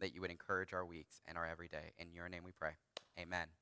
that 0.00 0.14
you 0.14 0.20
would 0.20 0.30
encourage 0.30 0.72
our 0.72 0.84
weeks 0.84 1.22
and 1.26 1.36
our 1.36 1.46
everyday. 1.46 1.92
In 1.98 2.12
your 2.12 2.28
name 2.28 2.42
we 2.44 2.52
pray. 2.52 2.72
Amen. 3.18 3.59